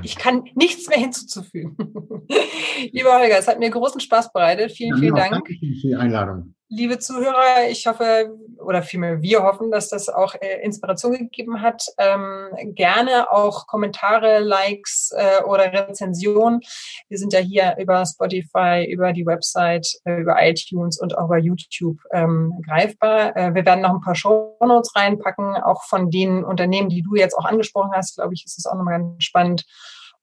Ich 0.03 0.15
kann 0.15 0.43
nichts 0.55 0.87
mehr 0.87 0.99
hinzuzufügen. 0.99 1.75
Lieber 2.91 3.19
Holger, 3.19 3.37
es 3.37 3.47
hat 3.47 3.59
mir 3.59 3.69
großen 3.69 3.99
Spaß 3.99 4.31
bereitet. 4.31 4.71
Vielen, 4.71 4.95
ja, 4.95 5.01
vielen 5.01 5.15
Dank. 5.15 5.31
Danke 5.31 5.53
für 5.53 5.65
die 5.65 5.95
Einladung. 5.95 6.54
Liebe 6.67 6.97
Zuhörer, 6.97 7.69
ich 7.69 7.85
hoffe, 7.85 8.35
oder 8.57 8.81
vielmehr 8.81 9.21
wir 9.21 9.43
hoffen, 9.43 9.69
dass 9.69 9.89
das 9.89 10.09
auch 10.09 10.33
äh, 10.33 10.63
Inspiration 10.63 11.13
gegeben 11.13 11.61
hat. 11.61 11.85
Ähm, 11.99 12.49
gerne 12.73 13.31
auch 13.31 13.67
Kommentare, 13.67 14.39
Likes 14.39 15.11
äh, 15.15 15.43
oder 15.43 15.71
Rezensionen. 15.71 16.61
Wir 17.07 17.19
sind 17.19 17.33
ja 17.33 17.39
hier 17.39 17.75
über 17.77 18.03
Spotify, 18.03 18.83
über 18.89 19.13
die 19.13 19.27
Website, 19.27 19.87
äh, 20.05 20.21
über 20.21 20.37
iTunes 20.41 20.99
und 20.99 21.15
auch 21.15 21.25
über 21.25 21.37
YouTube 21.37 21.99
ähm, 22.11 22.59
greifbar. 22.65 23.37
Äh, 23.37 23.53
wir 23.53 23.63
werden 23.63 23.81
noch 23.81 23.93
ein 23.93 24.01
paar 24.01 24.15
Show 24.15 24.57
Notes 24.59 24.95
reinpacken, 24.95 25.57
auch 25.57 25.83
von 25.83 26.09
den 26.09 26.43
Unternehmen, 26.43 26.89
die 26.89 27.03
du 27.03 27.13
jetzt 27.13 27.37
auch 27.37 27.45
angesprochen 27.45 27.91
hast. 27.93 28.15
Glaube 28.15 28.33
ich, 28.33 28.43
ist 28.43 28.57
es 28.57 28.65
auch 28.65 28.73
nochmal 28.73 28.99
ganz 28.99 29.23
spannend 29.23 29.65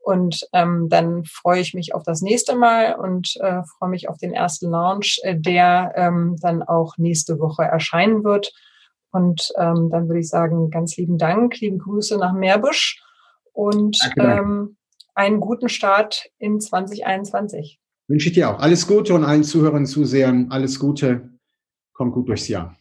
und 0.02 0.48
ähm, 0.52 0.88
dann 0.88 1.24
freue 1.24 1.60
ich 1.60 1.74
mich 1.74 1.94
auf 1.94 2.02
das 2.02 2.22
nächste 2.22 2.56
Mal 2.56 2.96
und 2.96 3.36
äh, 3.40 3.62
freue 3.78 3.90
mich 3.90 4.08
auf 4.08 4.18
den 4.18 4.32
ersten 4.32 4.70
Launch, 4.70 5.20
äh, 5.22 5.38
der 5.38 5.92
ähm, 5.96 6.36
dann 6.40 6.62
auch 6.62 6.98
nächste 6.98 7.38
Woche 7.38 7.62
erscheinen 7.62 8.24
wird. 8.24 8.52
Und 9.12 9.52
ähm, 9.58 9.90
dann 9.90 10.08
würde 10.08 10.20
ich 10.20 10.28
sagen, 10.28 10.70
ganz 10.70 10.96
lieben 10.96 11.18
Dank, 11.18 11.60
liebe 11.60 11.76
Grüße 11.76 12.16
nach 12.18 12.32
Meerbusch 12.32 13.00
und 13.52 13.98
ähm, 14.18 14.76
einen 15.14 15.40
guten 15.40 15.68
Start 15.68 16.30
in 16.38 16.60
2021. 16.60 17.78
Wünsche 18.08 18.28
ich 18.28 18.34
dir 18.34 18.50
auch. 18.50 18.58
Alles 18.58 18.88
Gute 18.88 19.14
und 19.14 19.24
allen 19.24 19.44
Zuhörern, 19.44 19.86
Zusehern 19.86 20.48
alles 20.50 20.78
Gute. 20.78 21.30
Kommt 21.92 22.14
gut 22.14 22.28
durchs 22.28 22.48
Jahr. 22.48 22.74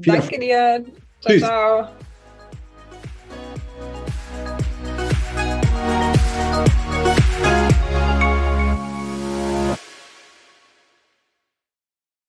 Viel 0.00 0.14
Danke 0.14 0.34
Erfolg. 0.34 0.40
dir. 0.40 0.84
Ciao, 1.20 1.32
Tschüss. 1.32 1.42
ciao. 1.42 2.07